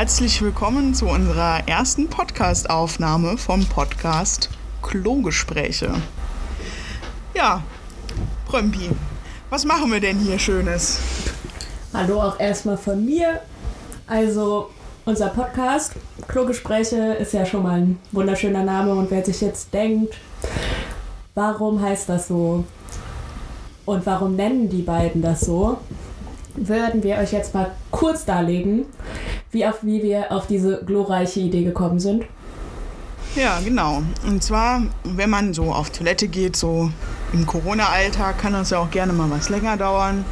herzlich 0.00 0.40
willkommen 0.40 0.94
zu 0.94 1.08
unserer 1.08 1.68
ersten 1.68 2.08
Podcast-Aufnahme 2.08 3.36
vom 3.36 3.66
Podcast 3.66 4.48
Klogespräche. 4.80 5.92
Ja, 7.34 7.62
Prömpi, 8.46 8.88
was 9.50 9.66
machen 9.66 9.92
wir 9.92 10.00
denn 10.00 10.18
hier 10.20 10.38
Schönes? 10.38 11.00
Hallo 11.92 12.18
auch 12.22 12.40
erstmal 12.40 12.78
von 12.78 13.04
mir. 13.04 13.42
Also 14.06 14.70
unser 15.04 15.28
Podcast 15.28 15.92
Klogespräche 16.28 16.96
ist 16.96 17.34
ja 17.34 17.44
schon 17.44 17.62
mal 17.62 17.82
ein 17.82 17.98
wunderschöner 18.10 18.64
Name 18.64 18.94
und 18.94 19.10
wer 19.10 19.22
sich 19.22 19.42
jetzt 19.42 19.74
denkt, 19.74 20.14
warum 21.34 21.82
heißt 21.82 22.08
das 22.08 22.28
so 22.28 22.64
und 23.84 24.06
warum 24.06 24.34
nennen 24.34 24.70
die 24.70 24.80
beiden 24.80 25.20
das 25.20 25.40
so, 25.40 25.76
würden 26.54 27.02
wir 27.02 27.16
euch 27.16 27.32
jetzt 27.32 27.52
mal 27.52 27.72
kurz 27.90 28.24
darlegen, 28.24 28.86
wie, 29.50 29.66
auf, 29.66 29.82
wie 29.82 30.02
wir 30.02 30.32
auf 30.32 30.46
diese 30.46 30.82
glorreiche 30.84 31.40
Idee 31.40 31.64
gekommen 31.64 32.00
sind. 32.00 32.24
Ja, 33.36 33.60
genau. 33.60 34.02
Und 34.26 34.42
zwar, 34.42 34.82
wenn 35.04 35.30
man 35.30 35.54
so 35.54 35.72
auf 35.72 35.90
Toilette 35.90 36.26
geht, 36.26 36.56
so 36.56 36.90
im 37.32 37.46
Corona-Alltag, 37.46 38.38
kann 38.38 38.52
das 38.52 38.70
ja 38.70 38.78
auch 38.78 38.90
gerne 38.90 39.12
mal 39.12 39.30
was 39.30 39.48
länger 39.48 39.76
dauern. 39.76 40.24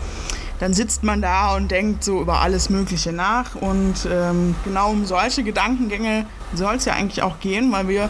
Dann 0.59 0.75
sitzt 0.75 1.05
man 1.05 1.23
da 1.23 1.55
und 1.55 1.71
denkt 1.71 2.03
so 2.03 2.21
über 2.21 2.41
alles 2.41 2.71
Mögliche 2.71 3.13
nach. 3.13 3.55
Und 3.55 4.09
ähm, 4.11 4.57
genau 4.65 4.91
um 4.91 5.07
solche 5.07 5.45
Gedankengänge 5.45 6.27
soll 6.55 6.75
es 6.75 6.85
ja 6.85 6.95
eigentlich 6.95 7.23
auch 7.23 7.39
gehen, 7.39 7.71
weil 7.71 7.87
wir 7.87 8.09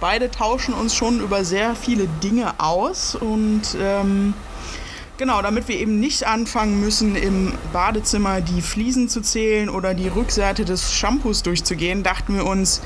beide 0.00 0.30
tauschen 0.30 0.74
uns 0.74 0.96
schon 0.96 1.20
über 1.20 1.44
sehr 1.44 1.76
viele 1.76 2.08
Dinge 2.22 2.54
aus. 2.58 3.14
Und 3.14 3.76
ähm, 3.80 4.34
Genau, 5.16 5.42
damit 5.42 5.68
wir 5.68 5.76
eben 5.76 6.00
nicht 6.00 6.26
anfangen 6.26 6.80
müssen, 6.80 7.14
im 7.14 7.52
Badezimmer 7.72 8.40
die 8.40 8.60
Fliesen 8.60 9.08
zu 9.08 9.20
zählen 9.20 9.68
oder 9.68 9.94
die 9.94 10.08
Rückseite 10.08 10.64
des 10.64 10.92
Shampoos 10.92 11.44
durchzugehen, 11.44 12.02
dachten 12.02 12.34
wir 12.34 12.44
uns, 12.46 12.82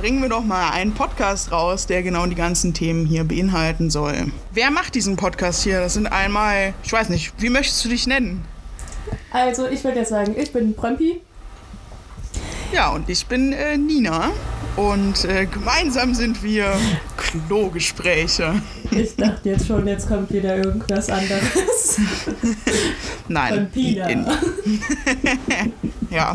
bringen 0.00 0.20
wir 0.20 0.28
doch 0.28 0.42
mal 0.42 0.70
einen 0.70 0.92
Podcast 0.92 1.52
raus, 1.52 1.86
der 1.86 2.02
genau 2.02 2.26
die 2.26 2.34
ganzen 2.34 2.74
Themen 2.74 3.06
hier 3.06 3.22
beinhalten 3.22 3.90
soll. 3.90 4.32
Wer 4.50 4.72
macht 4.72 4.96
diesen 4.96 5.14
Podcast 5.14 5.62
hier? 5.62 5.78
Das 5.78 5.94
sind 5.94 6.08
einmal, 6.08 6.74
ich 6.82 6.92
weiß 6.92 7.10
nicht, 7.10 7.32
wie 7.38 7.48
möchtest 7.48 7.84
du 7.84 7.90
dich 7.90 8.08
nennen? 8.08 8.44
Also, 9.30 9.68
ich 9.68 9.84
würde 9.84 10.00
jetzt 10.00 10.08
sagen, 10.08 10.34
ich 10.36 10.52
bin 10.52 10.74
Prömpi. 10.74 11.20
Ja, 12.72 12.90
und 12.90 13.08
ich 13.08 13.24
bin 13.26 13.52
äh, 13.52 13.76
Nina. 13.76 14.32
Und 14.76 15.26
äh, 15.26 15.46
gemeinsam 15.46 16.14
sind 16.14 16.42
wir 16.42 16.72
Klogespräche. 17.16 18.54
Ich 18.90 19.14
dachte 19.16 19.50
jetzt 19.50 19.66
schon, 19.66 19.86
jetzt 19.86 20.08
kommt 20.08 20.32
wieder 20.32 20.56
irgendwas 20.56 21.10
anderes. 21.10 22.00
Nein. 23.28 23.70
In, 23.74 24.26
ja, 26.10 26.32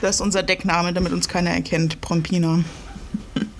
das 0.00 0.16
ist 0.16 0.20
unser 0.20 0.42
Deckname, 0.42 0.92
damit 0.92 1.12
uns 1.12 1.28
keiner 1.28 1.50
erkennt. 1.50 2.00
Prompina. 2.00 2.60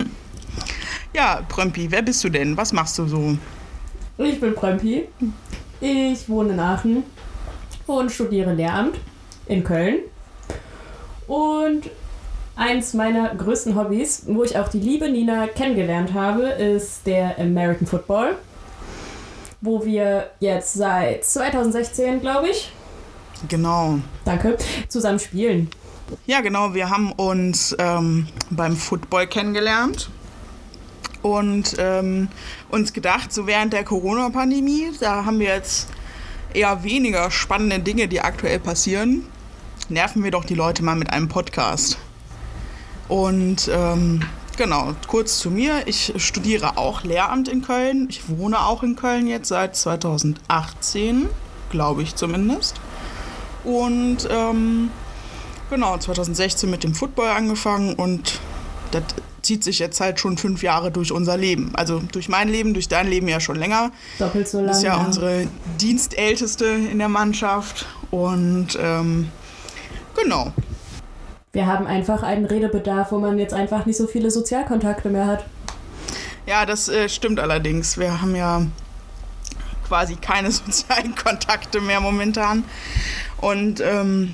Ja, 1.15 1.43
Prömpi, 1.47 1.91
wer 1.91 2.01
bist 2.01 2.23
du 2.23 2.29
denn? 2.29 2.57
Was 2.57 2.73
machst 2.73 2.97
du 2.97 3.05
so? 3.05 3.37
Ich 4.17 4.39
bin 4.39 4.55
Prömpi. 4.55 5.03
Ich 5.79 6.27
wohne 6.27 6.53
in 6.53 6.59
Aachen 6.59 7.03
und 7.85 8.11
studiere 8.11 8.51
Lehramt 8.51 8.95
in 9.45 9.63
Köln. 9.63 9.97
Und 11.27 11.91
Eins 12.55 12.93
meiner 12.93 13.33
größten 13.33 13.75
Hobbys, 13.75 14.23
wo 14.27 14.43
ich 14.43 14.57
auch 14.57 14.67
die 14.67 14.79
liebe 14.79 15.09
Nina 15.09 15.47
kennengelernt 15.47 16.13
habe, 16.13 16.43
ist 16.43 17.07
der 17.07 17.39
American 17.39 17.87
Football, 17.87 18.35
wo 19.59 19.83
wir 19.83 20.29
jetzt 20.39 20.73
seit 20.73 21.25
2016, 21.25 22.21
glaube 22.21 22.49
ich, 22.49 22.71
genau, 23.47 23.99
danke, 24.23 24.57
zusammen 24.87 25.17
spielen. 25.19 25.69
Ja, 26.27 26.41
genau, 26.41 26.75
wir 26.75 26.91
haben 26.91 27.11
uns 27.13 27.75
ähm, 27.79 28.27
beim 28.51 28.75
Football 28.75 29.25
kennengelernt 29.25 30.11
und 31.23 31.75
ähm, 31.79 32.27
uns 32.69 32.93
gedacht, 32.93 33.33
so 33.33 33.47
während 33.47 33.73
der 33.73 33.83
Corona-Pandemie, 33.83 34.91
da 34.99 35.25
haben 35.25 35.39
wir 35.39 35.47
jetzt 35.47 35.89
eher 36.53 36.83
weniger 36.83 37.31
spannende 37.31 37.79
Dinge, 37.79 38.07
die 38.07 38.21
aktuell 38.21 38.59
passieren, 38.59 39.25
nerven 39.89 40.23
wir 40.23 40.29
doch 40.29 40.45
die 40.45 40.53
Leute 40.53 40.83
mal 40.83 40.95
mit 40.95 41.09
einem 41.09 41.29
Podcast. 41.29 41.97
Und 43.13 43.69
ähm, 43.71 44.21
genau, 44.57 44.95
kurz 45.05 45.37
zu 45.37 45.51
mir. 45.51 45.83
Ich 45.85 46.13
studiere 46.17 46.79
auch 46.79 47.03
Lehramt 47.03 47.47
in 47.47 47.61
Köln. 47.61 48.07
Ich 48.09 48.27
wohne 48.27 48.65
auch 48.65 48.81
in 48.81 48.95
Köln 48.95 49.27
jetzt 49.27 49.49
seit 49.49 49.75
2018, 49.75 51.29
glaube 51.69 52.01
ich 52.01 52.15
zumindest. 52.15 52.81
Und 53.63 54.27
ähm, 54.31 54.89
genau, 55.69 55.95
2016 55.95 56.67
mit 56.71 56.83
dem 56.83 56.95
Football 56.95 57.27
angefangen 57.27 57.93
und 57.93 58.39
das 58.89 59.03
zieht 59.43 59.63
sich 59.63 59.77
jetzt 59.77 60.01
halt 60.01 60.19
schon 60.19 60.39
fünf 60.39 60.63
Jahre 60.63 60.89
durch 60.89 61.11
unser 61.11 61.37
Leben. 61.37 61.69
Also 61.75 62.01
durch 62.11 62.29
mein 62.29 62.49
Leben, 62.49 62.73
durch 62.73 62.87
dein 62.87 63.07
Leben 63.07 63.27
ja 63.27 63.39
schon 63.39 63.57
länger. 63.57 63.91
Doppelt 64.17 64.47
so 64.47 64.57
lange. 64.57 64.69
Das 64.69 64.77
ist 64.77 64.83
ja, 64.85 64.97
ja. 64.97 65.05
unsere 65.05 65.47
Dienstälteste 65.79 66.65
in 66.65 66.97
der 66.97 67.09
Mannschaft. 67.09 67.85
Und 68.09 68.69
ähm, 68.81 69.29
genau, 70.15 70.51
wir 71.53 71.67
haben 71.67 71.85
einfach 71.85 72.23
einen 72.23 72.45
Redebedarf, 72.45 73.11
wo 73.11 73.19
man 73.19 73.37
jetzt 73.37 73.53
einfach 73.53 73.85
nicht 73.85 73.97
so 73.97 74.07
viele 74.07 74.31
Sozialkontakte 74.31 75.11
mehr 75.11 75.27
hat. 75.27 75.45
Ja, 76.47 76.65
das 76.65 76.89
äh, 76.89 77.07
stimmt 77.07 77.39
allerdings. 77.39 77.99
Wir 77.99 78.21
haben 78.21 78.35
ja 78.35 78.65
quasi 79.87 80.15
keine 80.15 80.51
sozialen 80.51 81.13
Kontakte 81.13 81.79
mehr 81.79 82.01
momentan. 82.01 82.63
Und 83.39 83.81
ähm, 83.81 84.33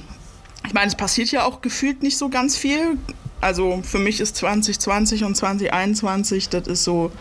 ich 0.66 0.74
meine, 0.74 0.88
es 0.88 0.96
passiert 0.96 1.30
ja 1.32 1.44
auch 1.44 1.60
gefühlt 1.60 2.04
nicht 2.04 2.18
so 2.18 2.30
ganz 2.30 2.56
viel. 2.56 2.98
Also 3.42 3.82
für 3.84 4.00
mich 4.00 4.22
ist 4.22 4.38
2020 4.38 5.26
und 5.26 5.36
2021, 5.36 6.48
das 6.48 6.68
ist 6.68 6.86
so 6.86 7.12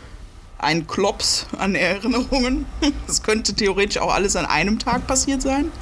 ein 0.59 0.87
Klops 0.87 1.47
an 1.59 1.75
Erinnerungen. 1.75 2.67
Das 3.09 3.25
könnte 3.25 3.53
theoretisch 3.53 3.99
auch 3.99 4.15
alles 4.15 4.37
an 4.37 4.47
einem 4.47 4.79
Tag 4.79 5.09
passiert 5.09 5.43
sein. 5.43 5.73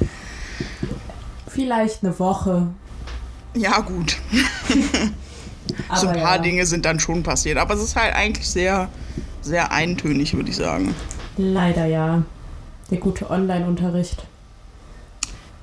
Vielleicht 1.49 2.03
eine 2.03 2.19
Woche. 2.19 2.69
Ja, 3.57 3.81
gut. 3.81 4.19
so 5.95 6.09
ein 6.09 6.21
paar 6.21 6.37
ja. 6.37 6.43
Dinge 6.43 6.67
sind 6.67 6.85
dann 6.85 7.01
schon 7.01 7.23
passiert. 7.23 7.57
Aber 7.59 7.75
es 7.75 7.83
ist 7.83 7.97
halt 7.97 8.15
eigentlich 8.15 8.49
sehr, 8.49 8.89
sehr 9.41 9.73
eintönig, 9.73 10.35
würde 10.35 10.51
ich 10.51 10.57
sagen. 10.57 10.95
Leider 11.37 11.87
ja. 11.87 12.23
Der 12.91 12.99
gute 12.99 13.31
Online-Unterricht. 13.31 14.25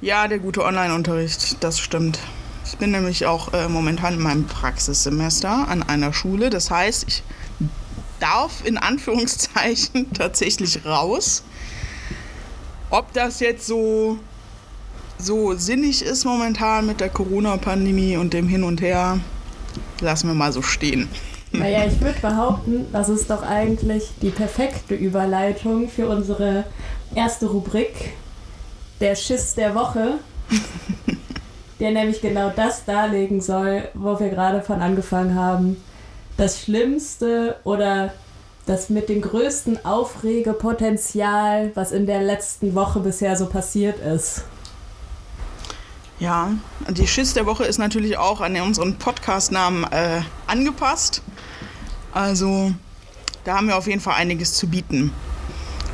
Ja, 0.02 0.28
der 0.28 0.40
gute 0.40 0.66
Online-Unterricht, 0.66 1.64
das 1.64 1.80
stimmt. 1.80 2.20
Ich 2.66 2.78
bin 2.78 2.92
nämlich 2.92 3.26
auch 3.26 3.54
äh, 3.54 3.70
momentan 3.70 4.16
in 4.16 4.22
meinem 4.22 4.46
Praxissemester 4.46 5.68
an 5.68 5.84
einer 5.84 6.12
Schule. 6.12 6.50
Das 6.50 6.72
heißt, 6.72 7.06
ich 7.08 7.24
darf 8.20 8.66
in 8.66 8.78
Anführungszeichen 8.78 10.12
tatsächlich 10.14 10.86
raus. 10.86 11.44
Ob 12.90 13.14
das 13.14 13.40
jetzt 13.40 13.68
so 13.68 14.20
so 15.24 15.54
sinnig 15.56 16.04
ist 16.04 16.26
momentan 16.26 16.86
mit 16.86 17.00
der 17.00 17.10
Corona-Pandemie 17.10 18.18
und 18.18 18.34
dem 18.34 18.48
Hin 18.48 18.64
und 18.64 18.82
Her, 18.82 19.20
lassen 20.02 20.28
wir 20.28 20.34
mal 20.34 20.52
so 20.52 20.62
stehen. 20.62 21.08
Naja, 21.56 21.86
ich 21.86 22.02
würde 22.02 22.20
behaupten, 22.20 22.88
das 22.92 23.10
ist 23.10 23.30
doch 23.30 23.44
eigentlich 23.44 24.10
die 24.24 24.32
perfekte 24.32 24.96
Überleitung 24.96 25.88
für 25.88 26.10
unsere 26.10 26.64
erste 27.14 27.46
Rubrik, 27.46 28.14
der 29.00 29.16
Schiss 29.16 29.54
der 29.54 29.76
Woche, 29.76 30.14
der 31.80 31.92
nämlich 31.92 32.22
genau 32.22 32.52
das 32.56 32.86
darlegen 32.86 33.40
soll, 33.40 33.88
wo 33.94 34.20
wir 34.20 34.30
gerade 34.30 34.64
von 34.64 34.82
angefangen 34.82 35.36
haben. 35.36 35.78
Das 36.38 36.60
Schlimmste 36.60 37.58
oder 37.66 38.16
das 38.66 38.90
mit 38.90 39.08
dem 39.08 39.22
größten 39.22 39.86
Aufregepotenzial, 39.86 41.70
was 41.76 41.92
in 41.92 42.08
der 42.08 42.24
letzten 42.24 42.74
Woche 42.74 43.00
bisher 43.00 43.36
so 43.36 43.46
passiert 43.46 44.00
ist. 44.00 44.44
Ja, 46.24 46.54
die 46.88 47.06
Schiss 47.06 47.34
der 47.34 47.46
Woche 47.46 47.66
ist 47.66 47.80
natürlich 47.80 48.18
auch 48.18 48.40
an 48.40 48.56
unseren 48.56 48.96
Podcast-Namen 48.96 49.84
äh, 49.92 50.22
angepasst. 50.48 51.22
Also 52.14 52.72
da 53.44 53.58
haben 53.58 53.68
wir 53.68 53.76
auf 53.76 53.88
jeden 53.88 54.00
Fall 54.00 54.14
einiges 54.16 54.54
zu 54.54 54.68
bieten. 54.68 55.12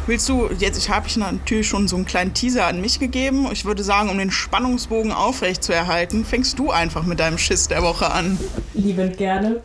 Willst 0.05 0.29
du, 0.29 0.47
jetzt 0.59 0.77
ich 0.77 0.91
habe 0.91 1.07
ich 1.07 1.17
natürlich 1.17 1.67
schon 1.67 1.87
so 1.87 1.95
einen 1.95 2.05
kleinen 2.05 2.35
Teaser 2.35 2.67
an 2.67 2.79
mich 2.79 2.99
gegeben. 2.99 3.47
Ich 3.51 3.65
würde 3.65 3.83
sagen, 3.83 4.09
um 4.09 4.19
den 4.19 4.29
Spannungsbogen 4.29 5.11
aufrecht 5.11 5.63
zu 5.63 5.73
erhalten, 5.73 6.23
fängst 6.23 6.59
du 6.59 6.69
einfach 6.69 7.05
mit 7.05 7.19
deinem 7.19 7.39
Schiss 7.39 7.67
der 7.67 7.81
Woche 7.81 8.11
an. 8.11 8.37
Liebend 8.75 9.17
gerne. 9.17 9.63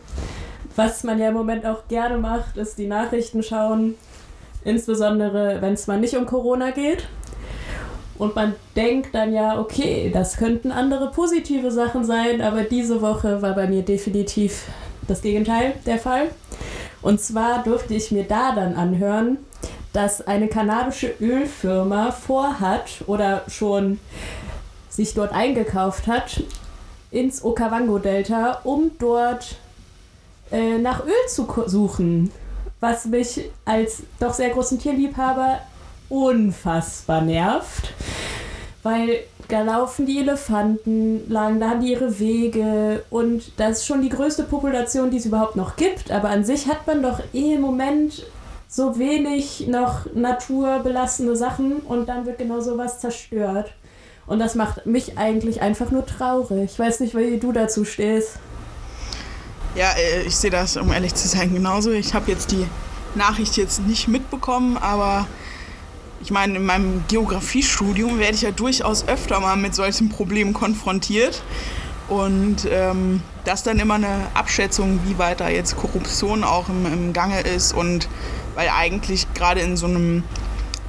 Was 0.77 1.05
man 1.05 1.19
ja 1.19 1.29
im 1.29 1.35
Moment 1.35 1.67
auch 1.67 1.89
gerne 1.89 2.17
macht, 2.17 2.57
ist 2.57 2.79
die 2.79 2.87
Nachrichten 2.87 3.43
schauen. 3.43 3.97
Insbesondere, 4.65 5.59
wenn 5.61 5.75
es 5.75 5.87
mal 5.89 6.01
nicht 6.01 6.17
um 6.17 6.25
Corona 6.25 6.71
geht. 6.71 7.07
Und 8.19 8.37
man 8.37 8.55
denkt 8.77 9.15
dann 9.15 9.33
ja, 9.33 9.59
okay, 9.59 10.11
das 10.13 10.37
könnten 10.37 10.71
andere 10.71 11.11
positive 11.11 11.71
Sachen 11.71 12.05
sein, 12.05 12.41
aber 12.41 12.63
diese 12.63 13.03
Woche 13.03 13.43
war 13.43 13.55
bei 13.55 13.67
mir 13.67 13.83
definitiv 13.83 14.69
das 15.09 15.21
Gegenteil 15.23 15.75
der 15.85 15.99
Fall. 15.99 16.29
Und 17.03 17.21
zwar 17.21 17.63
durfte 17.65 17.95
ich 17.95 18.11
mir 18.13 18.25
da 18.25 18.55
dann 18.55 18.75
anhören, 18.75 19.39
dass 19.93 20.27
eine 20.27 20.49
kanadische 20.49 21.15
Ölfirma 21.21 22.13
vorhat 22.13 23.05
oder 23.07 23.43
schon 23.49 24.01
sich 24.89 25.15
dort 25.15 25.33
eingekauft 25.33 26.07
hat, 26.07 26.43
ins 27.11 27.45
Okavango-Delta, 27.45 28.61
um 28.65 28.91
dort 28.99 29.57
äh, 30.51 30.79
nach 30.79 31.05
Öl 31.05 31.29
zu 31.29 31.49
suchen. 31.67 32.33
Was 32.81 33.07
mich 33.07 33.51
als 33.65 34.03
doch 34.19 34.35
sehr 34.35 34.51
großen 34.51 34.79
Tierliebhaber 34.79 35.61
unfassbar 36.09 37.23
nervt. 37.23 37.93
Weil 38.83 39.21
da 39.49 39.63
laufen 39.63 40.07
die 40.07 40.19
Elefanten 40.21 41.31
lang, 41.31 41.61
da 41.61 41.71
haben 41.71 41.81
die 41.81 41.93
ihre 41.93 42.19
Wege 42.19 43.03
und 43.11 43.53
das 43.57 43.79
ist 43.79 43.87
schon 43.87 44.03
die 44.03 44.09
größte 44.09 44.45
Population, 44.45 45.11
die 45.11 45.19
es 45.19 45.27
überhaupt 45.27 45.57
noch 45.57 45.77
gibt. 45.77 46.11
Aber 46.11 46.31
an 46.31 46.45
sich 46.45 46.67
hat 46.69 46.87
man 46.87 47.03
doch 47.03 47.21
eh 47.33 47.55
im 47.55 47.61
Moment 47.61 48.27
so 48.69 48.99
wenig 48.99 49.67
noch 49.69 50.07
naturbelassene 50.15 51.37
Sachen 51.37 51.77
und 51.77 52.09
dann 52.09 52.27
wird 52.27 52.39
genau 52.39 52.61
sowas 52.61 53.01
zerstört. 53.01 53.73
Und 54.27 54.39
das 54.39 54.55
macht 54.55 54.87
mich 54.87 55.19
eigentlich 55.19 55.61
einfach 55.61 55.91
nur 55.91 56.07
traurig. 56.07 56.71
Ich 56.73 56.79
weiß 56.79 57.01
nicht, 57.01 57.15
wie 57.15 57.39
du 57.39 57.53
dazu 57.53 57.85
stehst. 57.85 58.39
Ja, 59.75 59.91
äh, 59.91 60.23
ich 60.23 60.37
sehe 60.37 60.51
das, 60.51 60.77
um 60.77 60.93
ehrlich 60.93 61.15
zu 61.15 61.29
sein, 61.29 61.53
genauso. 61.53 61.91
Ich 61.91 62.15
habe 62.15 62.31
jetzt 62.31 62.51
die 62.51 62.67
Nachricht 63.15 63.57
jetzt 63.57 63.81
nicht 63.81 64.09
mitbekommen, 64.09 64.77
aber 64.77 65.27
ich 66.25 66.31
meine, 66.31 66.57
in 66.57 66.65
meinem 66.65 67.05
Geografiestudium 67.07 68.19
werde 68.19 68.35
ich 68.35 68.41
ja 68.41 68.51
durchaus 68.51 69.07
öfter 69.07 69.41
mal 69.41 69.57
mit 69.57 69.75
solchen 69.75 70.09
Problemen 70.09 70.55
konfrontiert. 70.55 71.43
Und 72.09 72.67
ähm, 72.71 73.21
das 73.45 73.63
dann 73.63 73.79
immer 73.79 73.95
eine 73.95 74.27
Abschätzung, 74.33 75.01
wie 75.05 75.19
weit 75.19 75.41
da 75.41 75.51
jetzt 75.51 75.77
Korruption 75.77 76.43
auch 76.43 76.71
im, 76.71 76.87
im 76.87 77.13
Gange 77.13 77.41
ist. 77.43 77.75
Und 77.75 78.09
weil 78.55 78.71
eigentlich 78.71 79.27
gerade 79.35 79.61
in 79.61 79.77
so 79.77 79.85
einem 79.85 80.25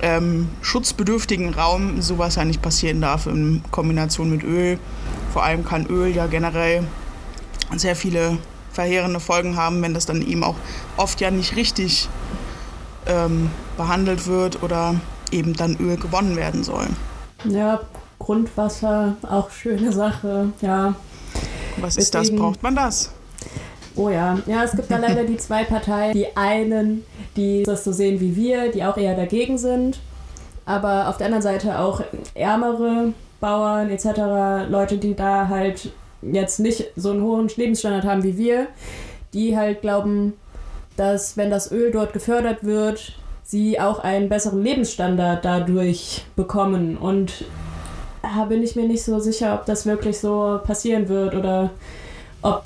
ähm, 0.01 0.47
schutzbedürftigen 0.61 1.53
Raum 1.53 2.01
sowas 2.01 2.35
ja 2.35 2.45
nicht 2.45 2.61
passieren 2.61 3.01
darf 3.01 3.27
in 3.27 3.61
Kombination 3.71 4.29
mit 4.29 4.41
Öl. 4.41 4.79
Vor 5.33 5.43
allem 5.43 5.65
kann 5.65 5.85
Öl 5.87 6.15
ja 6.15 6.27
generell 6.27 6.87
sehr 7.75 7.97
viele 7.97 8.37
verheerende 8.71 9.19
Folgen 9.19 9.57
haben, 9.57 9.81
wenn 9.81 9.93
das 9.93 10.05
dann 10.05 10.25
eben 10.25 10.45
auch 10.45 10.55
oft 10.95 11.19
ja 11.19 11.29
nicht 11.29 11.57
richtig 11.57 12.07
ähm, 13.05 13.49
behandelt 13.75 14.27
wird 14.27 14.63
oder 14.63 14.95
eben 15.31 15.53
dann 15.53 15.77
Öl 15.79 15.97
gewonnen 15.97 16.35
werden 16.35 16.63
soll. 16.63 16.87
Ja, 17.45 17.81
Grundwasser, 18.19 19.15
auch 19.29 19.49
schöne 19.49 19.91
Sache, 19.91 20.49
ja. 20.61 20.95
Was 21.77 21.97
ist 21.97 22.13
Deswegen, 22.13 22.37
das? 22.37 22.43
Braucht 22.45 22.63
man 22.63 22.75
das? 22.75 23.11
Oh 23.95 24.09
ja, 24.09 24.37
ja, 24.45 24.63
es 24.63 24.71
gibt 24.71 24.91
da 24.91 24.97
leider 24.97 25.23
die 25.23 25.37
zwei 25.37 25.63
Parteien. 25.63 26.13
Die 26.13 26.35
einen, 26.35 27.05
die 27.35 27.63
das 27.63 27.83
so 27.83 27.91
sehen 27.91 28.19
wie 28.19 28.35
wir, 28.35 28.71
die 28.71 28.83
auch 28.83 28.97
eher 28.97 29.15
dagegen 29.15 29.57
sind. 29.57 29.99
Aber 30.65 31.07
auf 31.09 31.17
der 31.17 31.27
anderen 31.27 31.43
Seite 31.43 31.79
auch 31.79 32.01
ärmere 32.33 33.13
Bauern 33.39 33.89
etc., 33.89 34.69
Leute, 34.69 34.97
die 34.97 35.15
da 35.15 35.47
halt 35.47 35.91
jetzt 36.21 36.59
nicht 36.59 36.85
so 36.95 37.11
einen 37.11 37.21
hohen 37.21 37.47
Lebensstandard 37.55 38.05
haben 38.05 38.23
wie 38.23 38.37
wir, 38.37 38.67
die 39.33 39.55
halt 39.55 39.81
glauben, 39.81 40.33
dass 40.97 41.37
wenn 41.37 41.49
das 41.49 41.71
Öl 41.71 41.91
dort 41.91 42.13
gefördert 42.13 42.63
wird, 42.63 43.17
sie 43.45 43.79
auch 43.79 43.99
einen 43.99 44.27
besseren 44.27 44.61
Lebensstandard 44.61 45.45
dadurch 45.45 46.25
bekommen. 46.35 46.97
Und 46.97 47.45
da 48.21 48.45
bin 48.45 48.63
ich 48.63 48.75
mir 48.75 48.87
nicht 48.87 49.03
so 49.03 49.19
sicher, 49.19 49.53
ob 49.53 49.65
das 49.65 49.85
wirklich 49.85 50.19
so 50.19 50.59
passieren 50.65 51.07
wird 51.07 51.35
oder 51.35 51.69
ob 52.41 52.63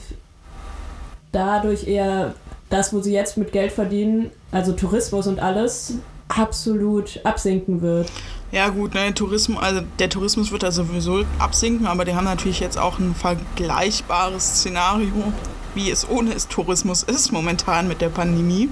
dadurch 1.31 1.85
eher 1.85 2.33
das, 2.69 2.93
wo 2.93 3.01
sie 3.01 3.13
jetzt 3.13 3.37
mit 3.37 3.51
Geld 3.51 3.71
verdienen, 3.71 4.31
also 4.51 4.71
Tourismus 4.71 5.27
und 5.27 5.39
alles, 5.39 5.95
absolut 6.29 7.19
absinken 7.23 7.81
wird. 7.81 8.09
Ja 8.51 8.69
gut, 8.69 8.93
ne, 8.93 9.13
Tourismus, 9.13 9.61
also 9.61 9.81
der 9.99 10.09
Tourismus 10.09 10.51
wird 10.51 10.63
da 10.63 10.71
sowieso 10.71 11.23
absinken, 11.39 11.87
aber 11.87 12.05
die 12.05 12.15
haben 12.15 12.25
natürlich 12.25 12.59
jetzt 12.59 12.77
auch 12.77 12.99
ein 12.99 13.13
vergleichbares 13.15 14.59
Szenario, 14.59 15.33
wie 15.75 15.91
es 15.91 16.07
ohne 16.07 16.33
es 16.33 16.47
Tourismus 16.47 17.03
ist 17.03 17.31
momentan 17.31 17.87
mit 17.87 18.01
der 18.01 18.09
Pandemie. 18.09 18.69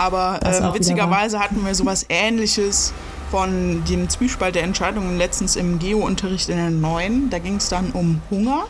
Aber 0.00 0.40
äh, 0.42 0.72
witzigerweise 0.72 1.38
hatten 1.40 1.62
wir 1.62 1.74
sowas 1.74 2.06
ähnliches 2.08 2.94
von 3.30 3.84
dem 3.84 4.08
Zwiespalt 4.08 4.54
der 4.54 4.62
Entscheidungen 4.62 5.18
letztens 5.18 5.56
im 5.56 5.78
Geo-Unterricht 5.78 6.48
in 6.48 6.56
der 6.56 6.70
9. 6.70 7.28
Da 7.28 7.38
ging 7.38 7.56
es 7.56 7.68
dann 7.68 7.90
um 7.90 8.22
Hunger. 8.30 8.64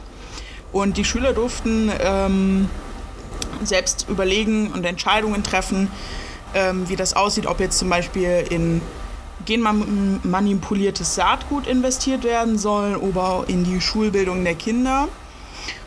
Und 0.73 0.97
die 0.97 1.05
Schüler 1.05 1.33
durften 1.33 1.89
ähm, 2.01 2.69
selbst 3.63 4.07
überlegen 4.09 4.73
und 4.73 4.85
Entscheidungen 4.85 5.45
treffen, 5.45 5.89
ähm, 6.53 6.89
wie 6.89 6.97
das 6.97 7.15
aussieht, 7.15 7.47
ob 7.47 7.61
jetzt 7.61 7.79
zum 7.79 7.89
Beispiel 7.89 8.45
in 8.51 8.81
genmanipuliertes 9.45 11.15
Saatgut 11.15 11.69
investiert 11.69 12.25
werden 12.25 12.59
soll 12.59 12.97
oder 12.97 13.45
in 13.47 13.63
die 13.63 13.81
Schulbildung 13.81 14.43
der 14.43 14.57
Kinder. 14.57 15.07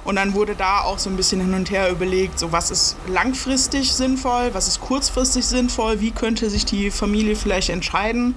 Und 0.04 0.16
dann 0.18 0.34
wurde 0.34 0.56
da 0.56 0.82
auch 0.82 1.00
so 1.00 1.10
ein 1.10 1.16
bisschen 1.16 1.40
hin 1.40 1.54
und 1.54 1.72
her 1.72 1.90
überlegt, 1.90 2.40
so 2.40 2.52
was 2.52 2.72
ist 2.72 2.98
langfristig 3.08 3.94
sinnvoll, 3.94 4.54
was 4.54 4.68
ist 4.68 4.82
kurzfristig 4.82 5.46
sinnvoll, 5.46 6.02
wie 6.02 6.12
könnte 6.12 6.50
sich 6.50 6.66
die 6.66 6.92
Familie 6.92 7.36
vielleicht 7.36 7.70
entscheiden. 7.70 8.36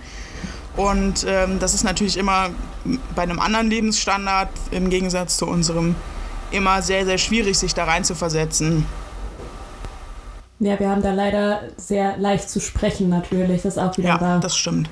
Und 0.76 1.24
ähm, 1.28 1.58
das 1.58 1.74
ist 1.74 1.84
natürlich 1.84 2.16
immer 2.16 2.50
bei 3.14 3.22
einem 3.22 3.40
anderen 3.40 3.68
Lebensstandard 3.68 4.50
im 4.70 4.90
Gegensatz 4.90 5.38
zu 5.38 5.46
unserem 5.46 5.96
immer 6.50 6.82
sehr, 6.82 7.04
sehr 7.04 7.18
schwierig, 7.18 7.58
sich 7.58 7.74
da 7.74 7.84
rein 7.84 8.04
zu 8.04 8.14
versetzen. 8.14 8.86
Ja, 10.58 10.78
wir 10.78 10.88
haben 10.88 11.02
da 11.02 11.12
leider 11.12 11.62
sehr 11.76 12.16
leicht 12.16 12.48
zu 12.48 12.60
sprechen 12.60 13.08
natürlich, 13.08 13.62
das 13.62 13.76
ist 13.76 13.82
auch 13.82 13.96
wieder 13.98 14.10
ja, 14.10 14.18
da. 14.18 14.34
Ja, 14.34 14.38
das 14.38 14.56
stimmt. 14.56 14.88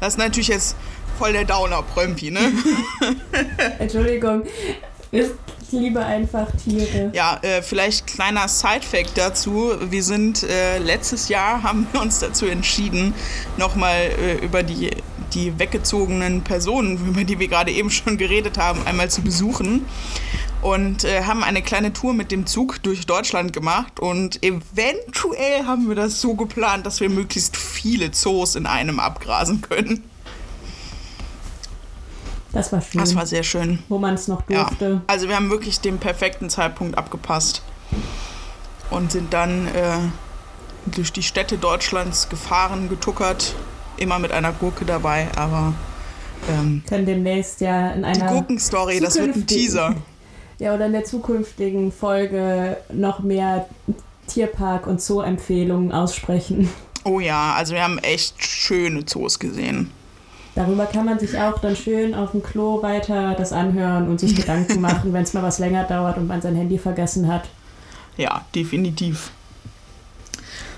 Das 0.00 0.14
ist 0.14 0.18
natürlich 0.18 0.48
jetzt 0.48 0.76
voll 1.18 1.32
der 1.32 1.44
Downer-Prömpi, 1.44 2.30
ne? 2.30 2.40
Entschuldigung. 3.78 4.44
Ich 5.10 5.30
liebe 5.70 6.04
einfach 6.04 6.48
Tiere. 6.52 7.10
Ja, 7.14 7.38
äh, 7.42 7.62
vielleicht 7.62 8.06
kleiner 8.06 8.48
Side-Fact 8.48 9.16
dazu. 9.16 9.72
Wir 9.90 10.02
sind 10.02 10.42
äh, 10.42 10.78
letztes 10.78 11.28
Jahr 11.28 11.62
haben 11.62 11.86
wir 11.92 12.00
uns 12.02 12.18
dazu 12.18 12.46
entschieden, 12.46 13.14
nochmal 13.56 14.10
äh, 14.18 14.44
über 14.44 14.62
die, 14.62 14.90
die 15.32 15.58
weggezogenen 15.58 16.42
Personen, 16.42 16.98
über 17.06 17.24
die 17.24 17.38
wir 17.38 17.48
gerade 17.48 17.70
eben 17.70 17.90
schon 17.90 18.18
geredet 18.18 18.58
haben, 18.58 18.86
einmal 18.86 19.10
zu 19.10 19.22
besuchen. 19.22 19.86
Und 20.60 21.04
äh, 21.04 21.22
haben 21.22 21.44
eine 21.44 21.62
kleine 21.62 21.92
Tour 21.92 22.12
mit 22.12 22.32
dem 22.32 22.44
Zug 22.46 22.82
durch 22.82 23.06
Deutschland 23.06 23.52
gemacht. 23.52 24.00
Und 24.00 24.42
eventuell 24.42 25.64
haben 25.64 25.88
wir 25.88 25.94
das 25.94 26.20
so 26.20 26.34
geplant, 26.34 26.84
dass 26.84 27.00
wir 27.00 27.08
möglichst 27.08 27.56
viele 27.56 28.10
Zoos 28.10 28.56
in 28.56 28.66
einem 28.66 28.98
abgrasen 28.98 29.60
können. 29.60 30.02
Das 32.52 32.72
war 32.72 32.80
schön. 32.80 33.00
Das 33.00 33.14
war 33.14 33.26
sehr 33.26 33.42
schön. 33.42 33.80
Wo 33.88 33.98
man 33.98 34.14
es 34.14 34.28
noch 34.28 34.42
durfte. 34.42 34.88
Ja. 34.88 35.00
Also 35.06 35.28
wir 35.28 35.36
haben 35.36 35.50
wirklich 35.50 35.80
den 35.80 35.98
perfekten 35.98 36.48
Zeitpunkt 36.50 36.96
abgepasst 36.96 37.62
und 38.90 39.12
sind 39.12 39.32
dann 39.32 39.66
äh, 39.68 39.98
durch 40.86 41.12
die 41.12 41.22
Städte 41.22 41.58
Deutschlands 41.58 42.28
gefahren, 42.28 42.88
getuckert, 42.88 43.54
immer 43.98 44.18
mit 44.18 44.32
einer 44.32 44.52
Gurke 44.52 44.84
dabei, 44.84 45.28
aber 45.36 45.74
ähm, 46.48 46.82
können 46.88 47.06
demnächst 47.06 47.60
ja 47.60 47.90
in 47.90 48.04
einer 48.04 48.26
die 48.26 48.32
Gurkenstory, 48.32 49.00
das 49.00 49.16
wird 49.16 49.36
ein 49.36 49.46
Teaser. 49.46 49.96
Ja, 50.60 50.74
oder 50.74 50.86
in 50.86 50.92
der 50.92 51.04
zukünftigen 51.04 51.92
Folge 51.92 52.78
noch 52.92 53.20
mehr 53.20 53.68
Tierpark- 54.26 54.88
und 54.88 55.00
Zoo-Empfehlungen 55.00 55.92
aussprechen. 55.92 56.68
Oh 57.04 57.20
ja, 57.20 57.54
also 57.54 57.74
wir 57.74 57.84
haben 57.84 57.98
echt 57.98 58.44
schöne 58.44 59.04
Zoos 59.04 59.38
gesehen. 59.38 59.92
Darüber 60.54 60.86
kann 60.86 61.04
man 61.04 61.18
sich 61.18 61.38
auch 61.38 61.58
dann 61.58 61.76
schön 61.76 62.14
auf 62.14 62.32
dem 62.32 62.42
Klo 62.42 62.82
weiter 62.82 63.34
das 63.36 63.52
anhören 63.52 64.08
und 64.08 64.18
sich 64.20 64.34
Gedanken 64.34 64.80
machen, 64.80 65.12
wenn 65.12 65.22
es 65.22 65.34
mal 65.34 65.42
was 65.42 65.58
länger 65.58 65.84
dauert 65.84 66.16
und 66.16 66.26
man 66.26 66.42
sein 66.42 66.56
Handy 66.56 66.78
vergessen 66.78 67.28
hat. 67.32 67.44
Ja, 68.16 68.44
definitiv. 68.54 69.30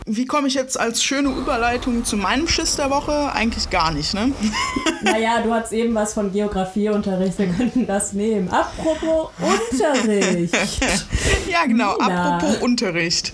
Wie 0.07 0.27
komme 0.27 0.49
ich 0.49 0.55
jetzt 0.55 0.79
als 0.81 1.05
schöne 1.05 1.29
Überleitung 1.29 2.05
zu 2.05 2.17
meinem 2.17 2.49
Schiss 2.49 2.77
der 2.77 2.91
Woche? 2.91 3.33
Eigentlich 3.33 3.71
gar 3.71 3.93
nicht, 3.93 4.12
ne? 4.15 4.33
Naja, 5.03 5.41
du 5.43 5.53
hast 5.53 5.73
eben 5.73 5.95
was 5.95 6.15
von 6.15 6.33
Geografieunterricht, 6.33 7.39
wir 7.39 7.49
könnten 7.49 7.87
das 7.87 8.12
nehmen. 8.12 8.50
Apropos 8.50 9.31
Unterricht. 9.39 10.55
ja, 11.50 11.65
genau, 11.67 11.97
Nina. 11.97 12.37
apropos 12.37 12.59
Unterricht. 12.59 13.33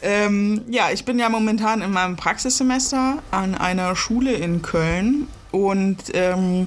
Ähm, 0.00 0.62
ja, 0.68 0.90
ich 0.90 1.04
bin 1.04 1.18
ja 1.18 1.28
momentan 1.28 1.82
in 1.82 1.90
meinem 1.90 2.16
Praxissemester 2.16 3.18
an 3.30 3.54
einer 3.54 3.94
Schule 3.94 4.32
in 4.32 4.62
Köln 4.62 5.28
und 5.52 5.98
ähm, 6.14 6.66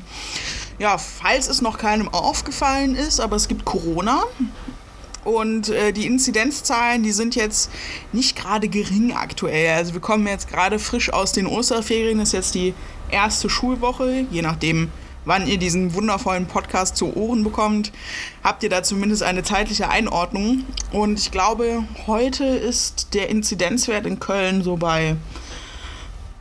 ja, 0.80 0.98
falls 0.98 1.50
es 1.50 1.62
noch 1.62 1.77
keinem 1.77 2.08
aufgefallen 2.10 2.96
ist, 2.96 3.20
aber 3.20 3.36
es 3.36 3.48
gibt 3.48 3.65
Corona. 3.65 4.24
Und 5.24 5.70
äh, 5.70 5.92
die 5.92 6.06
Inzidenzzahlen, 6.06 7.01
die 7.01 7.12
sind 7.12 7.36
jetzt 7.36 7.72
nicht 8.12 8.36
gerade 8.38 8.68
gering 8.68 9.12
aktuell. 9.12 9.75
Also 9.75 9.94
wir 9.94 10.01
kommen 10.01 10.27
jetzt 10.27 10.48
gerade 10.48 10.77
frisch 10.77 11.12
aus 11.12 11.32
den 11.32 11.48
Osterferien, 11.48 12.20
ist 12.20 12.34
jetzt 12.34 12.54
die 12.54 12.75
erste 13.10 13.50
Schulwoche, 13.50 14.27
je 14.30 14.44
nachdem, 14.44 14.92
wann 15.25 15.48
ihr 15.48 15.58
diesen 15.58 15.96
wundervollen 15.96 16.46
Podcast 16.46 16.96
zu 16.96 17.15
Ohren 17.18 17.44
bekommt, 17.44 17.92
habt 18.44 18.62
ihr 18.62 18.70
da 18.70 18.84
zumindest 18.84 19.24
eine 19.24 19.42
zeitliche 19.42 19.89
Einordnung. 19.89 20.63
Und 20.92 21.18
ich 21.18 21.32
glaube, 21.32 21.84
heute 22.06 22.46
ist 22.46 23.15
der 23.15 23.30
Inzidenzwert 23.30 24.06
in 24.06 24.20
Köln 24.20 24.62
so 24.62 24.75
bei 24.75 25.15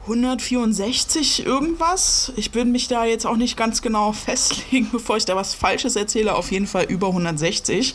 164 0.04 1.46
irgendwas. 1.46 2.32
Ich 2.36 2.54
will 2.54 2.66
mich 2.66 2.88
da 2.88 3.04
jetzt 3.04 3.26
auch 3.26 3.36
nicht 3.36 3.56
ganz 3.56 3.82
genau 3.82 4.12
festlegen, 4.12 4.88
bevor 4.92 5.16
ich 5.16 5.24
da 5.24 5.36
was 5.36 5.54
Falsches 5.54 5.96
erzähle. 5.96 6.34
Auf 6.34 6.52
jeden 6.52 6.66
Fall 6.66 6.84
über 6.84 7.08
160. 7.08 7.94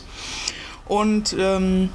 Und 0.86 1.36
ähm, 1.38 1.90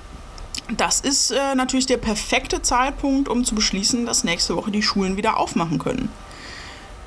das 0.78 1.02
ist 1.02 1.32
äh, 1.32 1.56
natürlich 1.56 1.86
der 1.86 1.98
perfekte 1.98 2.62
Zeitpunkt, 2.62 3.30
um 3.30 3.44
zu 3.44 3.56
beschließen, 3.56 4.06
dass 4.06 4.24
nächste 4.24 4.56
Woche 4.56 4.72
die 4.72 4.82
Schulen 4.82 5.18
wieder 5.18 5.38
aufmachen 5.38 5.80
können. 5.80 6.10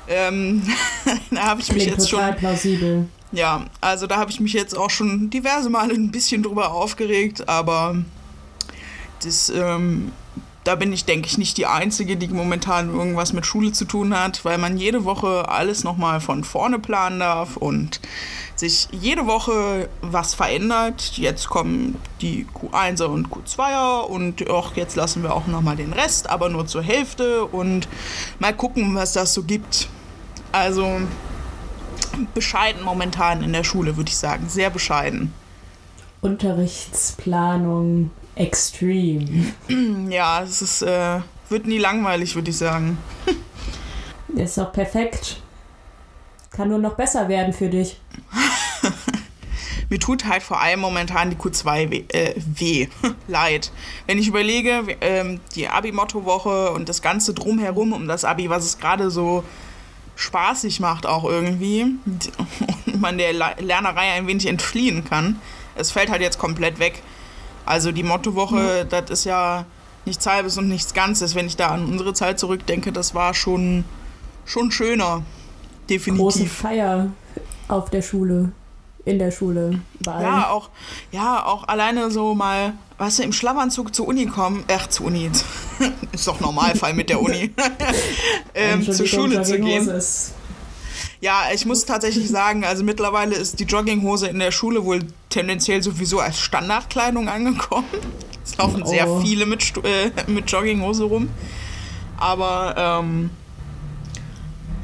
Ähm, 0.07 0.63
da 1.31 1.43
habe 1.43 1.61
ich 1.61 1.67
Klingt 1.67 1.85
mich 1.85 1.91
jetzt 1.97 2.09
total 2.09 2.31
schon. 2.31 2.39
plausibel. 2.39 3.07
Ja, 3.31 3.65
also 3.79 4.07
da 4.07 4.17
habe 4.17 4.31
ich 4.31 4.39
mich 4.39 4.53
jetzt 4.53 4.75
auch 4.75 4.89
schon 4.89 5.29
diverse 5.29 5.69
Male 5.69 5.93
ein 5.93 6.09
bisschen 6.11 6.41
drüber 6.41 6.71
aufgeregt, 6.71 7.47
aber 7.47 7.97
das, 9.23 9.49
ähm, 9.49 10.11
da 10.63 10.75
bin 10.75 10.91
ich, 10.91 11.05
denke 11.05 11.27
ich, 11.27 11.37
nicht 11.37 11.57
die 11.57 11.65
Einzige, 11.65 12.17
die 12.17 12.27
momentan 12.27 12.93
irgendwas 12.93 13.33
mit 13.33 13.45
Schule 13.45 13.71
zu 13.71 13.85
tun 13.85 14.17
hat, 14.17 14.43
weil 14.43 14.57
man 14.57 14.77
jede 14.77 15.05
Woche 15.05 15.47
alles 15.47 15.83
nochmal 15.83 16.19
von 16.19 16.43
vorne 16.43 16.79
planen 16.79 17.19
darf 17.19 17.57
und 17.57 18.01
sich 18.55 18.89
jede 18.91 19.25
Woche 19.25 19.89
was 20.01 20.33
verändert. 20.33 21.13
Jetzt 21.17 21.49
kommen 21.49 21.95
die 22.21 22.45
Q1er 22.53 23.05
und 23.05 23.29
Q2er 23.29 24.01
und 24.01 24.49
auch 24.49 24.75
jetzt 24.75 24.95
lassen 24.95 25.23
wir 25.23 25.33
auch 25.33 25.47
nochmal 25.47 25.77
den 25.77 25.93
Rest, 25.93 26.29
aber 26.29 26.49
nur 26.49 26.67
zur 26.67 26.83
Hälfte 26.83 27.45
und 27.45 27.87
mal 28.39 28.53
gucken, 28.53 28.95
was 28.95 29.13
das 29.13 29.33
so 29.33 29.43
gibt. 29.43 29.87
Also 30.51 30.99
bescheiden 32.33 32.83
momentan 32.83 33.43
in 33.43 33.53
der 33.53 33.63
Schule, 33.63 33.95
würde 33.95 34.09
ich 34.09 34.17
sagen. 34.17 34.49
Sehr 34.49 34.69
bescheiden. 34.69 35.33
Unterrichtsplanung 36.21 38.11
extrem. 38.39 39.53
Ja, 40.09 40.41
es 40.41 40.61
ist, 40.61 40.81
äh, 40.81 41.19
wird 41.49 41.67
nie 41.67 41.77
langweilig, 41.77 42.33
würde 42.33 42.49
ich 42.49 42.57
sagen. 42.57 42.97
Ist 44.35 44.57
doch 44.57 44.71
perfekt. 44.71 45.41
Kann 46.51 46.69
nur 46.69 46.79
noch 46.79 46.95
besser 46.95 47.27
werden 47.27 47.53
für 47.53 47.69
dich. 47.69 47.99
Mir 49.89 49.99
tut 49.99 50.25
halt 50.25 50.43
vor 50.43 50.59
allem 50.61 50.79
momentan 50.79 51.29
die 51.29 51.35
Q2 51.35 51.91
weh, 51.91 52.03
äh, 52.09 52.33
weh. 52.37 52.87
leid. 53.27 53.71
Wenn 54.07 54.17
ich 54.17 54.27
überlege, 54.27 54.83
ähm, 55.01 55.39
die 55.55 55.67
Abi-Motto-Woche 55.67 56.71
und 56.71 56.89
das 56.89 57.01
Ganze 57.01 57.33
drumherum 57.33 57.93
um 57.93 58.07
das 58.07 58.25
Abi, 58.25 58.49
was 58.49 58.65
es 58.65 58.79
gerade 58.79 59.11
so 59.11 59.43
spaßig 60.15 60.79
macht 60.79 61.05
auch 61.05 61.23
irgendwie 61.23 61.83
und 62.05 62.31
man 62.99 63.17
der 63.17 63.31
Lernerei 63.33 64.11
ein 64.11 64.27
wenig 64.27 64.47
entfliehen 64.47 65.05
kann, 65.05 65.39
es 65.75 65.91
fällt 65.91 66.09
halt 66.09 66.21
jetzt 66.21 66.39
komplett 66.39 66.79
weg. 66.79 67.01
Also 67.65 67.91
die 67.91 68.03
Mottowoche, 68.03 68.85
das 68.89 69.09
ist 69.09 69.25
ja 69.25 69.65
nichts 70.05 70.25
Halbes 70.25 70.57
und 70.57 70.67
nichts 70.67 70.93
Ganzes. 70.93 71.35
Wenn 71.35 71.47
ich 71.47 71.55
da 71.55 71.67
an 71.67 71.85
unsere 71.85 72.13
Zeit 72.13 72.39
zurückdenke, 72.39 72.91
das 72.91 73.13
war 73.13 73.33
schon, 73.33 73.85
schon 74.45 74.71
schöner. 74.71 75.23
Große 75.87 75.87
Definitiv. 75.87 76.53
Feier 76.53 77.07
auf 77.67 77.89
der 77.89 78.01
Schule. 78.01 78.51
In 79.05 79.17
der 79.17 79.31
Schule. 79.31 79.79
Bei 80.03 80.21
Ja, 80.21 80.49
auch, 80.49 80.69
ja, 81.11 81.45
auch 81.45 81.67
alleine 81.67 82.11
so 82.11 82.35
mal, 82.35 82.73
weißt 82.97 83.19
du, 83.19 83.23
im 83.23 83.33
Schlafanzug 83.33 83.95
zur 83.95 84.07
Uni 84.07 84.25
kommen, 84.25 84.65
ach, 84.71 84.87
zur 84.87 85.07
Uni, 85.07 85.31
ist 86.11 86.27
doch 86.27 86.39
Normalfall 86.41 86.93
mit 86.93 87.09
der 87.09 87.21
Uni, 87.21 87.51
ähm, 88.53 88.83
zur 88.83 89.07
Schule 89.07 89.41
zu 89.43 89.57
gehen. 89.59 89.87
Ist 89.87 90.33
Ja, 91.21 91.47
ich 91.53 91.65
muss 91.65 91.85
tatsächlich 91.85 92.29
sagen, 92.29 92.63
also 92.63 92.83
mittlerweile 92.83 93.35
ist 93.35 93.59
die 93.59 93.65
Jogginghose 93.65 94.27
in 94.27 94.39
der 94.39 94.51
Schule 94.51 94.85
wohl 94.85 94.99
tendenziell 95.29 95.83
sowieso 95.83 96.19
als 96.19 96.39
Standardkleidung 96.39 97.27
angekommen. 97.27 97.87
Es 98.45 98.57
laufen 98.57 98.83
Oh. 98.83 98.87
sehr 98.87 99.19
viele 99.21 99.45
mit, 99.45 99.73
äh, 99.83 100.11
mit 100.27 100.49
Jogginghose 100.49 101.03
rum. 101.03 101.29
Aber, 102.17 102.75
ähm, 102.77 103.29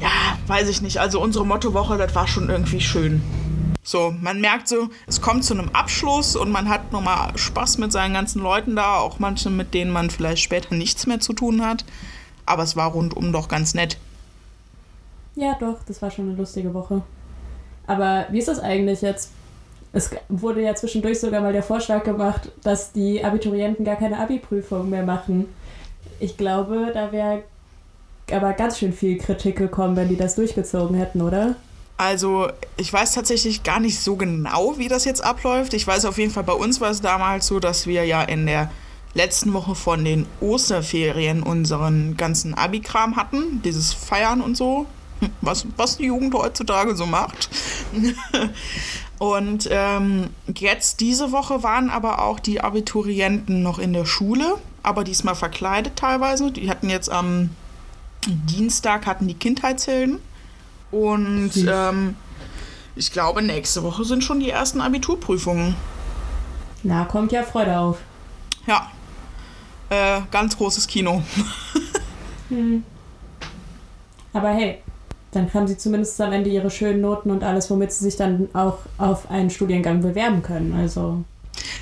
ja, 0.00 0.10
weiß 0.46 0.68
ich 0.68 0.82
nicht. 0.82 0.98
Also 0.98 1.20
unsere 1.22 1.46
Mottowoche, 1.46 1.96
das 1.96 2.14
war 2.14 2.28
schon 2.28 2.50
irgendwie 2.50 2.80
schön. 2.82 3.22
So, 3.82 4.14
man 4.20 4.40
merkt 4.40 4.68
so, 4.68 4.90
es 5.06 5.20
kommt 5.22 5.44
zu 5.44 5.54
einem 5.54 5.70
Abschluss 5.72 6.36
und 6.36 6.50
man 6.50 6.68
hat 6.68 6.92
nochmal 6.92 7.36
Spaß 7.38 7.78
mit 7.78 7.92
seinen 7.92 8.14
ganzen 8.14 8.42
Leuten 8.42 8.76
da, 8.76 8.96
auch 8.98 9.20
manche, 9.20 9.48
mit 9.48 9.72
denen 9.74 9.90
man 9.90 10.10
vielleicht 10.10 10.42
später 10.42 10.74
nichts 10.74 11.06
mehr 11.06 11.20
zu 11.20 11.32
tun 11.32 11.64
hat. 11.64 11.84
Aber 12.44 12.62
es 12.62 12.76
war 12.76 12.90
rundum 12.90 13.32
doch 13.32 13.48
ganz 13.48 13.74
nett. 13.74 13.96
Ja, 15.36 15.54
doch, 15.60 15.76
das 15.86 16.02
war 16.02 16.10
schon 16.10 16.28
eine 16.28 16.36
lustige 16.36 16.74
Woche. 16.74 17.02
Aber 17.86 18.26
wie 18.30 18.38
ist 18.38 18.48
das 18.48 18.58
eigentlich 18.58 19.02
jetzt? 19.02 19.30
Es 19.92 20.10
wurde 20.28 20.62
ja 20.62 20.74
zwischendurch 20.74 21.20
sogar 21.20 21.40
mal 21.40 21.52
der 21.52 21.62
Vorschlag 21.62 22.04
gemacht, 22.04 22.50
dass 22.62 22.92
die 22.92 23.24
Abiturienten 23.24 23.84
gar 23.84 23.96
keine 23.96 24.18
Abi-Prüfung 24.18 24.90
mehr 24.90 25.04
machen. 25.04 25.46
Ich 26.18 26.36
glaube, 26.36 26.90
da 26.92 27.12
wäre 27.12 27.42
aber 28.32 28.54
ganz 28.54 28.78
schön 28.78 28.92
viel 28.92 29.18
Kritik 29.18 29.56
gekommen, 29.56 29.94
wenn 29.94 30.08
die 30.08 30.16
das 30.16 30.34
durchgezogen 30.34 30.96
hätten, 30.96 31.22
oder? 31.22 31.54
Also, 31.98 32.48
ich 32.76 32.92
weiß 32.92 33.12
tatsächlich 33.12 33.62
gar 33.62 33.80
nicht 33.80 34.00
so 34.00 34.16
genau, 34.16 34.76
wie 34.76 34.88
das 34.88 35.04
jetzt 35.04 35.22
abläuft. 35.24 35.72
Ich 35.72 35.86
weiß 35.86 36.04
auf 36.06 36.18
jeden 36.18 36.30
Fall, 36.30 36.44
bei 36.44 36.52
uns 36.52 36.80
war 36.80 36.90
es 36.90 37.00
damals 37.00 37.46
so, 37.46 37.60
dass 37.60 37.86
wir 37.86 38.04
ja 38.04 38.22
in 38.22 38.46
der 38.46 38.70
letzten 39.14 39.54
Woche 39.54 39.74
von 39.74 40.04
den 40.04 40.26
Osterferien 40.40 41.42
unseren 41.42 42.16
ganzen 42.18 42.52
Abi-Kram 42.52 43.16
hatten, 43.16 43.62
dieses 43.64 43.94
Feiern 43.94 44.42
und 44.42 44.58
so, 44.58 44.86
was, 45.40 45.66
was 45.76 45.96
die 45.96 46.06
Jugend 46.06 46.34
heutzutage 46.34 46.96
so 46.96 47.06
macht. 47.06 47.48
und 49.18 49.68
ähm, 49.70 50.30
jetzt 50.54 51.00
diese 51.00 51.32
Woche 51.32 51.62
waren 51.62 51.90
aber 51.90 52.22
auch 52.22 52.40
die 52.40 52.60
Abiturienten 52.60 53.62
noch 53.62 53.78
in 53.78 53.92
der 53.92 54.04
Schule, 54.04 54.56
aber 54.82 55.04
diesmal 55.04 55.34
verkleidet 55.34 55.96
teilweise. 55.96 56.50
Die 56.52 56.70
hatten 56.70 56.90
jetzt 56.90 57.10
am 57.10 57.50
Dienstag 58.26 59.06
hatten 59.06 59.28
die 59.28 59.34
Kindheitshelden. 59.34 60.20
Und 60.90 61.52
ähm, 61.68 62.16
ich 62.94 63.12
glaube, 63.12 63.42
nächste 63.42 63.82
Woche 63.82 64.04
sind 64.04 64.24
schon 64.24 64.40
die 64.40 64.50
ersten 64.50 64.80
Abiturprüfungen. 64.80 65.76
Na, 66.82 67.04
kommt 67.04 67.32
ja 67.32 67.42
Freude 67.42 67.78
auf. 67.78 67.98
Ja. 68.66 68.90
Äh, 69.90 70.22
ganz 70.30 70.56
großes 70.56 70.86
Kino. 70.86 71.22
Hm. 72.48 72.84
Aber 74.32 74.50
hey, 74.50 74.80
dann 75.36 75.52
haben 75.52 75.68
sie 75.68 75.76
zumindest 75.76 76.20
am 76.20 76.32
Ende 76.32 76.50
ihre 76.50 76.70
schönen 76.70 77.00
Noten 77.00 77.30
und 77.30 77.44
alles, 77.44 77.70
womit 77.70 77.92
sie 77.92 78.04
sich 78.04 78.16
dann 78.16 78.48
auch 78.54 78.78
auf 78.98 79.30
einen 79.30 79.50
Studiengang 79.50 80.00
bewerben 80.00 80.42
können. 80.42 80.74
Also, 80.74 81.22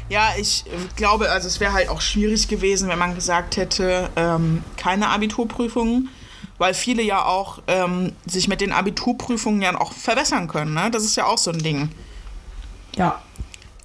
Ja, 0.09 0.33
ich 0.39 0.65
äh, 0.67 0.71
glaube, 0.97 1.31
also 1.31 1.47
es 1.47 1.61
wäre 1.61 1.73
halt 1.73 1.89
auch 1.89 2.01
schwierig 2.01 2.49
gewesen, 2.49 2.89
wenn 2.89 2.99
man 2.99 3.15
gesagt 3.15 3.57
hätte, 3.57 4.11
ähm, 4.17 4.63
keine 4.77 5.09
Abiturprüfungen, 5.09 6.09
weil 6.59 6.75
viele 6.75 7.03
ja 7.03 7.25
auch 7.25 7.63
ähm, 7.67 8.13
sich 8.27 8.49
mit 8.49 8.61
den 8.61 8.73
Abiturprüfungen 8.73 9.63
ja 9.63 9.79
auch 9.81 9.93
verbessern 9.93 10.49
können. 10.49 10.75
Ne? 10.75 10.91
Das 10.91 11.05
ist 11.05 11.17
ja 11.17 11.27
auch 11.27 11.39
so 11.39 11.51
ein 11.51 11.59
Ding. 11.59 11.91
ja. 12.97 13.21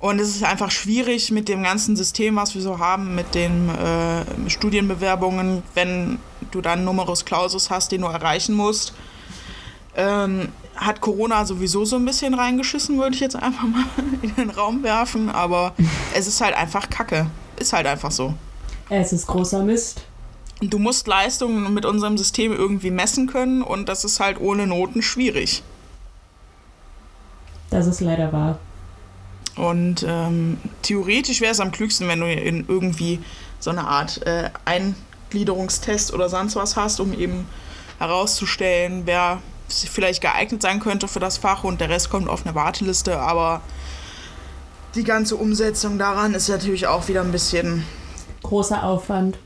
Und 0.01 0.19
es 0.19 0.29
ist 0.29 0.43
einfach 0.43 0.71
schwierig 0.71 1.29
mit 1.29 1.49
dem 1.49 1.61
ganzen 1.61 1.97
System, 1.97 2.37
was 2.37 2.55
wir 2.55 2.61
so 2.61 2.79
haben, 2.79 3.15
mit 3.15 3.35
den 3.35 3.67
äh, 3.67 4.49
Studienbewerbungen, 4.49 5.61
wenn 5.73 6.19
du 6.51 6.61
dann 6.61 6.85
Numerus 6.85 7.25
Clausus 7.25 7.69
hast, 7.69 7.91
den 7.91 8.01
du 8.01 8.07
erreichen 8.07 8.55
musst. 8.55 8.93
Ähm, 9.99 10.49
hat 10.75 11.01
Corona 11.01 11.45
sowieso 11.45 11.83
so 11.83 11.97
ein 11.97 12.05
bisschen 12.05 12.33
reingeschissen, 12.33 12.97
würde 12.97 13.13
ich 13.13 13.19
jetzt 13.19 13.35
einfach 13.35 13.63
mal 13.63 13.83
in 14.21 14.33
den 14.35 14.49
Raum 14.49 14.81
werfen. 14.81 15.29
Aber 15.29 15.73
es 16.15 16.27
ist 16.27 16.41
halt 16.41 16.55
einfach 16.55 16.89
Kacke. 16.89 17.27
Ist 17.57 17.73
halt 17.73 17.85
einfach 17.85 18.11
so. 18.11 18.33
Es 18.89 19.13
ist 19.13 19.27
großer 19.27 19.61
Mist. 19.61 20.01
Du 20.61 20.79
musst 20.79 21.07
Leistungen 21.07 21.73
mit 21.73 21.85
unserem 21.85 22.17
System 22.17 22.51
irgendwie 22.51 22.91
messen 22.91 23.27
können 23.27 23.61
und 23.61 23.87
das 23.87 24.03
ist 24.03 24.19
halt 24.19 24.41
ohne 24.41 24.67
Noten 24.67 25.01
schwierig. 25.01 25.63
Das 27.69 27.87
ist 27.87 28.01
leider 28.01 28.33
wahr. 28.33 28.59
Und 29.55 30.05
ähm, 30.07 30.57
theoretisch 30.81 31.41
wäre 31.41 31.51
es 31.51 31.59
am 31.59 31.71
klügsten, 31.71 32.07
wenn 32.07 32.19
du 32.19 32.31
in 32.31 32.65
irgendwie 32.67 33.19
so 33.59 33.69
eine 33.69 33.85
Art 33.87 34.25
äh, 34.25 34.49
Eingliederungstest 34.65 36.13
oder 36.13 36.29
sonst 36.29 36.55
was 36.55 36.75
hast, 36.75 36.99
um 36.99 37.13
eben 37.13 37.45
herauszustellen, 37.99 39.03
wer 39.05 39.41
vielleicht 39.69 40.21
geeignet 40.21 40.61
sein 40.61 40.79
könnte 40.79 41.07
für 41.07 41.19
das 41.19 41.37
Fach 41.37 41.63
und 41.63 41.81
der 41.81 41.89
Rest 41.89 42.09
kommt 42.09 42.29
auf 42.29 42.45
eine 42.45 42.55
Warteliste. 42.55 43.19
Aber 43.19 43.61
die 44.95 45.03
ganze 45.03 45.35
Umsetzung 45.35 45.97
daran 45.97 46.33
ist 46.33 46.49
natürlich 46.49 46.87
auch 46.87 47.07
wieder 47.07 47.21
ein 47.21 47.31
bisschen, 47.31 47.85
Großer 48.41 48.83
Aufwand. 48.83 49.37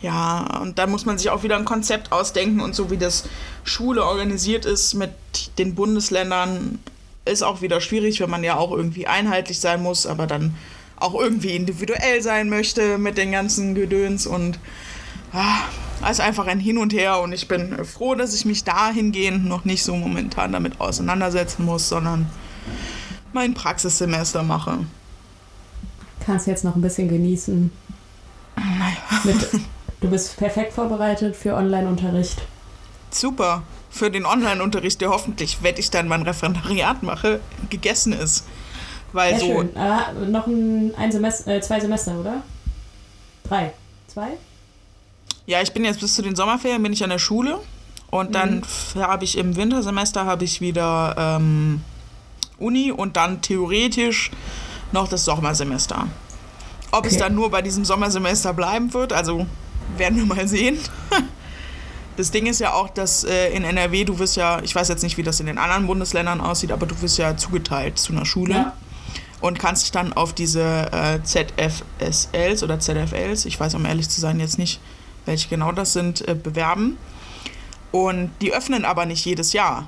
ja, 0.00 0.60
und 0.60 0.78
da 0.78 0.86
muss 0.86 1.04
man 1.04 1.18
sich 1.18 1.30
auch 1.30 1.42
wieder 1.42 1.56
ein 1.56 1.64
Konzept 1.64 2.10
ausdenken 2.10 2.60
und 2.60 2.74
so 2.74 2.90
wie 2.90 2.96
das 2.96 3.24
Schule 3.64 4.04
organisiert 4.04 4.64
ist 4.64 4.94
mit 4.94 5.10
den 5.58 5.74
Bundesländern, 5.74 6.78
ist 7.24 7.42
auch 7.42 7.60
wieder 7.60 7.80
schwierig, 7.80 8.20
wenn 8.20 8.30
man 8.30 8.42
ja 8.42 8.56
auch 8.56 8.72
irgendwie 8.72 9.06
einheitlich 9.06 9.60
sein 9.60 9.82
muss, 9.82 10.06
aber 10.06 10.26
dann 10.26 10.54
auch 10.96 11.14
irgendwie 11.14 11.54
individuell 11.54 12.22
sein 12.22 12.48
möchte 12.48 12.98
mit 12.98 13.18
den 13.18 13.30
ganzen 13.30 13.74
Gedöns 13.74 14.26
und 14.26 14.58
ah, 15.32 15.60
ist 16.10 16.20
einfach 16.20 16.46
ein 16.46 16.60
Hin 16.60 16.78
und 16.78 16.92
Her 16.92 17.20
und 17.20 17.32
ich 17.32 17.48
bin 17.48 17.84
froh, 17.84 18.14
dass 18.14 18.34
ich 18.34 18.44
mich 18.44 18.64
dahingehend 18.64 19.46
noch 19.46 19.64
nicht 19.64 19.82
so 19.82 19.96
momentan 19.96 20.52
damit 20.52 20.80
auseinandersetzen 20.80 21.64
muss, 21.64 21.88
sondern 21.88 22.30
mein 23.32 23.54
Praxissemester 23.54 24.42
mache. 24.42 24.78
Kannst 26.24 26.46
jetzt 26.46 26.64
noch 26.64 26.76
ein 26.76 26.82
bisschen 26.82 27.08
genießen. 27.08 27.70
Mit 29.24 29.48
Du 30.00 30.08
bist 30.08 30.36
perfekt 30.36 30.72
vorbereitet 30.72 31.34
für 31.34 31.54
Online-Unterricht. 31.54 32.40
Super. 33.10 33.62
Für 33.90 34.10
den 34.10 34.26
Online-Unterricht, 34.26 35.00
der 35.00 35.10
hoffentlich, 35.10 35.58
wenn 35.62 35.76
ich 35.76 35.90
dann 35.90 36.06
mein 36.06 36.22
Referendariat 36.22 37.02
mache, 37.02 37.40
gegessen 37.68 38.12
ist. 38.12 38.44
Weil 39.12 39.38
Sehr 39.38 39.40
so. 39.40 39.46
schön. 39.46 39.76
Ah, 39.76 40.12
noch 40.12 40.46
ein, 40.46 40.94
ein 40.96 41.10
Semester, 41.10 41.50
äh, 41.50 41.60
zwei 41.60 41.80
Semester, 41.80 42.20
oder? 42.20 42.42
Drei. 43.44 43.72
Zwei? 44.06 44.36
Ja, 45.48 45.62
ich 45.62 45.72
bin 45.72 45.82
jetzt 45.82 46.00
bis 46.00 46.14
zu 46.14 46.20
den 46.20 46.36
Sommerferien 46.36 46.82
bin 46.82 46.92
ich 46.92 47.02
an 47.02 47.08
der 47.08 47.18
Schule 47.18 47.58
und 48.10 48.34
dann 48.34 48.62
Mhm. 48.94 49.00
habe 49.00 49.24
ich 49.24 49.38
im 49.38 49.56
Wintersemester 49.56 50.26
habe 50.26 50.44
ich 50.44 50.60
wieder 50.60 51.14
ähm, 51.18 51.80
Uni 52.58 52.92
und 52.92 53.16
dann 53.16 53.40
theoretisch 53.40 54.30
noch 54.92 55.08
das 55.08 55.24
Sommersemester. 55.24 56.06
Ob 56.92 57.06
es 57.06 57.14
Okay. 57.14 57.20
dann 57.20 57.34
nur 57.34 57.50
bei 57.50 57.62
diesem 57.62 57.86
Sommersemester 57.86 58.52
bleiben 58.52 58.92
wird, 58.92 59.14
also 59.14 59.46
werden 59.96 60.18
wir 60.18 60.26
mal 60.26 60.46
sehen. 60.46 60.78
Das 62.18 62.30
Ding 62.32 62.46
ist 62.46 62.58
ja 62.58 62.72
auch, 62.74 62.88
dass 62.90 63.22
äh, 63.22 63.50
in 63.52 63.62
NRW, 63.62 64.02
du 64.04 64.18
wirst 64.18 64.34
ja, 64.36 64.60
ich 64.64 64.74
weiß 64.74 64.88
jetzt 64.88 65.04
nicht, 65.04 65.16
wie 65.18 65.22
das 65.22 65.38
in 65.38 65.46
den 65.46 65.56
anderen 65.56 65.86
Bundesländern 65.86 66.40
aussieht, 66.40 66.72
aber 66.72 66.84
du 66.84 67.00
wirst 67.00 67.16
ja 67.16 67.36
zugeteilt 67.36 67.96
zu 67.96 68.12
einer 68.12 68.26
Schule 68.26 68.54
Ja. 68.54 68.72
und 69.40 69.58
kannst 69.60 69.84
dich 69.84 69.92
dann 69.92 70.12
auf 70.12 70.32
diese 70.34 70.90
äh, 70.92 71.20
ZFSLs 71.22 72.64
oder 72.64 72.80
ZFLs, 72.80 73.44
ich 73.44 73.58
weiß 73.60 73.74
um 73.76 73.86
ehrlich 73.86 74.08
zu 74.10 74.20
sein 74.20 74.40
jetzt 74.40 74.58
nicht, 74.58 74.80
welche 75.28 75.48
genau 75.48 75.70
das 75.70 75.92
sind, 75.92 76.26
äh, 76.26 76.34
bewerben. 76.34 76.98
Und 77.92 78.30
die 78.40 78.52
öffnen 78.52 78.84
aber 78.84 79.06
nicht 79.06 79.24
jedes 79.24 79.52
Jahr. 79.52 79.86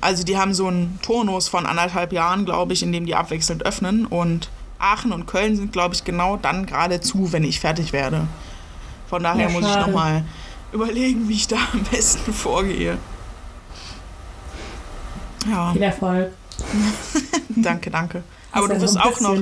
Also 0.00 0.22
die 0.22 0.38
haben 0.38 0.54
so 0.54 0.68
einen 0.68 1.00
Turnus 1.02 1.48
von 1.48 1.66
anderthalb 1.66 2.12
Jahren, 2.12 2.44
glaube 2.44 2.72
ich, 2.72 2.82
in 2.82 2.92
dem 2.92 3.04
die 3.04 3.16
abwechselnd 3.16 3.66
öffnen. 3.66 4.06
Und 4.06 4.48
Aachen 4.78 5.12
und 5.12 5.26
Köln 5.26 5.56
sind, 5.56 5.72
glaube 5.72 5.94
ich, 5.94 6.04
genau 6.04 6.36
dann 6.36 6.66
gerade 6.66 7.00
zu, 7.00 7.32
wenn 7.32 7.42
ich 7.42 7.58
fertig 7.58 7.92
werde. 7.92 8.28
Von 9.08 9.24
daher 9.24 9.48
Ja, 9.48 9.52
muss 9.52 9.66
ich 9.66 9.76
nochmal 9.76 10.24
überlegen, 10.72 11.28
wie 11.28 11.34
ich 11.34 11.48
da 11.48 11.56
am 11.72 11.82
besten 11.90 12.32
vorgehe. 12.32 12.98
Ja, 15.50 15.72
Viel 15.72 15.82
Erfolg. 15.82 16.32
danke, 17.48 17.90
danke. 17.90 18.22
Aber 18.52 18.68
du 18.68 18.80
wirst 18.80 19.00
auch 19.00 19.20
noch 19.20 19.38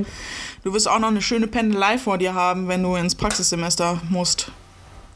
Du 0.67 0.73
wirst 0.73 0.89
auch 0.89 0.99
noch 0.99 1.11
eine 1.11 1.23
schöne 1.23 1.47
Pendelei 1.47 1.97
vor 1.97 2.19
dir 2.19 2.35
haben, 2.35 2.67
wenn 2.67 2.83
du 2.83 2.97
ins 2.97 3.15
Praxissemester 3.15 4.01
musst. 4.11 4.51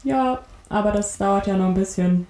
Ja, 0.03 0.39
aber 0.69 0.91
das 0.91 1.17
dauert 1.17 1.47
ja 1.47 1.55
noch 1.57 1.67
ein 1.67 1.73
bisschen. 1.73 2.27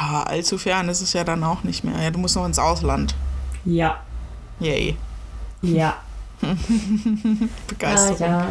Ja, 0.00 0.22
allzu 0.22 0.56
fern 0.58 0.88
ist 0.88 1.00
es 1.00 1.12
ja 1.12 1.24
dann 1.24 1.42
auch 1.44 1.62
nicht 1.62 1.84
mehr. 1.84 2.00
Ja, 2.02 2.10
du 2.10 2.18
musst 2.18 2.36
noch 2.36 2.46
ins 2.46 2.58
Ausland. 2.58 3.14
Ja. 3.64 4.00
Yay. 4.60 4.96
Ja. 5.62 5.96
Ah, 6.42 6.56
Begeisterung. 7.68 8.18
ja. 8.20 8.46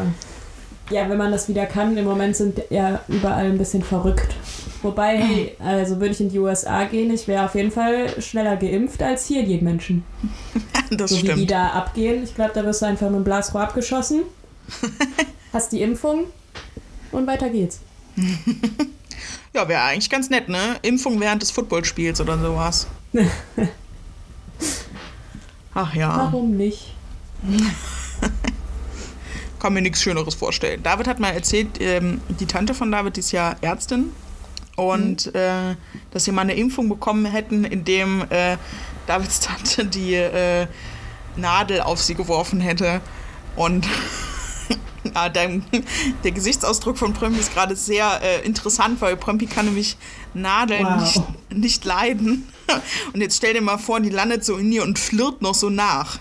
Ja, 0.92 1.10
wenn 1.10 1.18
man 1.18 1.32
das 1.32 1.48
wieder 1.50 1.66
kann. 1.66 1.98
Im 1.98 2.06
Moment 2.06 2.36
sind 2.36 2.62
ja 2.70 3.00
überall 3.08 3.46
ein 3.46 3.58
bisschen 3.58 3.82
verrückt. 3.84 4.36
Wobei, 4.82 5.18
hey, 5.18 5.56
also 5.60 6.00
würde 6.00 6.14
ich 6.14 6.22
in 6.22 6.30
die 6.30 6.40
USA 6.40 6.84
gehen, 6.86 7.12
ich 7.14 7.28
wäre 7.28 7.46
auf 7.46 7.56
jeden 7.56 7.72
Fall 7.72 8.22
schneller 8.22 8.58
geimpft 8.58 9.02
als 9.02 9.26
hier 9.26 9.44
die 9.46 9.60
Menschen. 9.60 10.04
das 10.92 11.12
so 11.12 11.18
wie 11.18 11.22
die 11.22 11.32
stimmt. 11.32 11.52
da 11.52 11.68
abgehen. 11.70 12.24
Ich 12.24 12.34
glaube, 12.34 12.52
da 12.54 12.64
wirst 12.64 12.82
du 12.82 12.86
einfach 12.86 13.08
mit 13.08 13.18
dem 13.18 13.24
Blasrohr 13.24 13.62
abgeschossen, 13.62 14.22
hast 15.54 15.72
die 15.72 15.82
Impfung 15.82 16.26
und 17.12 17.28
weiter 17.28 17.50
geht's. 17.50 17.82
Ja, 19.54 19.68
wäre 19.68 19.82
eigentlich 19.82 20.10
ganz 20.10 20.30
nett, 20.30 20.48
ne? 20.48 20.78
Impfung 20.84 21.20
während 21.20 21.42
des 21.42 21.50
Footballspiels 21.52 22.22
oder 22.22 22.38
sowas. 22.38 22.88
Ach 25.74 25.94
ja, 25.96 26.16
Warum 26.18 26.56
nicht? 26.56 26.94
kann 29.60 29.74
mir 29.74 29.82
nichts 29.82 30.02
Schöneres 30.02 30.36
vorstellen. 30.36 30.82
David 30.84 31.08
hat 31.08 31.20
mal 31.20 31.32
erzählt, 31.32 31.82
ähm, 31.82 32.22
die 32.40 32.46
Tante 32.46 32.74
von 32.74 32.92
David 32.92 33.18
die 33.18 33.20
ist 33.22 33.32
ja 33.32 33.56
Ärztin 33.62 34.12
und 34.76 35.34
äh, 35.36 35.76
dass 36.12 36.24
sie 36.24 36.32
mal 36.32 36.42
eine 36.42 36.54
Impfung 36.54 36.88
bekommen 36.88 37.26
hätten, 37.26 37.66
indem 37.66 38.24
äh, 38.30 38.58
Davids 39.08 39.40
Tante 39.42 39.86
die 39.86 40.14
äh, 40.14 40.68
Nadel 41.36 41.82
auf 41.82 42.02
sie 42.02 42.16
geworfen 42.16 42.62
hätte. 42.62 43.02
Und 43.56 43.88
ja, 45.14 45.30
der, 45.30 45.62
der 46.24 46.32
Gesichtsausdruck 46.32 46.98
von 46.98 47.14
Prömpi 47.14 47.40
ist 47.40 47.54
gerade 47.54 47.76
sehr 47.76 48.20
äh, 48.24 48.46
interessant, 48.46 49.02
weil 49.02 49.16
Prömpi 49.18 49.46
kann 49.46 49.66
nämlich 49.66 49.98
Nadeln 50.34 50.86
Wow. 50.86 51.02
nicht, 51.02 51.22
nicht 51.58 51.86
leiden. 51.86 52.48
Und 53.14 53.22
jetzt 53.22 53.38
stell 53.38 53.54
dir 53.54 53.62
mal 53.62 53.78
vor, 53.78 54.00
die 54.00 54.10
landet 54.10 54.46
so 54.46 54.58
in 54.58 54.72
ihr 54.72 54.84
und 54.84 55.00
flirrt 55.00 55.42
noch 55.42 55.56
so 55.56 55.70
nach. 55.72 56.20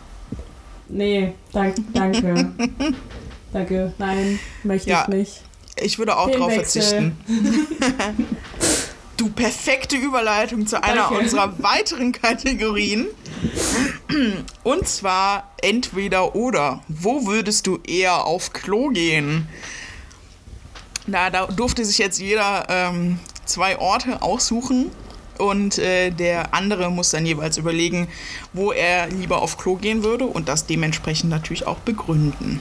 Nee, 0.88 1.35
dank, 1.53 1.77
danke. 1.92 2.53
danke. 3.53 3.92
Nein, 3.98 4.38
möchte 4.62 4.88
Ja. 4.88 5.03
ich 5.03 5.09
nicht. 5.09 5.42
Ich 5.81 5.98
würde 5.98 6.16
auch 6.16 6.31
drauf 6.31 6.53
verzichten. 6.55 7.16
Du 9.18 9.29
perfekte 9.29 9.96
Überleitung 9.96 10.66
zu 10.66 10.83
einer 10.83 11.03
Danke. 11.09 11.18
unserer 11.20 11.62
weiteren 11.62 12.12
Kategorien. 12.12 13.07
Und 14.64 14.88
zwar 14.88 15.53
entweder 15.62 16.35
oder. 16.35 16.81
Wo 16.88 17.27
würdest 17.27 17.66
du 17.66 17.79
eher 17.87 18.24
auf 18.24 18.53
Klo 18.53 18.88
gehen? 18.88 19.48
Na, 21.07 21.31
da 21.31 21.46
durfte 21.46 21.85
sich 21.85 21.98
jetzt 21.98 22.18
jeder 22.18 22.66
ähm, 22.68 23.18
zwei 23.44 23.79
Orte 23.79 24.22
aussuchen. 24.22 24.90
Und 25.38 25.79
äh, 25.79 26.11
der 26.11 26.53
andere 26.53 26.90
muss 26.90 27.11
dann 27.11 27.24
jeweils 27.24 27.59
überlegen, 27.59 28.09
wo 28.53 28.72
er 28.72 29.09
lieber 29.09 29.40
auf 29.40 29.57
Klo 29.57 29.77
gehen 29.77 30.03
würde 30.03 30.24
und 30.24 30.48
das 30.48 30.66
dementsprechend 30.66 31.31
natürlich 31.31 31.66
auch 31.66 31.79
begründen. 31.79 32.61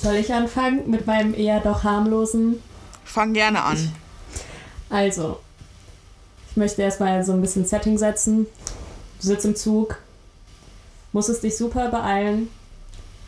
Soll 0.00 0.14
ich 0.14 0.32
anfangen 0.32 0.88
mit 0.88 1.06
meinem 1.06 1.34
eher 1.34 1.60
doch 1.60 1.84
harmlosen? 1.84 2.62
Fang 3.04 3.34
gerne 3.34 3.62
an. 3.62 3.92
Also, 4.90 5.40
ich 6.50 6.56
möchte 6.56 6.82
erstmal 6.82 7.24
so 7.24 7.32
ein 7.32 7.40
bisschen 7.40 7.64
Setting 7.64 7.98
setzen. 7.98 8.46
Du 9.22 9.28
sitzt 9.28 9.44
im 9.44 9.54
Zug, 9.54 9.98
musstest 11.12 11.44
dich 11.44 11.56
super 11.56 11.90
beeilen, 11.92 12.48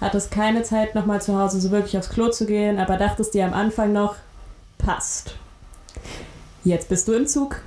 hattest 0.00 0.32
keine 0.32 0.64
Zeit, 0.64 0.96
nochmal 0.96 1.22
zu 1.22 1.38
Hause 1.38 1.60
so 1.60 1.70
wirklich 1.70 1.96
aufs 1.96 2.10
Klo 2.10 2.30
zu 2.30 2.46
gehen, 2.46 2.80
aber 2.80 2.96
dachtest 2.96 3.32
dir 3.32 3.46
am 3.46 3.54
Anfang 3.54 3.92
noch, 3.92 4.16
passt. 4.76 5.36
Jetzt 6.64 6.88
bist 6.88 7.06
du 7.06 7.12
im 7.12 7.28
Zug, 7.28 7.60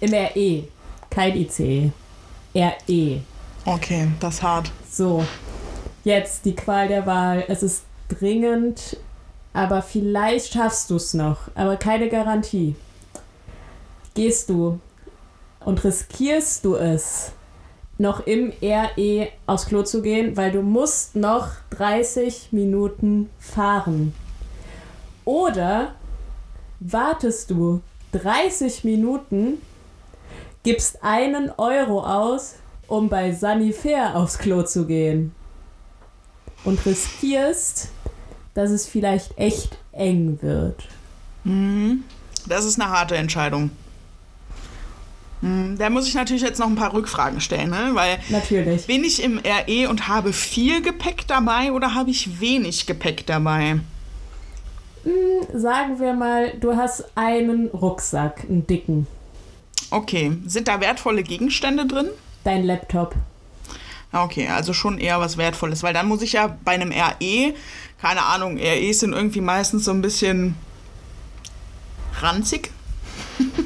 im 0.00 0.14
RE, 0.14 0.68
kein 1.10 1.36
ICE, 1.36 1.90
RE. 2.54 3.20
Okay, 3.64 4.08
das 4.20 4.34
ist 4.34 4.42
hart. 4.44 4.70
So, 4.88 5.24
jetzt 6.04 6.44
die 6.44 6.54
Qual 6.54 6.86
der 6.86 7.04
Wahl. 7.04 7.46
Es 7.48 7.64
ist 7.64 7.82
dringend, 8.08 8.96
aber 9.52 9.82
vielleicht 9.82 10.52
schaffst 10.52 10.90
du 10.90 10.96
es 10.96 11.14
noch, 11.14 11.48
aber 11.56 11.76
keine 11.76 12.08
Garantie. 12.10 12.76
Gehst 14.14 14.50
du 14.50 14.78
und 15.64 15.82
riskierst 15.82 16.64
du 16.64 16.76
es, 16.76 17.32
noch 17.98 18.26
im 18.26 18.52
RE 18.62 19.28
aufs 19.46 19.66
Klo 19.66 19.82
zu 19.82 20.02
gehen, 20.02 20.36
weil 20.36 20.52
du 20.52 20.62
musst 20.62 21.16
noch 21.16 21.48
30 21.70 22.48
Minuten 22.52 23.30
fahren. 23.38 24.14
Oder 25.24 25.94
wartest 26.80 27.50
du 27.50 27.80
30 28.12 28.84
Minuten, 28.84 29.54
gibst 30.62 31.02
einen 31.02 31.50
Euro 31.56 32.04
aus, 32.04 32.56
um 32.86 33.08
bei 33.08 33.32
Sanifair 33.32 34.16
aufs 34.16 34.38
Klo 34.38 34.62
zu 34.62 34.86
gehen. 34.86 35.32
Und 36.64 36.84
riskierst, 36.84 37.90
dass 38.54 38.70
es 38.70 38.86
vielleicht 38.86 39.38
echt 39.38 39.78
eng 39.92 40.38
wird. 40.42 40.88
Mhm. 41.44 42.04
Das 42.48 42.64
ist 42.64 42.80
eine 42.80 42.90
harte 42.90 43.16
Entscheidung. 43.16 43.70
Mhm, 45.42 45.76
Da 45.78 45.90
muss 45.90 46.06
ich 46.08 46.14
natürlich 46.14 46.42
jetzt 46.42 46.58
noch 46.58 46.66
ein 46.66 46.76
paar 46.76 46.92
Rückfragen 46.94 47.40
stellen, 47.40 47.70
ne? 47.70 47.90
weil 47.92 48.18
Natürlich. 48.30 48.86
bin 48.86 49.04
ich 49.04 49.22
im 49.22 49.38
RE 49.38 49.88
und 49.88 50.08
habe 50.08 50.32
viel 50.32 50.82
Gepäck 50.82 51.26
dabei 51.26 51.72
oder 51.72 51.94
habe 51.94 52.10
ich 52.10 52.40
wenig 52.40 52.86
Gepäck 52.86 53.26
dabei? 53.26 53.80
Hm, 55.04 55.12
sagen 55.60 56.00
wir 56.00 56.14
mal, 56.14 56.52
du 56.60 56.74
hast 56.76 57.04
einen 57.16 57.68
Rucksack, 57.68 58.44
einen 58.48 58.66
dicken. 58.66 59.06
Okay, 59.90 60.32
sind 60.46 60.66
da 60.68 60.80
wertvolle 60.80 61.22
Gegenstände 61.22 61.86
drin? 61.86 62.08
Dein 62.44 62.64
Laptop. 62.64 63.14
Ja, 64.12 64.24
Okay, 64.24 64.48
also 64.48 64.72
schon 64.72 64.98
eher 64.98 65.20
was 65.20 65.36
Wertvolles, 65.36 65.82
weil 65.82 65.92
dann 65.94 66.08
muss 66.08 66.22
ich 66.22 66.32
ja 66.32 66.56
bei 66.64 66.72
einem 66.72 66.90
RE, 66.90 67.54
keine 68.00 68.22
Ahnung, 68.24 68.56
REs 68.58 69.00
sind 69.00 69.12
irgendwie 69.12 69.40
meistens 69.42 69.84
so 69.84 69.90
ein 69.92 70.00
bisschen 70.02 70.54
ranzig, 72.20 72.70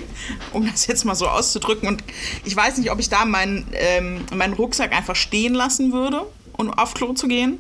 um 0.52 0.68
das 0.70 0.86
jetzt 0.86 1.04
mal 1.04 1.14
so 1.14 1.28
auszudrücken. 1.28 1.88
Und 1.88 2.02
ich 2.44 2.54
weiß 2.54 2.78
nicht, 2.78 2.90
ob 2.90 2.98
ich 2.98 3.08
da 3.08 3.24
meinen, 3.24 3.66
ähm, 3.72 4.24
meinen 4.34 4.54
Rucksack 4.54 4.92
einfach 4.92 5.16
stehen 5.16 5.54
lassen 5.54 5.92
würde, 5.92 6.22
um 6.52 6.72
auf 6.72 6.94
Klo 6.94 7.12
zu 7.12 7.28
gehen. 7.28 7.58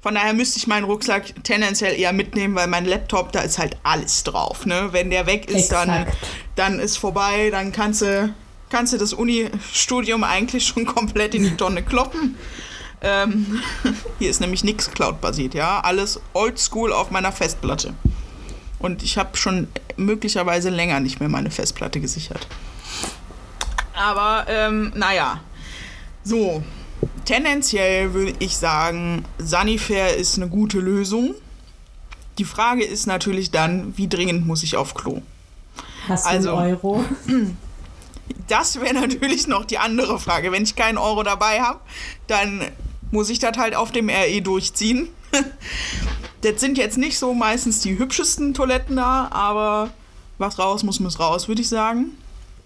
Von 0.00 0.14
daher 0.14 0.32
müsste 0.32 0.58
ich 0.58 0.66
meinen 0.68 0.84
Rucksack 0.84 1.34
tendenziell 1.42 1.98
eher 1.98 2.12
mitnehmen, 2.12 2.54
weil 2.54 2.68
mein 2.68 2.84
Laptop, 2.84 3.32
da 3.32 3.40
ist 3.40 3.58
halt 3.58 3.76
alles 3.82 4.22
drauf. 4.22 4.64
Ne? 4.64 4.88
Wenn 4.92 5.10
der 5.10 5.26
weg 5.26 5.50
ist, 5.50 5.70
dann, 5.70 6.06
dann 6.54 6.78
ist 6.78 6.98
vorbei, 6.98 7.50
dann 7.50 7.72
kannst 7.72 8.02
du, 8.02 8.32
kannst 8.70 8.92
du 8.92 8.98
das 8.98 9.12
Uni-Studium 9.12 10.22
eigentlich 10.22 10.66
schon 10.66 10.86
komplett 10.86 11.34
in 11.34 11.42
die 11.42 11.56
Tonne 11.56 11.82
kloppen. 11.82 12.36
Ähm, 13.00 13.60
hier 14.20 14.30
ist 14.30 14.40
nämlich 14.40 14.62
nichts 14.62 14.90
Cloud-basiert, 14.90 15.54
ja. 15.54 15.80
Alles 15.80 16.20
oldschool 16.32 16.92
auf 16.92 17.10
meiner 17.10 17.32
Festplatte. 17.32 17.94
Und 18.78 19.02
ich 19.02 19.18
habe 19.18 19.36
schon 19.36 19.66
möglicherweise 19.98 20.70
länger 20.70 21.00
nicht 21.00 21.20
mehr 21.20 21.28
meine 21.28 21.50
Festplatte 21.50 22.00
gesichert. 22.00 22.46
Aber 23.94 24.46
ähm, 24.48 24.92
naja, 24.94 25.40
so, 26.22 26.62
tendenziell 27.24 28.14
würde 28.14 28.34
ich 28.38 28.56
sagen, 28.56 29.24
Sanifair 29.38 30.16
ist 30.16 30.36
eine 30.36 30.48
gute 30.48 30.78
Lösung. 30.78 31.34
Die 32.38 32.44
Frage 32.44 32.84
ist 32.84 33.06
natürlich 33.06 33.50
dann, 33.50 33.96
wie 33.96 34.08
dringend 34.08 34.46
muss 34.46 34.62
ich 34.62 34.76
auf 34.76 34.94
Klo? 34.94 35.22
Hast 36.06 36.26
du 36.26 36.30
also, 36.30 36.56
einen 36.56 36.74
Euro? 36.74 37.04
Das 38.46 38.80
wäre 38.80 38.94
natürlich 38.94 39.46
noch 39.46 39.64
die 39.64 39.78
andere 39.78 40.18
Frage. 40.18 40.52
Wenn 40.52 40.62
ich 40.62 40.76
keinen 40.76 40.98
Euro 40.98 41.22
dabei 41.22 41.60
habe, 41.60 41.80
dann 42.26 42.62
muss 43.10 43.30
ich 43.30 43.38
das 43.38 43.56
halt 43.56 43.74
auf 43.74 43.90
dem 43.90 44.08
RE 44.10 44.42
durchziehen. 44.42 45.08
das 46.42 46.60
sind 46.60 46.78
jetzt 46.78 46.98
nicht 46.98 47.18
so 47.18 47.34
meistens 47.34 47.80
die 47.80 47.98
hübschesten 47.98 48.54
Toiletten 48.54 48.96
da, 48.96 49.28
aber 49.30 49.90
was 50.38 50.58
raus 50.58 50.82
muss, 50.82 51.00
muss 51.00 51.18
raus, 51.18 51.48
würde 51.48 51.62
ich 51.62 51.68
sagen. 51.68 52.12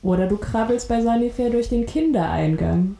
Oder 0.03 0.27
du 0.27 0.37
krabbelst 0.37 0.89
bei 0.89 1.01
Sanifair 1.01 1.51
durch 1.51 1.69
den 1.69 1.87
Kindereingang. 1.87 2.97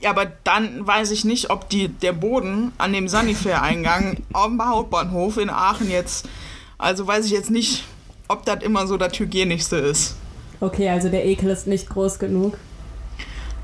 Ja, 0.00 0.10
aber 0.10 0.26
dann 0.44 0.86
weiß 0.86 1.10
ich 1.12 1.24
nicht, 1.24 1.50
ob 1.50 1.68
die, 1.70 1.88
der 1.88 2.12
Boden 2.12 2.72
an 2.76 2.92
dem 2.92 3.08
Sanifair-Eingang 3.08 4.18
am 4.32 4.62
Hauptbahnhof 4.62 5.38
in 5.38 5.48
Aachen 5.48 5.90
jetzt, 5.90 6.28
also 6.76 7.06
weiß 7.06 7.24
ich 7.24 7.32
jetzt 7.32 7.50
nicht, 7.50 7.84
ob 8.28 8.44
das 8.44 8.62
immer 8.62 8.86
so 8.86 8.98
das 8.98 9.18
Hygienischste 9.18 9.76
ist. 9.76 10.16
Okay, 10.60 10.88
also 10.88 11.08
der 11.08 11.24
Ekel 11.24 11.50
ist 11.50 11.66
nicht 11.66 11.88
groß 11.88 12.18
genug. 12.18 12.58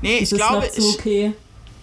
Nee, 0.01 0.17
ich 0.17 0.31
glaube, 0.31 0.69
ich, 0.75 0.83
okay. 0.95 1.33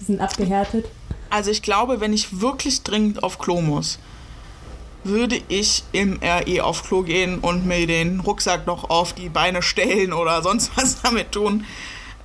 Die 0.01 0.05
sind 0.05 0.21
abgehärtet. 0.21 0.87
Also 1.31 1.51
ich 1.51 1.63
glaube, 1.63 2.01
wenn 2.01 2.13
ich 2.13 2.41
wirklich 2.41 2.83
dringend 2.83 3.23
auf 3.23 3.39
Klo 3.39 3.61
muss, 3.61 3.99
würde 5.05 5.41
ich 5.49 5.85
im 5.93 6.19
RE 6.23 6.65
auf 6.65 6.83
Klo 6.83 7.03
gehen 7.03 7.39
und 7.39 7.67
mir 7.67 7.87
den 7.87 8.21
Rucksack 8.21 8.67
noch 8.67 8.91
auf 8.91 9.13
die 9.13 9.29
Beine 9.29 9.63
stellen 9.63 10.13
oder 10.13 10.43
sonst 10.43 10.73
was 10.77 11.01
damit 11.01 11.33
tun. 11.33 11.65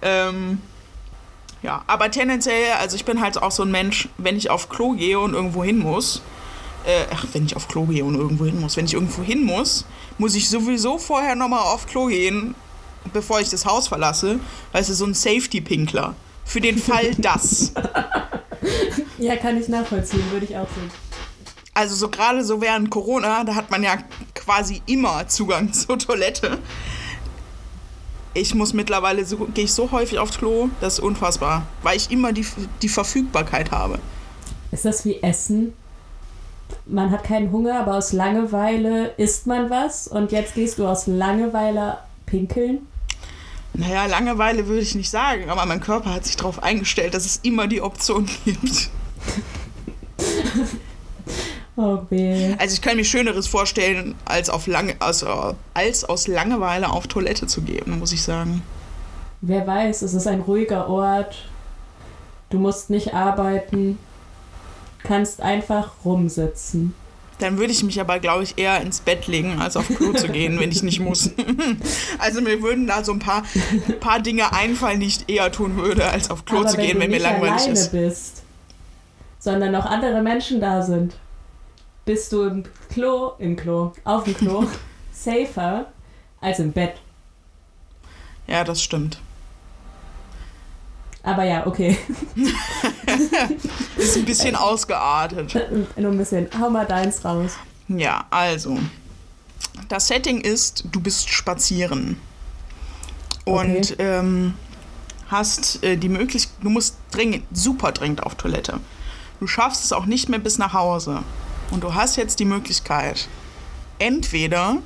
Ähm, 0.02 0.60
ja, 1.62 1.84
aber 1.88 2.12
tendenziell, 2.12 2.74
also 2.80 2.96
ich 2.96 3.06
bin 3.06 3.22
halt 3.22 3.42
auch 3.42 3.52
so 3.52 3.64
ein 3.64 3.72
Mensch, 3.72 4.10
wenn 4.18 4.36
ich 4.36 4.50
auf 4.50 4.70
Klo 4.70 4.92
gehe 4.92 5.20
und 5.20 5.34
irgendwo 5.34 5.64
hin 5.64 5.80
muss, 5.80 6.22
äh, 6.86 7.06
ach, 7.12 7.26
wenn 7.34 7.46
ich 7.46 7.56
auf 7.56 7.68
Klo 7.68 7.86
gehe 7.86 8.04
und 8.04 8.16
irgendwo 8.16 8.46
hin 8.46 8.60
muss, 8.60 8.78
wenn 8.78 8.86
ich 8.86 8.94
irgendwo 8.94 9.24
hin 9.24 9.44
muss, 9.44 9.86
muss 10.18 10.36
ich 10.36 10.50
sowieso 10.50 10.98
vorher 10.98 11.36
nochmal 11.36 11.62
auf 11.62 11.88
Klo 11.88 12.08
gehen, 12.08 12.56
bevor 13.14 13.40
ich 13.40 13.50
das 13.50 13.66
Haus 13.66 13.88
verlasse. 13.88 14.40
Weißt 14.74 14.90
du, 14.90 14.94
so 14.94 15.06
ein 15.06 15.14
Safety-Pinkler. 15.14 16.16
Für 16.46 16.62
den 16.62 16.78
Fall 16.78 17.14
das. 17.18 17.74
ja, 19.18 19.36
kann 19.36 19.60
ich 19.60 19.68
nachvollziehen, 19.68 20.24
würde 20.32 20.46
ich 20.46 20.56
auch 20.56 20.70
sehen. 20.70 20.90
Also 21.74 21.96
so 21.96 22.08
gerade 22.08 22.46
so 22.46 22.62
während 22.62 22.90
Corona, 22.90 23.44
da 23.44 23.56
hat 23.56 23.70
man 23.70 23.84
ja 23.84 23.98
quasi 24.34 24.82
immer 24.86 25.28
Zugang 25.28 25.74
zur 25.74 26.00
Toilette. 26.00 26.60
Ich 28.34 28.54
muss 28.54 28.74
mittlerweile, 28.74 29.26
so, 29.26 29.38
gehe 29.54 29.66
ich 29.66 29.74
so 29.74 29.92
häufig 29.92 30.20
aufs 30.20 30.38
Klo, 30.38 30.70
das 30.82 30.96
ist 30.96 31.00
unfassbar, 31.00 31.64
weil 31.84 31.98
ich 31.98 32.12
immer 32.12 32.32
die, 32.32 32.46
die 32.82 32.90
Verfügbarkeit 32.90 33.72
habe. 33.72 34.00
Ist 34.72 34.86
das 34.86 35.06
wie 35.06 35.22
Essen? 35.22 35.74
Man 36.86 37.12
hat 37.12 37.24
keinen 37.24 37.52
Hunger, 37.52 37.80
aber 37.80 37.96
aus 37.96 38.14
Langeweile 38.14 39.08
isst 39.18 39.48
man 39.48 39.70
was 39.70 40.08
und 40.08 40.32
jetzt 40.32 40.56
gehst 40.56 40.80
du 40.80 40.88
aus 40.88 41.08
Langeweile 41.08 42.00
pinkeln? 42.26 42.88
Naja, 43.78 44.06
Langeweile 44.06 44.68
würde 44.68 44.82
ich 44.82 44.96
nicht 44.96 45.10
sagen, 45.10 45.50
aber 45.50 45.66
mein 45.66 45.82
Körper 45.82 46.14
hat 46.14 46.26
sich 46.26 46.38
darauf 46.38 46.64
eingestellt, 46.64 47.14
dass 47.14 47.26
es 47.26 47.40
immer 47.44 47.68
die 47.68 47.82
Option 47.82 48.30
gibt. 48.46 48.90
Okay. 51.78 52.56
Also 52.58 52.76
ich 52.76 52.82
kann 52.82 52.96
mir 52.96 53.04
Schöneres 53.04 53.48
vorstellen, 53.48 54.16
als, 54.24 54.50
auf 54.50 54.66
lange, 54.66 54.96
als, 55.00 55.26
als 55.74 56.06
aus 56.06 56.28
Langeweile 56.28 56.90
auf 56.90 57.08
Toilette 57.08 57.48
zu 57.48 57.62
gehen, 57.62 58.00
muss 58.00 58.14
ich 58.14 58.24
sagen. 58.24 58.62
Wer 59.42 59.68
weiß, 59.68 60.02
es 60.02 60.14
ist 60.14 60.28
ein 60.28 60.40
ruhiger 60.40 60.88
Ort. 60.88 61.50
Du 62.50 62.60
musst 62.60 62.90
nicht 62.90 63.14
arbeiten. 63.14 64.00
Kannst 65.04 65.42
einfach 65.42 65.92
rumsitzen. 66.06 66.94
Dann 67.40 67.58
würde 67.58 67.74
ich 67.74 67.84
mich 67.84 68.00
aber, 68.00 68.20
glaube 68.20 68.44
ich, 68.44 68.58
eher 68.58 68.80
ins 68.82 69.02
Bett 69.02 69.28
legen, 69.28 69.60
als 69.60 69.76
auf 69.76 69.88
Klo 69.88 70.14
zu 70.14 70.30
gehen, 70.30 70.58
wenn 70.60 70.72
ich 70.72 70.84
nicht 70.84 71.02
muss. 71.02 71.32
also 72.20 72.42
mir 72.42 72.62
würden 72.62 72.88
da 72.88 73.04
so 73.04 73.12
ein 73.12 73.20
paar, 73.20 73.44
paar 74.00 74.22
Dinge 74.22 74.54
einfallen, 74.54 75.02
die 75.02 75.08
ich 75.08 75.28
eher 75.28 75.52
tun 75.52 75.76
würde, 75.76 76.06
als 76.06 76.30
auf 76.30 76.46
Klo 76.46 76.60
aber 76.60 76.70
zu 76.70 76.78
gehen, 76.78 76.94
wenn, 76.94 77.12
wenn 77.12 77.12
mir 77.12 77.20
langweilig 77.20 77.54
alleine 77.54 77.74
ist. 77.74 77.92
Bist, 77.92 78.44
sondern 79.40 79.74
noch 79.74 79.86
andere 79.86 80.22
Menschen 80.22 80.62
da 80.62 80.82
sind, 80.82 81.16
bist 82.06 82.32
du 82.32 82.44
im 82.44 82.64
Klo, 82.90 83.34
im 83.40 83.58
Klo, 83.58 83.92
auf 84.06 84.24
dem 84.24 84.38
Klo 84.38 84.66
safer 85.12 85.88
als 86.40 86.60
im 86.60 86.72
Bett. 86.72 86.94
Ja, 88.48 88.64
das 88.64 88.82
stimmt. 88.82 89.20
Aber 91.26 91.44
ja, 91.44 91.66
okay. 91.66 91.98
ist 93.98 94.16
ein 94.16 94.26
bisschen 94.26 94.56
ausgeartet. 94.56 95.56
Nur 95.98 96.12
ein 96.12 96.18
bisschen. 96.18 96.48
Hau 96.60 96.70
mal 96.70 96.86
deins 96.86 97.26
raus. 97.26 97.54
Ja, 97.88 98.26
also. 98.30 98.78
Das 99.90 100.08
Setting 100.08 100.42
ist, 100.42 100.86
du 100.92 101.02
bist 101.02 101.28
spazieren. 101.30 102.18
Und 103.44 103.92
okay. 103.92 103.96
ähm, 103.98 104.54
hast 105.28 105.84
äh, 105.84 105.98
die 105.98 106.10
Möglichkeit, 106.10 106.56
du 106.62 106.70
musst 106.70 106.98
dringend, 107.12 107.44
super 107.52 107.92
dringend 107.92 108.22
auf 108.24 108.36
Toilette. 108.36 108.80
Du 109.40 109.48
schaffst 109.48 109.84
es 109.84 109.94
auch 109.94 110.06
nicht 110.06 110.30
mehr 110.30 110.40
bis 110.40 110.60
nach 110.60 110.74
Hause. 110.74 111.24
Und 111.72 111.84
du 111.84 111.96
hast 111.96 112.18
jetzt 112.18 112.40
die 112.40 112.46
Möglichkeit, 112.46 113.28
entweder 113.98 114.78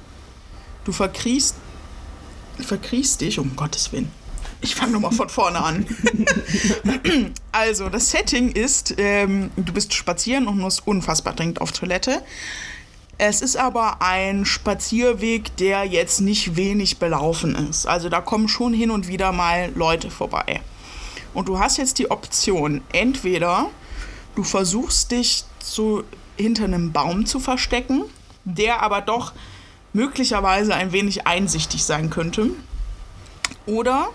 du 0.85 0.93
verkriechst, 0.93 1.55
verkriechst 2.59 3.19
dich, 3.19 3.39
um 3.39 3.57
Gottes 3.57 3.91
Willen, 3.91 4.11
ich 4.61 4.75
fange 4.75 4.93
nochmal 4.93 5.11
von 5.11 5.29
vorne 5.29 5.63
an. 5.63 5.85
also, 7.51 7.89
das 7.89 8.11
Setting 8.11 8.51
ist, 8.51 8.95
ähm, 8.97 9.51
du 9.55 9.73
bist 9.73 9.93
spazieren 9.93 10.47
und 10.47 10.57
musst 10.57 10.85
unfassbar 10.85 11.33
dringend 11.33 11.61
auf 11.61 11.71
Toilette. 11.71 12.21
Es 13.21 13.41
ist 13.41 13.57
aber 13.57 14.01
ein 14.01 14.45
Spazierweg, 14.45 15.57
der 15.57 15.83
jetzt 15.83 16.21
nicht 16.21 16.55
wenig 16.55 16.99
belaufen 16.99 17.53
ist. 17.69 17.85
Also 17.85 18.07
da 18.07 18.21
kommen 18.21 18.47
schon 18.47 18.73
hin 18.73 18.91
und 18.91 19.09
wieder 19.09 19.33
mal 19.33 19.73
Leute 19.75 20.09
vorbei. 20.09 20.61
Und 21.33 21.49
du 21.49 21.59
hast 21.59 21.77
jetzt 21.77 21.99
die 21.99 22.11
Option, 22.11 22.79
entweder 22.93 23.71
du 24.35 24.43
versuchst 24.45 25.11
dich 25.11 25.43
zu, 25.59 26.05
hinter 26.37 26.63
einem 26.63 26.93
Baum 26.93 27.25
zu 27.25 27.41
verstecken, 27.41 28.05
der 28.45 28.81
aber 28.81 29.01
doch 29.01 29.33
möglicherweise 29.91 30.73
ein 30.73 30.93
wenig 30.93 31.27
einsichtig 31.27 31.83
sein 31.83 32.09
könnte. 32.09 32.51
Oder 33.65 34.07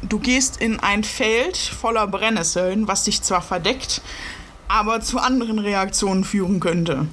Du 0.00 0.18
gehst 0.18 0.60
in 0.60 0.80
ein 0.80 1.04
Feld 1.04 1.56
voller 1.56 2.06
Brennnesseln, 2.06 2.88
was 2.88 3.04
dich 3.04 3.22
zwar 3.22 3.42
verdeckt, 3.42 4.02
aber 4.68 5.00
zu 5.00 5.18
anderen 5.18 5.58
Reaktionen 5.58 6.24
führen 6.24 6.60
könnte. 6.60 7.06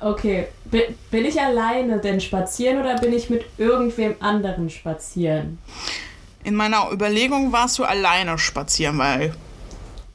Okay, 0.00 0.46
bin 0.64 1.24
ich 1.24 1.40
alleine 1.40 1.98
denn 1.98 2.20
spazieren 2.20 2.80
oder 2.80 2.98
bin 2.98 3.12
ich 3.12 3.30
mit 3.30 3.44
irgendwem 3.56 4.14
anderen 4.20 4.70
spazieren? 4.70 5.58
In 6.44 6.54
meiner 6.54 6.90
Überlegung 6.92 7.52
warst 7.52 7.78
du 7.78 7.84
alleine 7.84 8.38
spazieren, 8.38 8.98
weil 8.98 9.34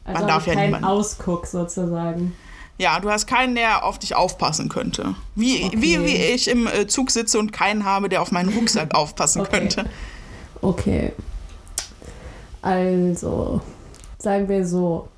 also 0.06 0.19
man 0.19 0.27
darf 0.27 0.47
ja 0.47 0.53
keinen 0.53 0.65
niemanden. 0.65 0.88
Ausguck 0.88 1.45
sozusagen. 1.47 2.36
Ja, 2.77 2.99
du 2.99 3.10
hast 3.10 3.27
keinen, 3.27 3.56
der 3.56 3.86
auf 3.86 3.99
dich 3.99 4.15
aufpassen 4.15 4.67
könnte. 4.67 5.15
Wie, 5.36 5.65
okay. 5.65 5.77
wie, 5.77 6.06
wie 6.06 6.15
ich 6.15 6.47
im 6.47 6.67
äh, 6.67 6.88
Zug 6.88 7.12
sitze 7.12 7.38
und 7.38 7.53
keinen 7.53 7.86
habe, 7.86 8.10
der 8.10 8.21
auf 8.21 8.32
meinen 8.32 8.49
Rucksack 8.49 8.95
aufpassen 8.95 9.41
okay. 9.41 9.60
könnte. 9.60 9.86
Okay. 10.63 11.12
Also, 12.62 13.60
sagen 14.17 14.47
wir 14.47 14.65
so. 14.65 15.10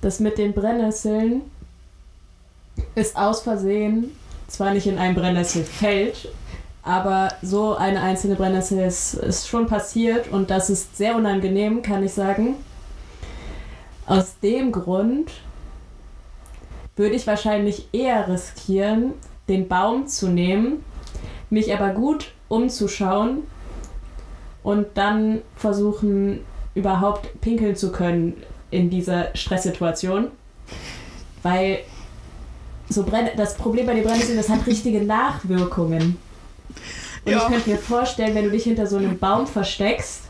Das 0.00 0.18
mit 0.18 0.38
den 0.38 0.54
Brennnesseln 0.54 1.42
ist 2.94 3.16
aus 3.16 3.42
Versehen 3.42 4.16
zwar 4.48 4.72
nicht 4.72 4.86
in 4.86 4.96
einem 4.96 5.14
Brennnesselfeld, 5.14 6.32
aber 6.82 7.28
so 7.42 7.76
eine 7.76 8.00
einzelne 8.00 8.34
Brennnessel 8.34 8.78
ist, 8.78 9.12
ist 9.12 9.46
schon 9.46 9.66
passiert 9.66 10.32
und 10.32 10.48
das 10.48 10.70
ist 10.70 10.96
sehr 10.96 11.16
unangenehm, 11.16 11.82
kann 11.82 12.02
ich 12.02 12.14
sagen. 12.14 12.56
Aus 14.06 14.38
dem 14.42 14.72
Grund 14.72 15.30
würde 16.96 17.14
ich 17.14 17.26
wahrscheinlich 17.26 17.88
eher 17.92 18.26
riskieren, 18.26 19.12
den 19.48 19.68
Baum 19.68 20.06
zu 20.06 20.28
nehmen, 20.28 20.82
mich 21.50 21.74
aber 21.74 21.90
gut 21.90 22.32
umzuschauen 22.48 23.42
und 24.62 24.86
dann 24.94 25.40
versuchen, 25.56 26.40
überhaupt 26.74 27.40
pinkeln 27.40 27.76
zu 27.76 27.92
können 27.92 28.42
in 28.70 28.90
dieser 28.90 29.34
Stresssituation. 29.34 30.28
Weil 31.42 31.80
so 32.88 33.04
Brenn 33.04 33.30
das 33.36 33.56
Problem 33.56 33.86
bei 33.86 33.94
den 33.94 34.04
Brennnesseln, 34.04 34.36
das 34.36 34.48
hat 34.48 34.66
richtige 34.66 35.02
Nachwirkungen. 35.02 36.16
Und 37.24 37.32
ja. 37.32 37.38
ich 37.38 37.46
könnte 37.46 37.70
mir 37.70 37.78
vorstellen, 37.78 38.34
wenn 38.34 38.44
du 38.44 38.50
dich 38.50 38.64
hinter 38.64 38.86
so 38.86 38.96
einem 38.96 39.18
Baum 39.18 39.46
versteckst 39.46 40.22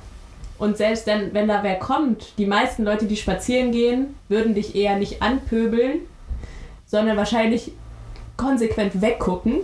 und 0.58 0.76
selbst 0.76 1.06
dann, 1.06 1.32
wenn 1.32 1.48
da 1.48 1.62
wer 1.62 1.78
kommt, 1.78 2.34
die 2.38 2.46
meisten 2.46 2.84
Leute, 2.84 3.06
die 3.06 3.16
spazieren 3.16 3.72
gehen, 3.72 4.14
würden 4.28 4.54
dich 4.54 4.74
eher 4.74 4.96
nicht 4.96 5.22
anpöbeln, 5.22 6.00
sondern 6.86 7.16
wahrscheinlich 7.16 7.72
konsequent 8.36 9.00
weggucken. 9.00 9.60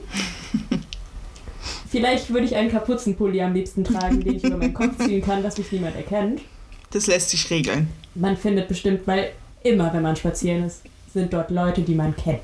Vielleicht 1.97 2.29
würde 2.31 2.45
ich 2.45 2.55
einen 2.55 2.71
Kapuzenpulli 2.71 3.41
am 3.41 3.55
liebsten 3.55 3.83
tragen, 3.83 4.23
den 4.23 4.37
ich 4.37 4.45
über 4.45 4.59
meinen 4.59 4.75
Kopf 4.75 4.99
ziehen 5.03 5.23
kann, 5.25 5.43
dass 5.43 5.57
mich 5.57 5.73
niemand 5.73 5.97
erkennt. 5.97 6.43
Das 6.91 7.07
lässt 7.07 7.31
sich 7.31 7.49
regeln. 7.49 7.89
Man 8.15 8.37
findet 8.37 8.69
bestimmt, 8.69 9.07
weil 9.07 9.31
immer, 9.63 9.91
wenn 9.95 10.03
man 10.03 10.15
spazieren 10.15 10.65
ist, 10.65 10.83
sind 11.15 11.33
dort 11.33 11.51
Leute, 11.51 11.81
die 11.81 11.95
man 11.95 12.15
kennt. 12.15 12.43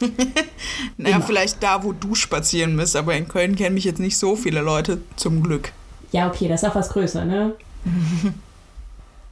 Naja, 0.96 1.16
Immer. 1.16 1.24
vielleicht 1.24 1.60
da, 1.62 1.82
wo 1.82 1.92
du 1.92 2.14
spazieren 2.14 2.76
bist, 2.76 2.94
aber 2.94 3.14
in 3.16 3.26
Köln 3.26 3.56
kennen 3.56 3.74
mich 3.74 3.84
jetzt 3.84 3.98
nicht 3.98 4.16
so 4.16 4.36
viele 4.36 4.60
Leute, 4.60 5.00
zum 5.16 5.42
Glück. 5.42 5.72
Ja, 6.12 6.28
okay, 6.28 6.46
das 6.48 6.62
ist 6.62 6.68
auch 6.68 6.74
was 6.76 6.88
größer, 6.90 7.24
ne? 7.24 7.54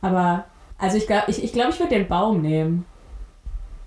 Aber, 0.00 0.44
also 0.78 0.96
ich 0.96 1.06
glaube, 1.06 1.24
ich, 1.28 1.42
ich, 1.44 1.52
glaub, 1.52 1.70
ich 1.70 1.78
würde 1.78 1.94
den 1.94 2.08
Baum 2.08 2.42
nehmen. 2.42 2.84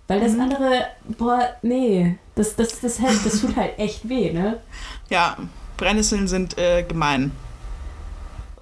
Weil 0.08 0.20
das 0.22 0.34
Mhm. 0.34 0.42
andere, 0.42 0.86
boah, 1.18 1.50
nee, 1.62 2.18
das, 2.36 2.56
das, 2.56 2.80
das, 2.82 3.00
halt, 3.00 3.18
das 3.26 3.42
tut 3.42 3.56
halt 3.56 3.78
echt 3.80 4.08
weh, 4.08 4.32
ne? 4.32 4.60
Ja, 5.10 5.38
Brennnesseln 5.78 6.28
sind 6.28 6.58
äh, 6.58 6.84
gemein. 6.84 7.32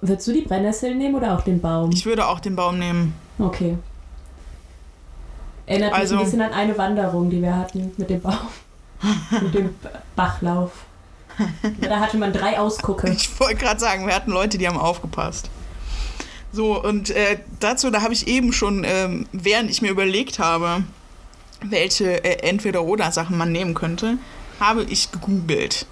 Würdest 0.00 0.26
du 0.26 0.32
die 0.32 0.42
Brennnesseln 0.42 0.98
nehmen 0.98 1.14
oder 1.14 1.36
auch 1.36 1.42
den 1.42 1.60
Baum? 1.60 1.90
Ich 1.92 2.04
würde 2.06 2.26
auch 2.26 2.40
den 2.40 2.56
Baum 2.56 2.78
nehmen. 2.78 3.14
Okay. 3.38 3.76
Erinnert 5.66 5.92
Also- 5.94 6.14
mich 6.16 6.22
ein 6.22 6.24
bisschen 6.24 6.42
an 6.42 6.52
eine 6.52 6.76
Wanderung, 6.76 7.30
die 7.30 7.40
wir 7.40 7.56
hatten 7.56 7.92
mit 7.96 8.10
dem 8.10 8.20
Baum. 8.20 8.38
mit 9.42 9.54
dem 9.54 9.74
Bachlauf. 10.16 10.70
Da 11.80 11.98
hatte 12.00 12.18
man 12.18 12.32
drei 12.32 12.58
Ausgucke. 12.58 13.08
Ich 13.10 13.40
wollte 13.40 13.56
gerade 13.56 13.80
sagen, 13.80 14.06
wir 14.06 14.14
hatten 14.14 14.30
Leute, 14.30 14.58
die 14.58 14.68
haben 14.68 14.76
aufgepasst. 14.76 15.48
So, 16.52 16.82
und 16.82 17.08
äh, 17.10 17.38
dazu, 17.60 17.90
da 17.90 18.02
habe 18.02 18.12
ich 18.12 18.26
eben 18.28 18.52
schon, 18.52 18.84
ähm, 18.84 19.26
während 19.32 19.70
ich 19.70 19.80
mir 19.80 19.90
überlegt 19.90 20.38
habe, 20.38 20.84
welche 21.62 22.22
äh, 22.22 22.46
Entweder-Oder-Sachen 22.48 23.36
man 23.38 23.50
nehmen 23.50 23.72
könnte, 23.72 24.18
habe 24.60 24.82
ich 24.84 25.10
gegoogelt. 25.10 25.86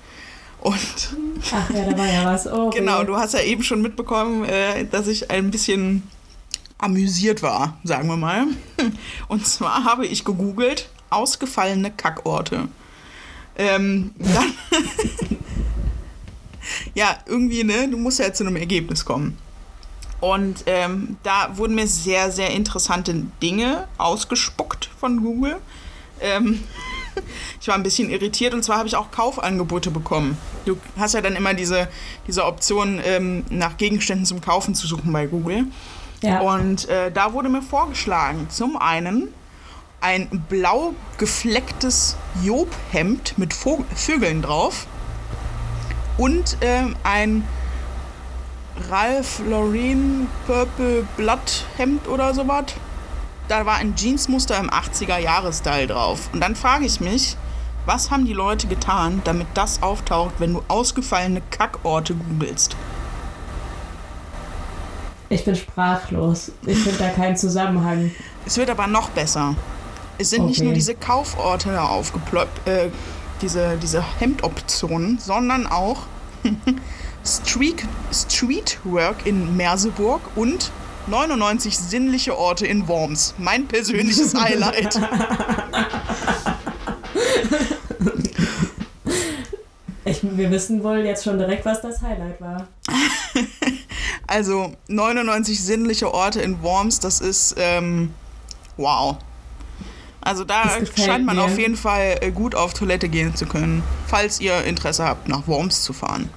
Und 0.61 1.17
Ach 1.53 1.71
ja, 1.71 1.85
da 1.91 1.99
war 1.99 2.07
ja 2.07 2.25
was. 2.25 2.47
Oh, 2.47 2.71
genau, 2.71 3.03
du 3.05 3.17
hast 3.17 3.35
ja 3.35 3.41
eben 3.41 3.63
schon 3.63 3.81
mitbekommen, 3.81 4.45
äh, 4.45 4.85
dass 4.85 5.07
ich 5.07 5.31
ein 5.31 5.51
bisschen 5.51 6.03
amüsiert 6.79 7.43
war, 7.43 7.79
sagen 7.85 8.09
wir 8.09 8.17
mal. 8.17 8.47
Und 9.29 9.47
zwar 9.47 9.85
habe 9.85 10.07
ich 10.07 10.25
gegoogelt, 10.25 10.89
ausgefallene 11.11 11.91
Kackorte. 11.91 12.69
Ähm, 13.57 14.13
dann 14.19 14.55
ja, 16.95 17.19
irgendwie, 17.27 17.65
ne, 17.65 17.89
du 17.89 17.97
musst 17.97 18.19
ja 18.19 18.33
zu 18.33 18.45
einem 18.45 18.57
Ergebnis 18.57 19.05
kommen. 19.05 19.37
Und 20.21 20.65
ähm, 20.67 21.17
da 21.23 21.57
wurden 21.57 21.75
mir 21.75 21.87
sehr, 21.87 22.31
sehr 22.31 22.51
interessante 22.51 23.15
Dinge 23.43 23.89
ausgespuckt 23.97 24.91
von 24.99 25.23
Google. 25.23 25.57
Ähm, 26.21 26.63
ich 27.61 27.69
war 27.69 27.75
ein 27.75 27.83
bisschen 27.83 28.11
irritiert 28.11 28.55
und 28.55 28.63
zwar 28.63 28.79
habe 28.79 28.89
ich 28.89 28.97
auch 28.97 29.11
Kaufangebote 29.11 29.91
bekommen. 29.91 30.37
Du 30.65 30.77
hast 30.99 31.15
ja 31.15 31.21
dann 31.21 31.37
immer 31.37 31.55
diese, 31.55 31.89
diese 32.27 32.45
Option, 32.45 33.01
ähm, 33.05 33.45
nach 33.51 33.77
Gegenständen 33.77 34.27
zum 34.27 34.41
Kaufen 34.41 34.75
zu 34.75 34.87
suchen 34.87 35.13
bei 35.13 35.27
Google. 35.27 35.67
Ja. 36.23 36.41
Und 36.41 36.89
äh, 36.89 37.11
da 37.11 37.33
wurde 37.33 37.49
mir 37.49 37.63
vorgeschlagen, 37.63 38.49
zum 38.51 38.77
einen 38.77 39.29
ein 40.01 40.45
blau 40.49 40.95
geflecktes 41.19 42.17
Jobhemd 42.43 43.39
mit 43.39 43.53
Vog 43.53 43.85
Vögeln 43.95 44.43
drauf 44.43 44.87
und 46.17 46.57
ähm, 46.61 46.97
ein 47.03 47.47
Ralph 48.89 49.41
Lauren 49.47 50.29
Purple 50.47 51.07
Blood 51.17 51.67
Hemd 51.77 52.09
oder 52.09 52.33
sowas. 52.35 52.75
Da 53.51 53.67
war 53.67 53.79
ein 53.79 53.95
Jeansmuster 53.97 54.57
im 54.59 54.71
80er-Jahres-Style 54.71 55.89
drauf. 55.89 56.31
Und 56.33 56.41
dann 56.41 56.55
frage 56.55 56.85
ich 56.87 57.01
mich, 57.01 57.37
was 57.85 58.13
haben 58.13 58.25
die 58.25 58.33
Leute 58.33 58.69
getan, 58.69 59.23
damit 59.25 59.49
das 59.55 59.83
auftaucht, 59.83 60.35
wenn 60.39 60.53
du 60.55 60.63
ausgefallene 60.69 61.43
Kackorte 61.51 62.15
googelst? 62.15 62.77
Ich 65.31 65.45
bin 65.45 65.57
sprachlos. 65.57 66.53
Ich 66.65 66.79
finde 66.79 66.99
da 67.01 67.09
keinen 67.09 67.37
Zusammenhang. 67.37 68.13
Es 68.47 68.57
wird 68.57 68.71
aber 68.71 68.87
noch 68.87 69.11
besser. 69.11 69.57
Es 70.17 70.31
sind 70.31 70.47
nicht 70.47 70.59
Okay. 70.59 70.67
nur 70.67 70.75
diese 70.75 70.95
Kauforte 70.95 71.83
aufgeploppt, 71.83 72.69
äh, 72.69 72.91
diese, 73.43 73.77
diese 73.83 74.05
Hemdoptionen, 74.21 75.19
sondern 75.19 75.67
auch 75.67 76.03
Street, 77.25 77.85
Streetwork 78.13 79.27
in 79.27 79.57
Merseburg 79.57 80.21
und 80.37 80.71
99 81.11 81.77
sinnliche 81.77 82.39
Orte 82.39 82.67
in 82.67 82.87
Worms. 82.89 83.35
Mein 83.39 83.67
persönliches 83.67 84.35
Highlight. 84.35 84.99
Ich, 90.05 90.23
wir 90.23 90.51
wissen 90.51 90.83
wohl 90.83 90.99
jetzt 90.99 91.25
schon 91.25 91.39
direkt, 91.39 91.65
was 91.65 91.83
das 91.83 92.01
Highlight 92.03 92.41
war. 92.41 92.69
Also 94.27 94.73
99 94.87 95.61
sinnliche 95.61 96.15
Orte 96.15 96.41
in 96.41 96.63
Worms, 96.63 97.01
das 97.01 97.21
ist 97.21 97.57
ähm, 97.59 98.15
wow. 98.77 99.17
Also 100.21 100.45
da 100.45 100.71
scheint 100.97 101.27
man 101.27 101.35
mir. 101.35 101.43
auf 101.43 101.59
jeden 101.59 101.77
Fall 101.77 102.19
äh, 102.21 102.31
gut 102.31 102.55
auf 102.55 102.73
Toilette 102.73 103.09
gehen 103.09 103.35
zu 103.35 103.47
können, 103.47 103.83
falls 104.07 104.41
ihr 104.41 104.63
Interesse 104.63 105.05
habt, 105.05 105.27
nach 105.29 105.49
Worms 105.49 105.83
zu 105.83 105.93
fahren. 105.93 106.31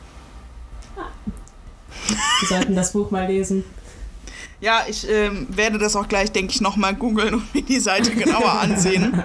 Wir 2.40 2.48
sollten 2.48 2.76
das 2.76 2.94
Buch 2.94 3.12
mal 3.12 3.28
lesen. 3.28 3.64
Ja, 4.64 4.84
ich 4.88 5.06
ähm, 5.10 5.46
werde 5.50 5.78
das 5.78 5.94
auch 5.98 6.08
gleich, 6.08 6.32
denke 6.32 6.54
ich, 6.54 6.62
nochmal 6.62 6.96
googeln 6.96 7.34
und 7.34 7.54
mir 7.54 7.64
die 7.64 7.82
Seite 7.82 8.12
genauer 8.12 8.50
ansehen. 8.62 9.22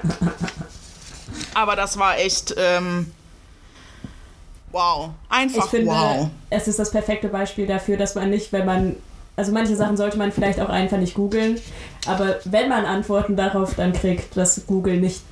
Aber 1.54 1.76
das 1.76 1.96
war 1.96 2.18
echt 2.18 2.56
ähm, 2.58 3.12
wow. 4.72 5.10
Ich 5.30 5.36
Einfach 5.36 5.68
finde, 5.68 5.92
wow. 5.92 6.28
es 6.50 6.66
ist 6.66 6.80
das 6.80 6.90
perfekte 6.90 7.28
Beispiel 7.28 7.68
dafür, 7.68 7.96
dass 7.96 8.16
man 8.16 8.30
nicht, 8.30 8.52
wenn 8.52 8.66
man. 8.66 8.96
Also 9.36 9.52
manche 9.52 9.76
Sachen 9.76 9.96
sollte 9.96 10.18
man 10.18 10.32
vielleicht 10.32 10.58
auch 10.58 10.68
einfach 10.68 10.98
nicht 10.98 11.14
googeln, 11.14 11.60
aber 12.06 12.40
wenn 12.42 12.68
man 12.68 12.84
Antworten 12.84 13.36
darauf 13.36 13.76
dann 13.76 13.92
kriegt, 13.92 14.36
dass 14.36 14.66
Google 14.66 14.96
nicht 14.96 15.22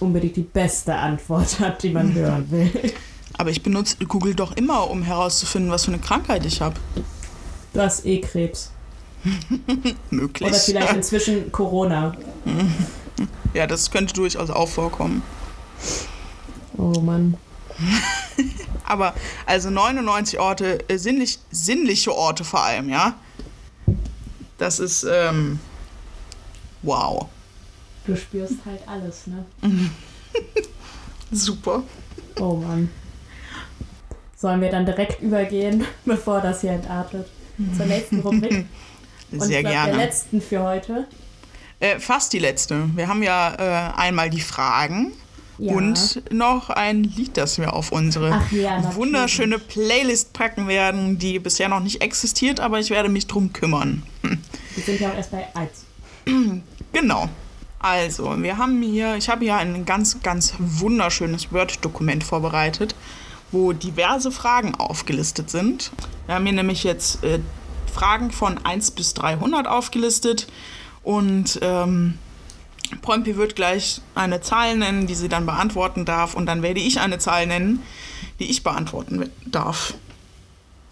unbedingt 0.00 0.34
die 0.34 0.42
beste 0.42 0.96
Antwort 0.96 1.60
hat, 1.60 1.84
die 1.84 1.90
man 1.90 2.12
hören 2.14 2.50
will. 2.50 2.92
Aber 3.38 3.50
ich 3.50 3.62
benutze 3.62 4.04
Google 4.04 4.34
doch 4.34 4.56
immer, 4.56 4.90
um 4.90 5.04
herauszufinden, 5.04 5.70
was 5.70 5.84
für 5.84 5.92
eine 5.92 6.00
Krankheit 6.00 6.44
ich 6.44 6.60
habe. 6.60 6.74
Du 7.72 7.80
hast 7.80 8.04
eh 8.04 8.20
Krebs. 8.20 8.72
Möglich. 10.10 10.48
Oder 10.48 10.58
vielleicht 10.58 10.92
inzwischen 10.96 11.52
Corona. 11.52 12.16
Ja, 13.54 13.66
das 13.66 13.90
könnte 13.90 14.14
durchaus 14.14 14.50
auch 14.50 14.68
vorkommen. 14.68 15.22
Oh 16.76 17.00
Mann. 17.00 17.36
Aber 18.84 19.14
also 19.46 19.70
99 19.70 20.38
Orte, 20.38 20.88
äh, 20.88 20.98
sinnlich, 20.98 21.38
sinnliche 21.50 22.14
Orte 22.14 22.44
vor 22.44 22.62
allem, 22.62 22.88
ja. 22.88 23.14
Das 24.58 24.78
ist 24.78 25.04
ähm, 25.10 25.58
wow. 26.82 27.26
Du 28.06 28.16
spürst 28.16 28.54
halt 28.64 28.86
alles, 28.86 29.26
ne? 29.26 29.44
Super. 31.32 31.82
Oh 32.38 32.54
Mann. 32.54 32.90
Sollen 34.36 34.60
wir 34.60 34.70
dann 34.70 34.86
direkt 34.86 35.20
übergehen, 35.22 35.84
bevor 36.04 36.40
das 36.40 36.60
hier 36.60 36.72
entartet? 36.72 37.26
Zur 37.76 37.86
nächsten 37.86 38.20
Rubrik. 38.20 38.66
Und 39.32 39.42
Sehr 39.42 39.60
ich 39.60 39.66
glaub, 39.66 39.74
der 39.74 39.84
gerne. 39.84 39.96
letzten 40.04 40.40
für 40.40 40.62
heute. 40.62 41.06
Äh, 41.80 41.98
fast 41.98 42.32
die 42.32 42.38
letzte. 42.38 42.88
Wir 42.94 43.08
haben 43.08 43.22
ja 43.22 43.92
äh, 43.94 43.98
einmal 44.00 44.30
die 44.30 44.40
Fragen 44.40 45.12
Ja. 45.58 45.74
und 45.74 46.22
noch 46.32 46.70
ein 46.70 47.02
Lied, 47.04 47.36
das 47.36 47.58
wir 47.58 47.74
auf 47.74 47.92
unsere 47.92 48.40
ja, 48.50 48.94
wunderschöne 48.94 49.58
Playlist 49.58 50.32
packen 50.32 50.68
werden, 50.68 51.18
die 51.18 51.38
bisher 51.38 51.68
noch 51.68 51.80
nicht 51.80 52.00
existiert, 52.02 52.60
aber 52.60 52.78
ich 52.78 52.90
werde 52.90 53.08
mich 53.08 53.26
drum 53.26 53.52
kümmern. 53.52 54.02
Wir 54.22 54.84
sind 54.84 55.00
ja 55.00 55.10
auch 55.10 55.16
erst 55.16 55.30
bei 55.30 55.46
1. 55.54 55.70
Genau. 56.92 57.28
Also, 57.78 58.42
wir 58.42 58.56
haben 58.58 58.82
hier, 58.82 59.16
ich 59.16 59.28
habe 59.28 59.44
hier 59.44 59.56
ein 59.56 59.84
ganz, 59.84 60.20
ganz 60.22 60.54
wunderschönes 60.58 61.52
Word-Dokument 61.52 62.24
vorbereitet, 62.24 62.94
wo 63.52 63.72
diverse 63.72 64.30
Fragen 64.32 64.74
aufgelistet 64.74 65.50
sind. 65.50 65.92
Wir 66.26 66.34
haben 66.34 66.44
hier 66.44 66.54
nämlich 66.54 66.84
jetzt 66.84 67.22
äh, 67.22 67.38
Fragen 67.96 68.30
von 68.30 68.58
1 68.62 68.90
bis 68.90 69.14
300 69.14 69.66
aufgelistet 69.66 70.48
und 71.02 71.58
ähm, 71.62 72.18
Pompi 73.00 73.36
wird 73.36 73.56
gleich 73.56 74.02
eine 74.14 74.42
Zahl 74.42 74.76
nennen, 74.76 75.06
die 75.06 75.14
sie 75.14 75.30
dann 75.30 75.46
beantworten 75.46 76.04
darf 76.04 76.34
und 76.34 76.44
dann 76.44 76.60
werde 76.60 76.80
ich 76.80 77.00
eine 77.00 77.18
Zahl 77.18 77.46
nennen, 77.46 77.82
die 78.38 78.50
ich 78.50 78.62
beantworten 78.62 79.30
darf. 79.46 79.94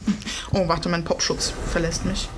Oh, 0.52 0.68
warte, 0.68 0.88
mein 0.88 1.02
Popschutz 1.02 1.52
verlässt 1.72 2.04
mich. 2.04 2.28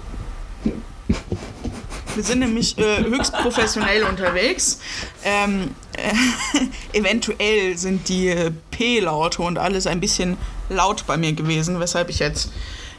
Wir 2.15 2.23
sind 2.23 2.39
nämlich 2.39 2.79
äh, 2.79 3.05
höchst 3.05 3.35
professionell 3.35 4.05
unterwegs. 4.05 4.81
Ähm, 5.23 5.75
äh, 5.93 6.15
eventuell 6.99 7.77
sind 7.77 8.09
die 8.09 8.29
äh, 8.29 8.53
P-Laute 8.71 9.43
und 9.43 9.59
alles 9.59 9.87
ein 9.87 10.01
bisschen 10.01 10.39
laut 10.71 11.07
bei 11.07 11.19
mir 11.19 11.35
gewesen, 11.35 11.79
weshalb 11.79 12.09
ich 12.09 12.21
jetzt 12.21 12.51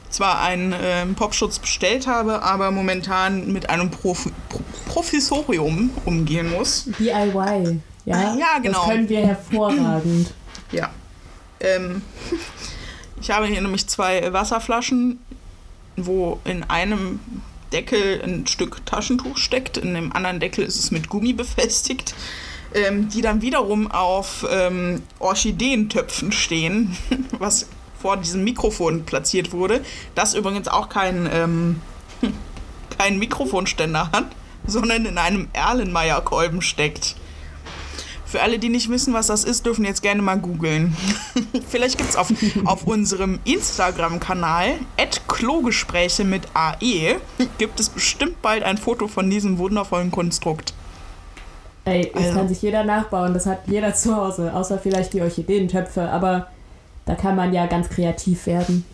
zwar 0.09 0.41
einen 0.41 0.73
äh, 0.73 1.05
Popschutz 1.07 1.59
bestellt 1.59 2.07
habe, 2.07 2.41
aber 2.43 2.71
momentan 2.71 3.51
mit 3.51 3.69
einem 3.69 3.91
Profi 3.91 4.31
Pro 4.49 4.61
Professorium 4.87 5.91
umgehen 6.05 6.49
muss. 6.49 6.85
DIY. 6.97 7.81
Ja, 8.05 8.35
Ja, 8.35 8.59
genau. 8.61 8.79
Das 8.79 8.87
können 8.87 9.09
wir 9.09 9.27
hervorragend. 9.27 10.33
Ja. 10.69 10.89
Ähm, 11.61 12.01
ich 13.21 13.31
habe 13.31 13.45
hier 13.45 13.61
nämlich 13.61 13.87
zwei 13.87 14.33
Wasserflaschen, 14.33 15.17
wo 15.95 16.41
in 16.43 16.63
einem 16.65 17.21
Deckel 17.71 18.21
ein 18.21 18.45
Stück 18.47 18.85
Taschentuch 18.85 19.37
steckt, 19.37 19.77
in 19.77 19.93
dem 19.93 20.11
anderen 20.11 20.41
Deckel 20.41 20.65
ist 20.65 20.77
es 20.77 20.91
mit 20.91 21.07
Gummi 21.07 21.31
befestigt, 21.31 22.15
ähm, 22.73 23.07
die 23.07 23.21
dann 23.21 23.41
wiederum 23.41 23.89
auf 23.89 24.45
ähm, 24.49 25.01
Orchideentöpfen 25.19 26.33
stehen, 26.33 26.97
was 27.39 27.67
vor 28.01 28.17
diesem 28.17 28.43
Mikrofon 28.43 29.03
platziert 29.03 29.51
wurde. 29.51 29.81
Das 30.15 30.33
übrigens 30.33 30.67
auch 30.67 30.89
kein, 30.89 31.29
ähm, 31.31 31.81
kein 32.97 33.19
Mikrofonständer 33.19 34.11
hat, 34.11 34.27
sondern 34.65 35.05
in 35.05 35.17
einem 35.17 35.47
Erlenmeyer-Kolben 35.53 36.61
steckt. 36.61 37.15
Für 38.25 38.41
alle, 38.41 38.59
die 38.59 38.67
nicht 38.67 38.89
wissen, 38.89 39.13
was 39.13 39.27
das 39.27 39.45
ist, 39.45 39.65
dürfen 39.65 39.85
jetzt 39.85 40.01
gerne 40.01 40.21
mal 40.21 40.37
googeln. 40.37 40.95
Vielleicht 41.69 41.97
gibt 41.97 42.09
es 42.09 42.17
auf, 42.17 42.27
auf 42.65 42.85
unserem 42.85 43.39
Instagram-Kanal 43.45 44.73
Klogespräche 45.37 46.23
mit 46.23 46.43
AE 46.55 47.17
gibt 47.57 47.79
es 47.79 47.89
bestimmt 47.89 48.41
bald 48.41 48.63
ein 48.63 48.77
Foto 48.77 49.07
von 49.07 49.29
diesem 49.29 49.59
wundervollen 49.59 50.09
Konstrukt. 50.11 50.73
Ey, 51.85 52.11
das 52.13 52.23
Also. 52.23 52.37
kann 52.39 52.49
sich 52.49 52.61
jeder 52.61 52.83
nachbauen, 52.83 53.33
das 53.33 53.45
hat 53.45 53.59
jeder 53.67 53.93
zu 53.93 54.15
Hause, 54.15 54.53
außer 54.53 54.79
vielleicht 54.79 55.13
die 55.13 55.21
Orchideentöpfe, 55.21 56.09
aber 56.09 56.47
da 57.07 57.15
kann 57.15 57.35
man 57.35 57.53
ja 57.53 57.65
ganz 57.65 57.89
kreativ 57.89 58.45
werden. 58.45 58.85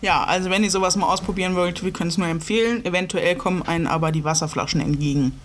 Ja, 0.00 0.24
also 0.24 0.48
wenn 0.50 0.62
ihr 0.64 0.70
sowas 0.70 0.96
mal 0.96 1.06
ausprobieren 1.06 1.56
wollt, 1.56 1.84
wir 1.84 1.92
können 1.92 2.08
es 2.08 2.16
nur 2.16 2.28
empfehlen. 2.28 2.84
Eventuell 2.84 3.36
kommen 3.36 3.62
einen 3.62 3.86
aber 3.86 4.12
die 4.12 4.24
Wasserflaschen 4.24 4.80
entgegen. 4.80 5.38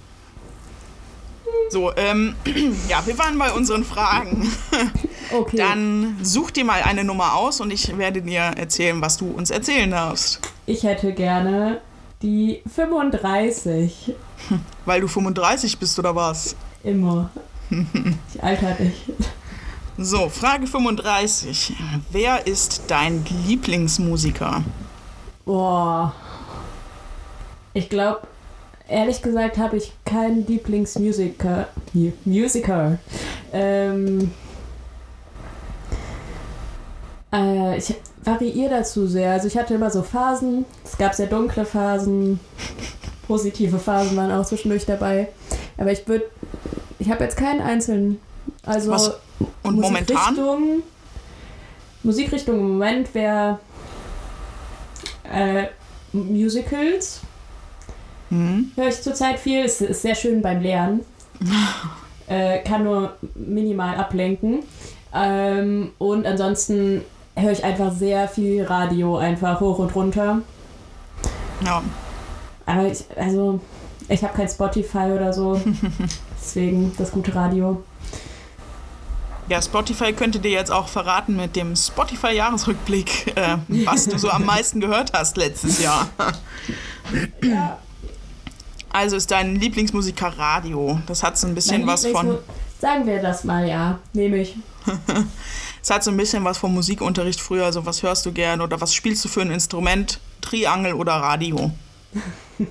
So, 1.70 1.96
ähm, 1.96 2.36
ja, 2.90 3.06
wir 3.06 3.18
waren 3.18 3.38
bei 3.38 3.52
unseren 3.52 3.84
Fragen. 3.84 4.50
Okay. 5.34 5.56
Dann 5.56 6.18
such 6.22 6.52
dir 6.52 6.66
mal 6.66 6.82
eine 6.84 7.06
Nummer 7.06 7.36
aus 7.36 7.62
und 7.62 7.72
ich 7.72 7.98
werde 7.98 8.22
dir 8.22 8.42
erzählen, 8.42 9.00
was 9.02 9.16
du 9.16 9.32
uns 9.32 9.50
erzählen 9.50 9.90
darfst. 9.90 10.42
Ich 10.66 10.84
hätte 10.84 11.14
gerne 11.14 11.80
die 12.22 12.62
35. 12.76 14.14
Weil 14.84 15.00
du 15.00 15.08
35 15.08 15.80
bist 15.80 15.98
oder 16.00 16.16
was? 16.16 16.58
Immer. 16.84 17.30
Ich 18.34 18.44
alter 18.44 18.76
nicht. 18.78 19.04
So, 19.98 20.30
Frage 20.30 20.68
35. 20.68 21.74
Wer 22.12 22.48
ist 22.48 22.84
dein 22.88 23.24
Lieblingsmusiker? 23.48 24.64
Boah. 25.46 26.14
Ich 27.74 27.90
glaube, 27.90 28.22
ehrlich 28.88 29.22
gesagt 29.22 29.58
habe 29.58 29.78
ich 29.78 29.92
keinen 30.06 30.46
Lieblingsmusiker. 30.48 31.68
Mu- 31.94 32.12
Musiker. 32.26 32.98
Ähm, 33.54 34.32
äh, 37.34 37.78
ich 37.78 37.94
variiere 38.24 38.70
dazu 38.70 39.08
sehr. 39.08 39.32
Also 39.34 39.48
ich 39.48 39.58
hatte 39.58 39.74
immer 39.76 39.92
so 39.92 40.02
Phasen. 40.04 40.66
Es 40.84 40.98
gab 40.98 41.14
sehr 41.14 41.28
dunkle 41.28 41.66
Phasen. 41.66 42.40
Positive 43.28 43.78
Phasen 43.78 44.18
waren 44.18 44.32
auch 44.32 44.46
zwischendurch 44.46 44.86
dabei. 44.86 45.28
Aber 45.78 45.92
ich 45.92 46.08
würde. 46.08 46.26
Ich 47.00 47.10
habe 47.10 47.24
jetzt 47.24 47.38
keinen 47.38 47.62
einzelnen. 47.62 48.20
Also 48.66 48.92
Was- 48.92 49.14
Und 49.64 49.80
momentan? 49.80 50.36
Musikrichtung, 50.36 50.84
Musikrichtung 52.04 52.60
im 52.60 52.68
Moment 52.74 53.14
wäre 53.14 53.60
äh, 55.24 55.68
Musicals. 56.14 57.22
Hm? 58.30 58.72
Höre 58.76 58.88
ich 58.88 59.02
zurzeit 59.02 59.40
viel. 59.40 59.66
Ist, 59.66 59.82
ist 59.82 60.02
sehr 60.02 60.16
schön 60.16 60.42
beim 60.42 60.62
Lernen. 60.62 61.02
äh, 62.28 62.60
kann 62.60 62.84
nur 62.84 63.18
minimal 63.36 63.96
ablenken. 63.96 64.60
Ähm, 65.14 65.92
und 65.98 66.26
ansonsten 66.26 67.02
höre 67.36 67.52
ich 67.52 67.64
einfach 67.64 67.92
sehr 67.92 68.28
viel 68.28 68.64
Radio, 68.64 69.18
einfach 69.18 69.60
hoch 69.60 69.80
und 69.80 69.94
runter. 69.96 70.42
Ja. 71.66 71.84
Aber 72.66 72.88
ich, 72.88 73.04
also, 73.16 73.60
ich 74.08 74.24
habe 74.24 74.34
kein 74.34 74.48
Spotify 74.48 75.12
oder 75.14 75.34
so. 75.34 75.60
Deswegen 76.42 76.94
das 76.98 77.12
gute 77.12 77.36
Radio. 77.36 77.84
Ja, 79.52 79.62
Spotify 79.62 80.14
könnte 80.14 80.40
dir 80.40 80.52
jetzt 80.52 80.72
auch 80.72 80.88
verraten 80.88 81.36
mit 81.36 81.58
dem 81.58 81.76
Spotify-Jahresrückblick, 81.76 83.36
äh, 83.36 83.58
was 83.84 84.08
du 84.08 84.18
so 84.18 84.30
am 84.30 84.46
meisten 84.46 84.80
gehört 84.80 85.12
hast 85.12 85.36
letztes 85.36 85.84
Jahr. 85.84 86.08
Ja, 87.44 87.78
Also 88.94 89.18
ist 89.18 89.30
dein 89.30 89.58
Lieblingsmusiker 89.58 90.38
Radio. 90.38 91.02
Das 91.06 91.22
hat 91.22 91.38
so 91.38 91.48
ein 91.48 91.54
bisschen 91.54 91.82
mein 91.82 91.96
was 91.96 92.08
von. 92.08 92.38
Sagen 92.80 93.06
wir 93.06 93.22
das 93.22 93.44
mal, 93.44 93.68
ja. 93.68 94.00
Nehme 94.14 94.38
ich. 94.38 94.56
Es 95.84 95.90
hat 95.90 96.06
so 96.06 96.12
ein 96.12 96.18
bisschen 96.18 96.46
was 96.46 96.58
vom 96.58 96.74
Musikunterricht 96.74 97.42
früher. 97.42 97.66
Also 97.66 97.86
was 97.86 98.04
hörst 98.04 98.26
du 98.26 98.32
gern 98.32 98.62
oder 98.62 98.80
was 98.80 98.94
spielst 98.94 99.26
du 99.26 99.28
für 99.28 99.42
ein 99.42 99.52
Instrument? 99.52 100.22
Triangel 100.40 100.94
oder 100.94 101.16
Radio? 101.16 101.72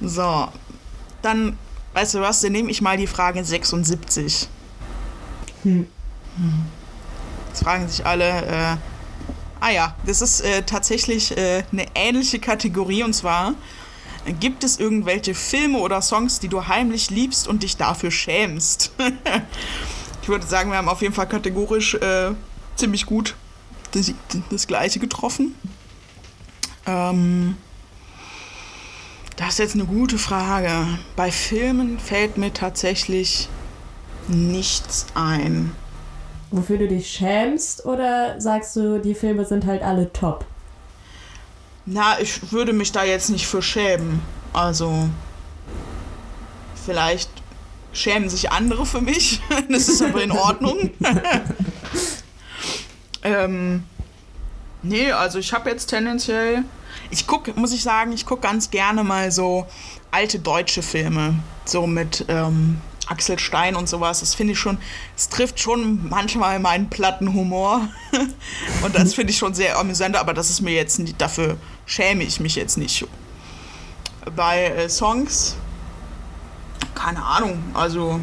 so, 0.00 0.46
dann, 1.22 1.58
weißt 1.94 2.14
du 2.14 2.20
was, 2.20 2.42
dann 2.42 2.52
nehme 2.52 2.70
ich 2.70 2.82
mal 2.82 2.96
die 2.96 3.08
Frage 3.08 3.44
76. 3.44 4.48
Hm. 5.62 5.86
Jetzt 7.48 7.62
fragen 7.62 7.88
sich 7.88 8.06
alle, 8.06 8.46
äh, 8.46 8.76
ah 9.60 9.70
ja, 9.70 9.94
das 10.06 10.22
ist 10.22 10.40
äh, 10.40 10.62
tatsächlich 10.62 11.36
äh, 11.36 11.64
eine 11.72 11.86
ähnliche 11.94 12.38
Kategorie 12.38 13.02
und 13.02 13.12
zwar 13.12 13.54
gibt 14.38 14.64
es 14.64 14.78
irgendwelche 14.78 15.34
Filme 15.34 15.78
oder 15.78 16.02
Songs, 16.02 16.40
die 16.40 16.48
du 16.48 16.68
heimlich 16.68 17.10
liebst 17.10 17.48
und 17.48 17.62
dich 17.62 17.76
dafür 17.76 18.10
schämst? 18.10 18.92
ich 20.22 20.28
würde 20.28 20.46
sagen, 20.46 20.70
wir 20.70 20.78
haben 20.78 20.88
auf 20.88 21.02
jeden 21.02 21.14
Fall 21.14 21.28
kategorisch 21.28 21.94
äh, 21.94 22.32
ziemlich 22.76 23.06
gut 23.06 23.34
das, 23.92 24.12
das 24.50 24.66
Gleiche 24.66 24.98
getroffen. 24.98 25.54
Ähm, 26.86 27.56
das 29.36 29.54
ist 29.54 29.58
jetzt 29.58 29.74
eine 29.74 29.86
gute 29.86 30.18
Frage. 30.18 30.86
Bei 31.16 31.32
Filmen 31.32 31.98
fällt 31.98 32.36
mir 32.36 32.52
tatsächlich 32.52 33.48
nichts 34.28 35.06
ein. 35.14 35.72
Wofür 36.50 36.78
du 36.78 36.88
dich 36.88 37.10
schämst 37.10 37.86
oder 37.86 38.40
sagst 38.40 38.74
du, 38.76 38.98
die 38.98 39.14
Filme 39.14 39.44
sind 39.44 39.66
halt 39.66 39.82
alle 39.82 40.12
top? 40.12 40.44
Na, 41.86 42.20
ich 42.20 42.52
würde 42.52 42.72
mich 42.72 42.92
da 42.92 43.04
jetzt 43.04 43.30
nicht 43.30 43.46
für 43.46 43.62
schämen. 43.62 44.20
Also, 44.52 45.08
vielleicht 46.84 47.30
schämen 47.92 48.28
sich 48.28 48.50
andere 48.50 48.86
für 48.86 49.00
mich. 49.00 49.40
Das 49.68 49.88
ist 49.88 50.02
aber 50.02 50.22
in 50.22 50.32
Ordnung. 50.32 50.90
ähm, 53.22 53.84
nee, 54.82 55.12
also 55.12 55.38
ich 55.38 55.52
habe 55.52 55.70
jetzt 55.70 55.86
tendenziell. 55.86 56.64
Ich 57.10 57.26
gucke, 57.26 57.52
muss 57.54 57.72
ich 57.72 57.82
sagen, 57.82 58.12
ich 58.12 58.26
gucke 58.26 58.42
ganz 58.42 58.70
gerne 58.70 59.04
mal 59.04 59.30
so 59.30 59.66
alte 60.10 60.40
deutsche 60.40 60.82
Filme. 60.82 61.36
So 61.64 61.86
mit 61.86 62.24
ähm, 62.28 62.80
Axel 63.10 63.38
Stein 63.38 63.76
und 63.76 63.88
sowas. 63.88 64.20
Das 64.20 64.34
finde 64.34 64.52
ich 64.52 64.58
schon, 64.58 64.78
es 65.16 65.28
trifft 65.28 65.60
schon 65.60 66.08
manchmal 66.08 66.58
meinen 66.60 66.88
platten 66.88 67.34
Humor. 67.34 67.88
und 68.82 68.94
das 68.94 69.14
finde 69.14 69.32
ich 69.32 69.38
schon 69.38 69.52
sehr 69.52 69.78
amüsant, 69.78 70.16
aber 70.16 70.32
das 70.32 70.48
ist 70.48 70.60
mir 70.60 70.72
jetzt 70.72 70.98
nicht, 70.98 71.20
dafür 71.20 71.56
schäme 71.86 72.22
ich 72.24 72.40
mich 72.40 72.54
jetzt 72.54 72.78
nicht. 72.78 73.06
Bei 74.36 74.66
äh, 74.66 74.88
Songs, 74.88 75.56
keine 76.94 77.22
Ahnung, 77.22 77.62
also 77.74 78.20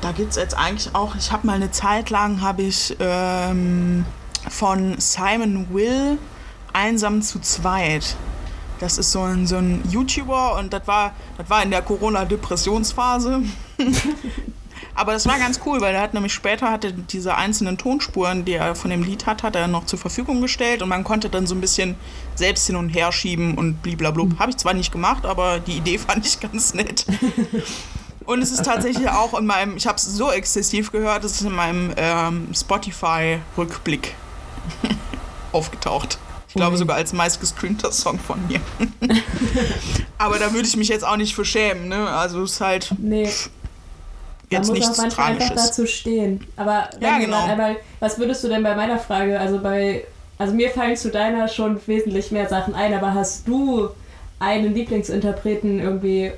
da 0.00 0.12
gibt 0.12 0.30
es 0.30 0.36
jetzt 0.36 0.54
eigentlich 0.54 0.94
auch, 0.94 1.16
ich 1.16 1.32
habe 1.32 1.46
mal 1.46 1.54
eine 1.54 1.70
Zeit 1.70 2.10
lang, 2.10 2.42
habe 2.42 2.62
ich 2.62 2.94
ähm, 3.00 4.04
von 4.50 4.96
Simon 4.98 5.72
Will 5.72 6.18
Einsam 6.74 7.22
zu 7.22 7.38
zweit. 7.38 8.16
Das 8.80 8.98
ist 8.98 9.12
so 9.12 9.22
ein, 9.22 9.46
so 9.46 9.56
ein 9.56 9.82
YouTuber 9.88 10.58
und 10.58 10.72
das 10.72 10.86
war, 10.86 11.12
das 11.38 11.48
war 11.48 11.62
in 11.62 11.70
der 11.70 11.82
Corona-Depressionsphase. 11.82 13.42
Aber 14.96 15.12
das 15.12 15.26
war 15.26 15.38
ganz 15.38 15.60
cool, 15.66 15.80
weil 15.80 15.94
er 15.94 16.02
hat 16.02 16.14
nämlich 16.14 16.32
später 16.32 16.70
hatte 16.70 16.92
diese 16.92 17.34
einzelnen 17.34 17.78
Tonspuren, 17.78 18.44
die 18.44 18.52
er 18.52 18.76
von 18.76 18.90
dem 18.90 19.02
Lied 19.02 19.26
hat, 19.26 19.42
hat 19.42 19.56
er 19.56 19.66
noch 19.66 19.86
zur 19.86 19.98
Verfügung 19.98 20.40
gestellt 20.40 20.82
und 20.82 20.88
man 20.88 21.02
konnte 21.02 21.28
dann 21.28 21.46
so 21.46 21.54
ein 21.54 21.60
bisschen 21.60 21.96
selbst 22.36 22.66
hin 22.66 22.76
und 22.76 22.90
her 22.90 23.10
schieben 23.10 23.56
und 23.56 23.82
bliblablub. 23.82 24.38
Habe 24.38 24.50
ich 24.50 24.56
zwar 24.56 24.74
nicht 24.74 24.92
gemacht, 24.92 25.26
aber 25.26 25.58
die 25.58 25.78
Idee 25.78 25.98
fand 26.06 26.24
ich 26.26 26.38
ganz 26.38 26.74
nett. 26.74 27.06
Und 28.24 28.40
es 28.40 28.52
ist 28.52 28.64
tatsächlich 28.64 29.08
auch 29.08 29.38
in 29.38 29.46
meinem, 29.46 29.76
ich 29.76 29.86
habe 29.86 29.96
es 29.96 30.04
so 30.04 30.30
exzessiv 30.30 30.92
gehört, 30.92 31.24
es 31.24 31.32
ist 31.32 31.42
in 31.42 31.52
meinem 31.52 31.92
ähm, 31.96 32.48
Spotify-Rückblick 32.54 34.14
aufgetaucht. 35.52 36.18
Ich 36.54 36.60
glaube 36.60 36.76
sogar 36.76 36.94
als 36.98 37.12
meistgestreamter 37.12 37.90
Song 37.90 38.16
von 38.16 38.38
mir. 38.46 38.60
Aber 40.18 40.38
da 40.38 40.52
würde 40.52 40.68
ich 40.68 40.76
mich 40.76 40.86
jetzt 40.86 41.04
auch 41.04 41.16
nicht 41.16 41.34
für 41.34 41.44
schämen, 41.44 41.88
ne? 41.88 42.08
Also 42.08 42.44
es 42.44 42.52
ist 42.52 42.60
halt 42.60 42.94
Nee, 42.96 43.28
jetzt 44.50 44.68
muss 44.68 44.78
nichts 44.78 44.92
auch 44.92 45.02
manchmal 45.02 45.32
einfach 45.32 45.50
dazu 45.56 45.84
stehen. 45.84 46.46
Aber 46.54 46.90
Ja, 47.00 47.18
genau. 47.18 47.44
einmal, 47.44 47.76
was 47.98 48.20
würdest 48.20 48.44
du 48.44 48.48
denn 48.48 48.62
bei 48.62 48.76
meiner 48.76 49.00
Frage, 49.00 49.40
also 49.40 49.58
bei, 49.58 50.04
also 50.38 50.54
mir 50.54 50.70
fallen 50.70 50.96
zu 50.96 51.10
deiner 51.10 51.48
schon 51.48 51.80
wesentlich 51.88 52.30
mehr 52.30 52.48
Sachen 52.48 52.76
ein, 52.76 52.94
aber 52.94 53.14
hast 53.14 53.48
du 53.48 53.88
einen 54.38 54.74
Lieblingsinterpreten 54.74 55.80
irgendwie 55.80 56.30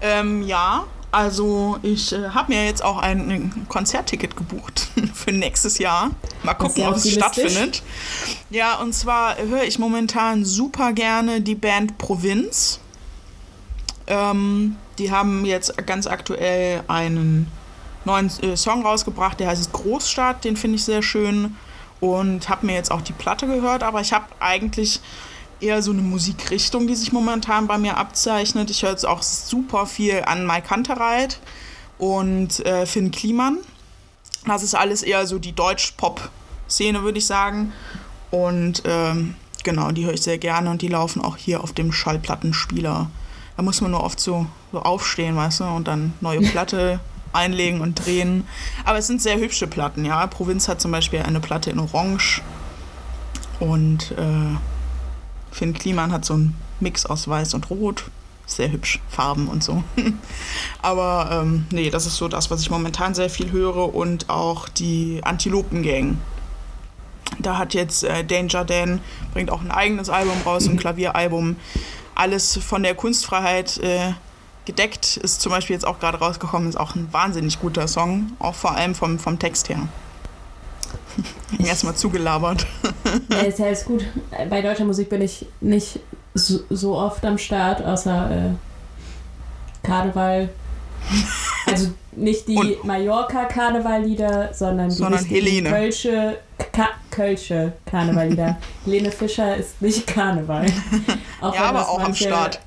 Ähm, 0.00 0.42
ja, 0.42 0.84
also 1.16 1.78
ich 1.82 2.12
äh, 2.12 2.28
habe 2.28 2.52
mir 2.52 2.66
jetzt 2.66 2.84
auch 2.84 2.98
ein, 2.98 3.30
ein 3.30 3.66
Konzertticket 3.70 4.36
gebucht 4.36 4.88
für 5.14 5.32
nächstes 5.32 5.78
Jahr. 5.78 6.10
Mal 6.42 6.52
gucken, 6.52 6.86
ob 6.86 6.96
es 6.96 7.10
stattfindet. 7.10 7.82
Ja, 8.50 8.74
und 8.80 8.92
zwar 8.92 9.38
höre 9.38 9.64
ich 9.64 9.78
momentan 9.78 10.44
super 10.44 10.92
gerne 10.92 11.40
die 11.40 11.54
Band 11.54 11.96
Provinz. 11.96 12.80
Ähm, 14.06 14.76
die 14.98 15.10
haben 15.10 15.46
jetzt 15.46 15.74
ganz 15.86 16.06
aktuell 16.06 16.82
einen 16.86 17.50
neuen 18.04 18.30
äh, 18.42 18.54
Song 18.54 18.84
rausgebracht, 18.84 19.40
der 19.40 19.48
heißt 19.48 19.72
Großstadt, 19.72 20.44
den 20.44 20.58
finde 20.58 20.76
ich 20.76 20.84
sehr 20.84 21.00
schön 21.00 21.56
und 21.98 22.50
habe 22.50 22.66
mir 22.66 22.74
jetzt 22.74 22.90
auch 22.90 23.00
die 23.00 23.14
Platte 23.14 23.46
gehört, 23.46 23.82
aber 23.82 24.02
ich 24.02 24.12
habe 24.12 24.26
eigentlich 24.38 25.00
eher 25.60 25.82
so 25.82 25.90
eine 25.90 26.02
Musikrichtung, 26.02 26.86
die 26.86 26.94
sich 26.94 27.12
momentan 27.12 27.66
bei 27.66 27.78
mir 27.78 27.96
abzeichnet. 27.96 28.70
Ich 28.70 28.82
höre 28.82 28.90
jetzt 28.90 29.06
auch 29.06 29.22
super 29.22 29.86
viel 29.86 30.22
an 30.24 30.46
Mike 30.46 30.68
Kantereit 30.68 31.40
und 31.98 32.64
äh, 32.66 32.86
Finn 32.86 33.10
Kliman. 33.10 33.58
Das 34.46 34.62
ist 34.62 34.74
alles 34.74 35.02
eher 35.02 35.26
so 35.26 35.38
die 35.38 35.52
Deutsch-Pop-Szene, 35.52 37.02
würde 37.02 37.18
ich 37.18 37.26
sagen. 37.26 37.72
Und 38.30 38.82
ähm, 38.84 39.34
genau, 39.64 39.90
die 39.90 40.04
höre 40.04 40.14
ich 40.14 40.22
sehr 40.22 40.38
gerne 40.38 40.70
und 40.70 40.82
die 40.82 40.88
laufen 40.88 41.22
auch 41.22 41.36
hier 41.36 41.62
auf 41.62 41.72
dem 41.72 41.92
Schallplattenspieler. 41.92 43.10
Da 43.56 43.62
muss 43.62 43.80
man 43.80 43.90
nur 43.90 44.04
oft 44.04 44.20
so, 44.20 44.46
so 44.72 44.82
aufstehen, 44.82 45.36
weißt 45.36 45.60
du, 45.60 45.64
und 45.64 45.88
dann 45.88 46.12
neue 46.20 46.40
Platte 46.50 47.00
einlegen 47.32 47.80
und 47.80 47.94
drehen. 48.06 48.46
Aber 48.84 48.98
es 48.98 49.06
sind 49.06 49.20
sehr 49.20 49.38
hübsche 49.38 49.66
Platten, 49.66 50.04
ja. 50.04 50.26
Provinz 50.26 50.68
hat 50.68 50.80
zum 50.80 50.92
Beispiel 50.92 51.20
eine 51.20 51.40
Platte 51.40 51.70
in 51.70 51.78
Orange 51.78 52.42
und 53.58 54.12
äh, 54.12 54.56
Finn 55.56 55.72
Kliman 55.72 56.12
hat 56.12 56.26
so 56.26 56.34
einen 56.34 56.54
Mix 56.80 57.06
aus 57.06 57.28
Weiß 57.28 57.54
und 57.54 57.70
Rot. 57.70 58.04
Sehr 58.44 58.70
hübsch, 58.70 59.00
Farben 59.08 59.48
und 59.48 59.64
so. 59.64 59.82
Aber 60.82 61.30
ähm, 61.32 61.66
nee, 61.72 61.88
das 61.88 62.06
ist 62.06 62.16
so 62.16 62.28
das, 62.28 62.50
was 62.50 62.60
ich 62.60 62.70
momentan 62.70 63.14
sehr 63.14 63.30
viel 63.30 63.50
höre 63.50 63.94
und 63.94 64.28
auch 64.28 64.68
die 64.68 65.20
Antilopen-Gang. 65.24 66.18
Da 67.38 67.56
hat 67.58 67.74
jetzt 67.74 68.04
äh, 68.04 68.22
Danger 68.22 68.64
Dan, 68.64 69.00
bringt 69.32 69.50
auch 69.50 69.62
ein 69.62 69.70
eigenes 69.70 70.10
Album 70.10 70.36
raus, 70.44 70.68
ein 70.68 70.76
Klavieralbum. 70.76 71.56
Alles 72.14 72.58
von 72.58 72.82
der 72.82 72.94
Kunstfreiheit 72.94 73.78
äh, 73.78 74.12
gedeckt. 74.66 75.16
Ist 75.16 75.40
zum 75.40 75.50
Beispiel 75.50 75.74
jetzt 75.74 75.86
auch 75.86 75.98
gerade 75.98 76.18
rausgekommen, 76.18 76.68
ist 76.68 76.76
auch 76.76 76.94
ein 76.94 77.08
wahnsinnig 77.12 77.58
guter 77.60 77.88
Song, 77.88 78.32
auch 78.38 78.54
vor 78.54 78.76
allem 78.76 78.94
vom, 78.94 79.18
vom 79.18 79.38
Text 79.38 79.70
her. 79.70 79.88
Erstmal 81.58 81.94
zugelabert. 81.94 82.66
Ja, 83.30 83.38
ist 83.42 83.60
ja 83.60 83.66
alles 83.66 83.84
gut. 83.84 84.04
Bei 84.50 84.60
deutscher 84.60 84.84
Musik 84.84 85.08
bin 85.08 85.22
ich 85.22 85.46
nicht 85.60 86.00
so, 86.34 86.60
so 86.70 86.96
oft 86.96 87.24
am 87.24 87.38
Start, 87.38 87.84
außer 87.84 88.30
äh, 88.30 89.86
Karneval. 89.86 90.48
Also 91.66 91.90
nicht 92.12 92.48
die 92.48 92.78
Mallorca-Karnevallieder, 92.82 94.52
sondern 94.52 94.88
die 94.88 94.96
sondern 94.96 95.24
Helene. 95.24 95.70
Kölsche, 95.70 96.38
Ka 96.72 96.88
Kölsche 97.10 97.74
Karnevallieder. 97.86 98.58
Helene 98.84 99.10
Fischer 99.12 99.56
ist 99.56 99.80
nicht 99.80 100.06
Karneval. 100.06 100.66
Auch 101.40 101.54
ja, 101.54 101.62
aber 101.62 101.88
auch 101.88 102.00
am 102.00 102.14
Start. 102.14 102.60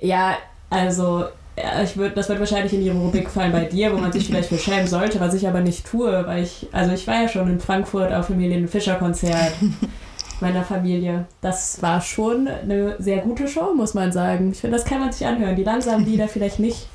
Ja, 0.00 0.36
also 0.68 1.26
ich 1.56 1.96
würd, 1.96 2.16
das 2.16 2.28
wird 2.28 2.40
wahrscheinlich 2.40 2.72
in 2.72 2.80
die 2.80 2.90
Rubrik 2.90 3.30
fallen 3.30 3.52
bei 3.52 3.64
dir, 3.64 3.92
wo 3.92 3.98
man 3.98 4.10
sich 4.10 4.26
vielleicht 4.26 4.48
für 4.48 4.58
schämen 4.58 4.88
sollte, 4.88 5.20
was 5.20 5.34
ich 5.34 5.46
aber 5.46 5.60
nicht 5.60 5.86
tue, 5.86 6.26
weil 6.26 6.42
ich, 6.42 6.66
also 6.72 6.92
ich 6.92 7.06
war 7.06 7.22
ja 7.22 7.28
schon 7.28 7.48
in 7.48 7.60
Frankfurt 7.60 8.12
auf 8.12 8.26
dem 8.26 8.40
Helene 8.40 8.66
Fischer 8.66 8.96
Konzert 8.96 9.52
meiner 10.40 10.64
Familie. 10.64 11.26
Das 11.40 11.80
war 11.80 12.00
schon 12.00 12.48
eine 12.48 12.96
sehr 13.00 13.18
gute 13.18 13.46
Show, 13.46 13.72
muss 13.74 13.94
man 13.94 14.10
sagen. 14.10 14.50
Ich 14.50 14.60
finde, 14.60 14.76
das 14.76 14.84
kann 14.84 14.98
man 14.98 15.12
sich 15.12 15.26
anhören. 15.26 15.54
Die 15.54 15.62
langsamen 15.62 16.04
Lieder 16.10 16.26
vielleicht 16.26 16.58
nicht 16.58 16.88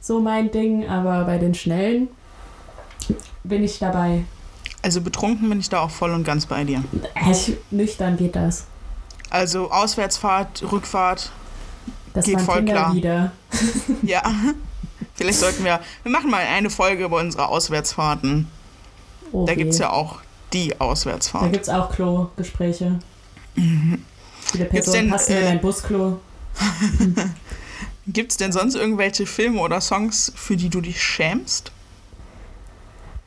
so 0.00 0.20
mein 0.20 0.50
Ding, 0.50 0.88
aber 0.88 1.24
bei 1.24 1.38
den 1.38 1.54
schnellen 1.54 2.08
bin 3.44 3.64
ich 3.64 3.78
dabei. 3.78 4.24
Also 4.82 5.00
betrunken 5.00 5.48
bin 5.48 5.60
ich 5.60 5.70
da 5.70 5.80
auch 5.80 5.90
voll 5.90 6.12
und 6.12 6.24
ganz 6.24 6.46
bei 6.46 6.64
dir. 6.64 6.84
Ich, 7.30 7.54
nüchtern 7.70 8.16
geht 8.16 8.36
das. 8.36 8.66
Also 9.30 9.70
Auswärtsfahrt, 9.70 10.64
Rückfahrt, 10.70 11.30
das 12.14 12.26
Geht 12.26 12.40
voll 12.40 12.64
klar. 12.64 12.94
ja. 14.02 14.22
Vielleicht 15.14 15.38
sollten 15.38 15.64
wir. 15.64 15.80
Wir 16.02 16.12
machen 16.12 16.30
mal 16.30 16.42
eine 16.44 16.70
Folge 16.70 17.04
über 17.04 17.18
unsere 17.18 17.48
Auswärtsfahrten. 17.48 18.48
Okay. 19.32 19.46
Da 19.46 19.54
gibt 19.54 19.72
es 19.72 19.78
ja 19.78 19.90
auch 19.90 20.20
die 20.52 20.80
Auswärtsfahrt. 20.80 21.44
Da 21.44 21.48
gibt 21.48 21.64
es 21.64 21.68
auch 21.68 21.90
Klo-Gespräche. 21.90 22.98
Mhm. 23.54 24.04
Viele 24.40 24.64
Personen 24.66 25.10
passen 25.10 25.32
äh, 25.32 25.40
in 25.40 25.46
ein 25.46 25.60
Busklo. 25.60 26.20
gibt 28.06 28.32
es 28.32 28.36
denn 28.36 28.52
sonst 28.52 28.74
irgendwelche 28.74 29.26
Filme 29.26 29.60
oder 29.60 29.80
Songs, 29.80 30.32
für 30.34 30.56
die 30.56 30.68
du 30.68 30.80
dich 30.80 31.02
schämst? 31.02 31.72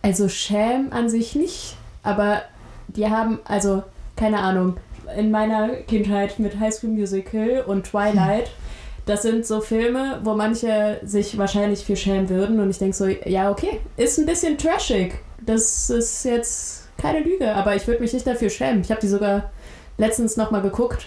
Also 0.02 0.30
schäm 0.30 0.92
an 0.92 1.10
sich 1.10 1.34
nicht, 1.34 1.78
aber 2.04 2.44
die 2.88 3.08
haben, 3.08 3.40
also 3.46 3.84
keine 4.16 4.40
Ahnung, 4.40 4.78
in 5.18 5.32
meiner 5.32 5.70
Kindheit 5.70 6.38
mit 6.40 6.60
High 6.60 6.74
School 6.74 6.92
Musical 6.92 7.64
und 7.66 7.86
Twilight. 7.86 8.48
Hm 8.48 8.66
das 9.06 9.22
sind 9.22 9.46
so 9.46 9.62
Filme, 9.62 10.20
wo 10.24 10.34
manche 10.34 11.00
sich 11.04 11.38
wahrscheinlich 11.38 11.86
für 11.86 11.96
schämen 11.96 12.30
würden 12.30 12.60
und 12.60 12.70
ich 12.70 12.80
denke 12.80 12.96
so, 12.96 13.06
ja, 13.06 13.52
okay, 13.52 13.80
ist 13.98 14.18
ein 14.18 14.26
bisschen 14.26 14.58
trashig. 14.58 15.14
Das 15.46 15.90
ist 15.90 16.26
jetzt 16.26 16.88
keine 16.98 17.20
Lüge, 17.20 17.54
aber 17.54 17.76
ich 17.76 17.88
würde 17.88 18.02
mich 18.02 18.14
nicht 18.14 18.26
dafür 18.26 18.50
schämen. 18.50 18.82
Ich 18.82 18.90
habe 18.90 19.02
die 19.02 19.08
sogar 19.08 19.52
letztens 19.98 20.38
nochmal 20.38 20.62
geguckt, 20.62 21.06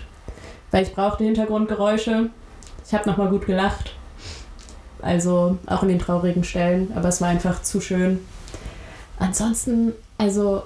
weil 0.70 0.84
ich 0.84 0.94
brauchte 0.94 1.24
Hintergrundgeräusche. 1.24 2.30
Ich 2.86 2.94
habe 2.94 3.08
nochmal 3.08 3.30
gut 3.30 3.46
gelacht. 3.46 3.94
Also 5.02 5.58
auch 5.66 5.82
in 5.82 5.88
den 5.88 5.98
traurigen 5.98 6.44
Stellen, 6.44 6.92
aber 6.94 7.08
es 7.08 7.20
war 7.20 7.28
einfach 7.28 7.62
zu 7.62 7.80
schön. 7.80 8.20
Ansonsten, 9.18 9.92
also 10.18 10.62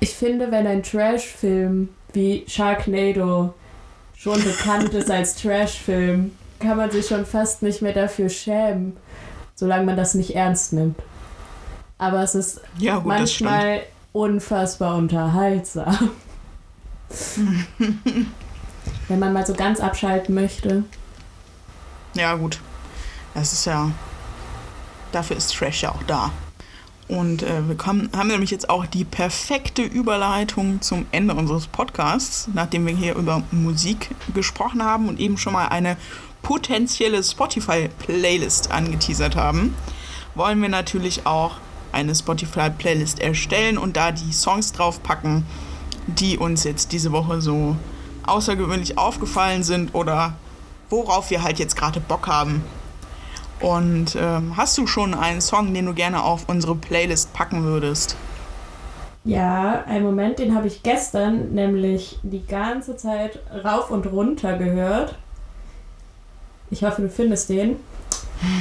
ich 0.00 0.14
finde, 0.14 0.50
wenn 0.50 0.66
ein 0.66 0.82
Trash-Film 0.82 1.90
wie 2.12 2.44
Sharknado 2.46 3.54
schon 4.24 4.42
bekannt 4.42 4.94
ist 4.94 5.10
als 5.10 5.36
Trashfilm, 5.36 6.32
kann 6.58 6.78
man 6.78 6.90
sich 6.90 7.06
schon 7.06 7.26
fast 7.26 7.62
nicht 7.62 7.82
mehr 7.82 7.92
dafür 7.92 8.30
schämen, 8.30 8.96
solange 9.54 9.84
man 9.84 9.98
das 9.98 10.14
nicht 10.14 10.34
ernst 10.34 10.72
nimmt. 10.72 10.98
Aber 11.98 12.22
es 12.22 12.34
ist 12.34 12.62
ja, 12.78 12.96
gut, 12.96 13.06
manchmal 13.06 13.82
unfassbar 14.12 14.96
unterhaltsam. 14.96 16.12
Wenn 19.08 19.18
man 19.18 19.34
mal 19.34 19.46
so 19.46 19.52
ganz 19.52 19.78
abschalten 19.80 20.34
möchte. 20.34 20.84
Ja, 22.14 22.34
gut. 22.34 22.60
Das 23.34 23.52
ist 23.52 23.66
ja. 23.66 23.90
Dafür 25.12 25.36
ist 25.36 25.54
Trash 25.54 25.82
ja 25.82 25.90
auch 25.90 26.02
da. 26.04 26.32
Und 27.06 27.42
äh, 27.42 27.68
wir 27.68 27.76
kommen, 27.76 28.08
haben 28.16 28.28
nämlich 28.28 28.50
jetzt 28.50 28.70
auch 28.70 28.86
die 28.86 29.04
perfekte 29.04 29.82
Überleitung 29.82 30.80
zum 30.80 31.06
Ende 31.12 31.34
unseres 31.34 31.66
Podcasts, 31.66 32.48
nachdem 32.54 32.86
wir 32.86 32.96
hier 32.96 33.14
über 33.14 33.42
Musik 33.50 34.10
gesprochen 34.32 34.82
haben 34.82 35.08
und 35.08 35.20
eben 35.20 35.36
schon 35.36 35.52
mal 35.52 35.68
eine 35.68 35.96
potenzielle 36.42 37.22
Spotify-Playlist 37.22 38.70
angeteasert 38.70 39.36
haben, 39.36 39.74
wollen 40.34 40.62
wir 40.62 40.68
natürlich 40.68 41.26
auch 41.26 41.56
eine 41.92 42.14
Spotify-Playlist 42.14 43.20
erstellen 43.20 43.78
und 43.78 43.96
da 43.96 44.10
die 44.10 44.32
Songs 44.32 44.72
draufpacken, 44.72 45.46
die 46.06 46.38
uns 46.38 46.64
jetzt 46.64 46.92
diese 46.92 47.12
Woche 47.12 47.40
so 47.40 47.76
außergewöhnlich 48.26 48.98
aufgefallen 48.98 49.62
sind 49.62 49.94
oder 49.94 50.34
worauf 50.90 51.30
wir 51.30 51.42
halt 51.42 51.58
jetzt 51.58 51.76
gerade 51.76 52.00
Bock 52.00 52.26
haben. 52.26 52.64
Und 53.64 54.14
ähm, 54.20 54.58
hast 54.58 54.76
du 54.76 54.86
schon 54.86 55.14
einen 55.14 55.40
Song, 55.40 55.72
den 55.72 55.86
du 55.86 55.94
gerne 55.94 56.22
auf 56.22 56.50
unsere 56.50 56.74
Playlist 56.74 57.32
packen 57.32 57.64
würdest? 57.64 58.14
Ja, 59.24 59.82
einen 59.86 60.04
Moment, 60.04 60.38
den 60.38 60.54
habe 60.54 60.66
ich 60.66 60.82
gestern 60.82 61.54
nämlich 61.54 62.18
die 62.22 62.44
ganze 62.44 62.94
Zeit 62.98 63.38
rauf 63.64 63.90
und 63.90 64.04
runter 64.04 64.58
gehört. 64.58 65.16
Ich 66.70 66.84
hoffe, 66.84 67.00
du 67.00 67.08
findest 67.08 67.48
den. 67.48 67.76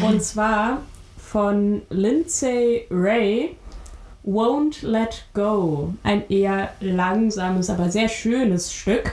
Und 0.08 0.24
zwar 0.24 0.78
von 1.18 1.82
Lindsay 1.89 2.88
Ray, 2.89 3.58
Won't 4.26 4.86
Let 4.86 5.26
Go. 5.34 5.93
Ein 6.04 6.30
eher 6.30 6.70
langsames, 6.80 7.70
aber 7.70 7.89
sehr 7.89 8.08
schönes 8.08 8.72
Stück. 8.72 9.12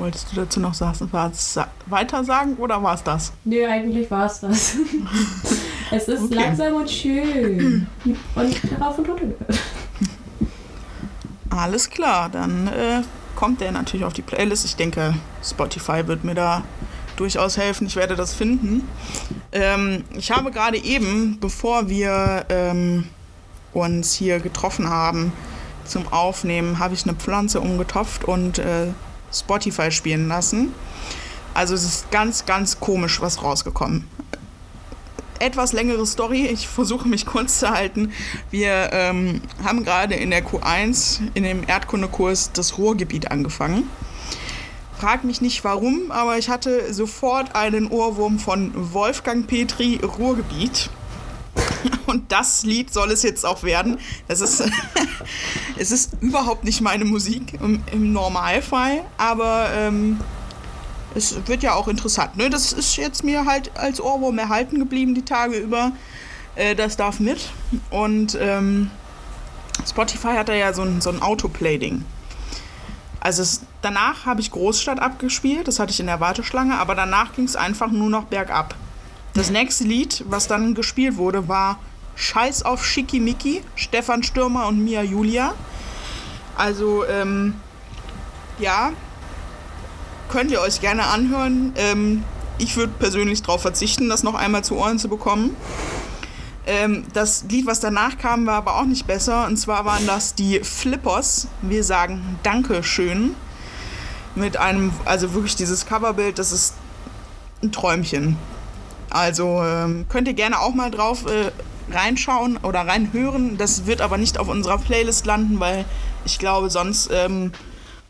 Wolltest 0.00 0.32
du 0.32 0.36
dazu 0.36 0.60
noch 0.60 0.74
was 0.80 1.58
weiter 1.86 2.24
sagen 2.24 2.54
oder 2.56 2.82
war 2.82 2.94
es 2.94 3.02
das? 3.02 3.32
Nö, 3.44 3.66
eigentlich 3.66 4.10
war 4.10 4.24
es 4.24 4.40
das. 4.40 4.76
es 5.90 6.08
ist 6.08 6.22
okay. 6.22 6.34
langsam 6.34 6.74
und 6.76 6.90
schön. 6.90 7.86
Und 8.34 8.80
rauf 8.80 8.96
und 8.96 9.08
runter 9.10 9.26
gehört. 9.26 9.60
Alles 11.50 11.90
klar, 11.90 12.30
dann 12.30 12.68
äh, 12.68 13.02
kommt 13.36 13.60
der 13.60 13.72
natürlich 13.72 14.06
auf 14.06 14.14
die 14.14 14.22
Playlist. 14.22 14.64
Ich 14.64 14.76
denke, 14.76 15.14
Spotify 15.44 16.06
wird 16.06 16.24
mir 16.24 16.34
da 16.34 16.62
durchaus 17.16 17.58
helfen. 17.58 17.86
Ich 17.86 17.96
werde 17.96 18.16
das 18.16 18.32
finden. 18.32 18.88
Ähm, 19.52 20.04
ich 20.16 20.30
habe 20.30 20.50
gerade 20.50 20.78
eben, 20.78 21.36
bevor 21.40 21.90
wir 21.90 22.46
ähm, 22.48 23.04
uns 23.74 24.14
hier 24.14 24.40
getroffen 24.40 24.88
haben 24.88 25.30
zum 25.84 26.10
Aufnehmen, 26.10 26.78
habe 26.78 26.94
ich 26.94 27.04
eine 27.04 27.14
Pflanze 27.14 27.60
umgetopft 27.60 28.24
und 28.24 28.58
äh, 28.60 28.86
Spotify 29.32 29.90
spielen 29.90 30.28
lassen. 30.28 30.74
Also 31.54 31.74
es 31.74 31.84
ist 31.84 32.10
ganz, 32.10 32.46
ganz 32.46 32.80
komisch 32.80 33.20
was 33.20 33.42
rausgekommen. 33.42 34.06
Etwas 35.38 35.72
längere 35.72 36.06
Story, 36.06 36.46
ich 36.46 36.68
versuche 36.68 37.08
mich 37.08 37.24
kurz 37.24 37.60
zu 37.60 37.70
halten. 37.70 38.12
Wir 38.50 38.90
ähm, 38.92 39.40
haben 39.64 39.84
gerade 39.84 40.14
in 40.14 40.30
der 40.30 40.44
Q1 40.44 41.20
in 41.34 41.44
dem 41.44 41.66
Erdkundekurs 41.66 42.52
das 42.52 42.76
Ruhrgebiet 42.76 43.30
angefangen. 43.30 43.88
Frag 44.98 45.24
mich 45.24 45.40
nicht 45.40 45.64
warum, 45.64 46.10
aber 46.10 46.36
ich 46.36 46.50
hatte 46.50 46.92
sofort 46.92 47.54
einen 47.54 47.90
Ohrwurm 47.90 48.38
von 48.38 48.92
Wolfgang 48.92 49.46
Petri 49.46 49.98
Ruhrgebiet. 50.02 50.90
Und 52.10 52.32
das 52.32 52.64
Lied 52.64 52.92
soll 52.92 53.10
es 53.12 53.22
jetzt 53.22 53.46
auch 53.46 53.62
werden. 53.62 53.98
Das 54.28 54.40
ist, 54.40 54.62
es 55.78 55.90
ist 55.92 56.12
überhaupt 56.20 56.64
nicht 56.64 56.80
meine 56.80 57.04
Musik 57.04 57.54
im, 57.54 57.82
im 57.92 58.12
Normalfall, 58.12 59.04
aber 59.16 59.68
ähm, 59.74 60.20
es 61.14 61.36
wird 61.46 61.62
ja 61.62 61.74
auch 61.74 61.88
interessant. 61.88 62.36
Ne? 62.36 62.50
Das 62.50 62.72
ist 62.72 62.96
jetzt 62.96 63.24
mir 63.24 63.46
halt 63.46 63.76
als 63.76 64.00
Ohrwurm 64.00 64.38
erhalten 64.38 64.78
geblieben 64.78 65.14
die 65.14 65.24
Tage 65.24 65.56
über. 65.56 65.92
Äh, 66.56 66.74
das 66.74 66.96
darf 66.96 67.20
mit. 67.20 67.50
Und 67.90 68.36
ähm, 68.40 68.90
Spotify 69.88 70.34
hat 70.34 70.48
da 70.48 70.54
ja 70.54 70.72
so 70.72 70.82
ein, 70.82 71.00
so 71.00 71.10
ein 71.10 71.22
Autoplay-Ding. 71.22 72.04
Also 73.20 73.42
es, 73.42 73.60
danach 73.82 74.26
habe 74.26 74.40
ich 74.40 74.50
Großstadt 74.50 74.98
abgespielt, 74.98 75.68
das 75.68 75.78
hatte 75.78 75.92
ich 75.92 76.00
in 76.00 76.06
der 76.06 76.20
Warteschlange, 76.20 76.78
aber 76.78 76.94
danach 76.94 77.34
ging 77.34 77.44
es 77.44 77.54
einfach 77.54 77.90
nur 77.90 78.08
noch 78.08 78.24
bergab. 78.24 78.74
Das 79.34 79.50
nächste 79.50 79.84
Lied, 79.84 80.24
was 80.26 80.48
dann 80.48 80.74
gespielt 80.74 81.16
wurde, 81.16 81.46
war 81.46 81.78
Scheiß 82.14 82.64
auf 82.64 82.84
Schickimicki, 82.84 83.62
Stefan 83.74 84.22
Stürmer 84.22 84.66
und 84.68 84.84
Mia 84.84 85.02
Julia. 85.02 85.54
Also, 86.56 87.04
ähm, 87.06 87.54
ja, 88.58 88.92
könnt 90.28 90.50
ihr 90.50 90.60
euch 90.60 90.80
gerne 90.80 91.06
anhören. 91.06 91.72
Ähm, 91.76 92.24
ich 92.58 92.76
würde 92.76 92.92
persönlich 92.98 93.42
darauf 93.42 93.62
verzichten, 93.62 94.08
das 94.08 94.22
noch 94.22 94.34
einmal 94.34 94.62
zu 94.62 94.76
Ohren 94.76 94.98
zu 94.98 95.08
bekommen. 95.08 95.56
Ähm, 96.66 97.04
das 97.14 97.44
Lied, 97.48 97.66
was 97.66 97.80
danach 97.80 98.18
kam, 98.18 98.46
war 98.46 98.56
aber 98.56 98.76
auch 98.76 98.84
nicht 98.84 99.06
besser. 99.06 99.46
Und 99.46 99.56
zwar 99.56 99.84
waren 99.86 100.06
das 100.06 100.34
die 100.34 100.60
Flippers. 100.60 101.48
Wir 101.62 101.82
sagen 101.82 102.38
Dankeschön. 102.42 103.34
Mit 104.36 104.56
einem, 104.56 104.92
also 105.06 105.34
wirklich 105.34 105.56
dieses 105.56 105.86
Coverbild, 105.86 106.38
das 106.38 106.52
ist 106.52 106.74
ein 107.62 107.72
Träumchen. 107.72 108.36
Also 109.10 109.60
ähm, 109.64 110.06
könnt 110.08 110.28
ihr 110.28 110.34
gerne 110.34 110.60
auch 110.60 110.72
mal 110.72 110.90
drauf 110.90 111.26
äh, 111.26 111.50
reinschauen 111.92 112.56
oder 112.58 112.86
reinhören. 112.86 113.58
Das 113.58 113.86
wird 113.86 114.00
aber 114.00 114.18
nicht 114.18 114.38
auf 114.38 114.48
unserer 114.48 114.78
Playlist 114.78 115.26
landen, 115.26 115.60
weil 115.60 115.84
ich 116.24 116.38
glaube, 116.38 116.70
sonst 116.70 117.10
ähm, 117.12 117.52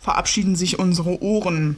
verabschieden 0.01 0.57
sich 0.57 0.79
unsere 0.79 1.23
Ohren. 1.23 1.77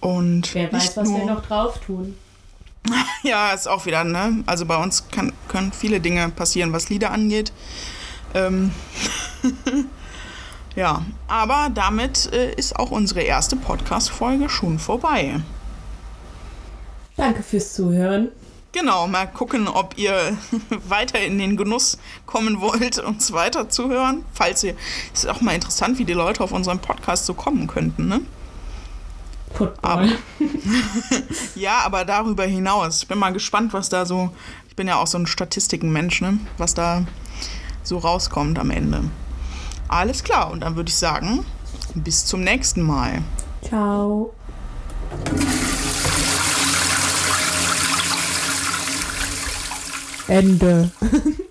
Und 0.00 0.54
Wer 0.54 0.72
weiß, 0.72 0.96
was 0.96 1.08
wir 1.08 1.24
noch 1.24 1.44
drauf 1.44 1.80
tun. 1.80 2.16
ja, 3.22 3.52
ist 3.52 3.68
auch 3.68 3.86
wieder, 3.86 4.04
ne? 4.04 4.42
Also 4.46 4.66
bei 4.66 4.76
uns 4.76 5.08
kann, 5.10 5.32
können 5.48 5.72
viele 5.72 6.00
Dinge 6.00 6.28
passieren, 6.28 6.72
was 6.72 6.88
Lieder 6.88 7.10
angeht. 7.10 7.52
Ähm 8.34 8.72
ja, 10.76 11.04
aber 11.26 11.70
damit 11.74 12.32
äh, 12.32 12.52
ist 12.54 12.76
auch 12.76 12.90
unsere 12.90 13.22
erste 13.22 13.56
Podcast-Folge 13.56 14.48
schon 14.48 14.78
vorbei. 14.78 15.40
Danke 17.16 17.42
fürs 17.42 17.74
Zuhören. 17.74 18.28
Genau, 18.76 19.08
mal 19.08 19.26
gucken, 19.26 19.68
ob 19.68 19.96
ihr 19.96 20.36
weiter 20.88 21.18
in 21.18 21.38
den 21.38 21.56
Genuss 21.56 21.96
kommen 22.26 22.60
wollt, 22.60 22.98
uns 22.98 23.32
weiter 23.32 23.70
zuhören. 23.70 24.22
Falls 24.34 24.62
ihr, 24.64 24.76
ist 25.14 25.26
auch 25.26 25.40
mal 25.40 25.54
interessant, 25.54 25.98
wie 25.98 26.04
die 26.04 26.12
Leute 26.12 26.44
auf 26.44 26.52
unseren 26.52 26.78
Podcast 26.78 27.24
so 27.24 27.32
kommen 27.32 27.68
könnten, 27.68 28.06
ne? 28.06 28.20
Aber, 29.80 30.06
ja, 31.54 31.78
aber 31.86 32.04
darüber 32.04 32.44
hinaus. 32.44 33.00
Ich 33.00 33.08
bin 33.08 33.18
mal 33.18 33.32
gespannt, 33.32 33.72
was 33.72 33.88
da 33.88 34.04
so. 34.04 34.28
Ich 34.68 34.76
bin 34.76 34.88
ja 34.88 34.96
auch 34.96 35.06
so 35.06 35.16
ein 35.16 35.26
Statistikenmensch, 35.26 36.20
ne? 36.20 36.38
Was 36.58 36.74
da 36.74 37.06
so 37.82 37.96
rauskommt 37.96 38.58
am 38.58 38.70
Ende. 38.70 39.04
Alles 39.88 40.22
klar, 40.22 40.50
und 40.50 40.60
dann 40.60 40.76
würde 40.76 40.90
ich 40.90 40.96
sagen, 40.96 41.46
bis 41.94 42.26
zum 42.26 42.42
nächsten 42.42 42.82
Mal. 42.82 43.22
Ciao. 43.62 44.34
Ende. 50.28 50.90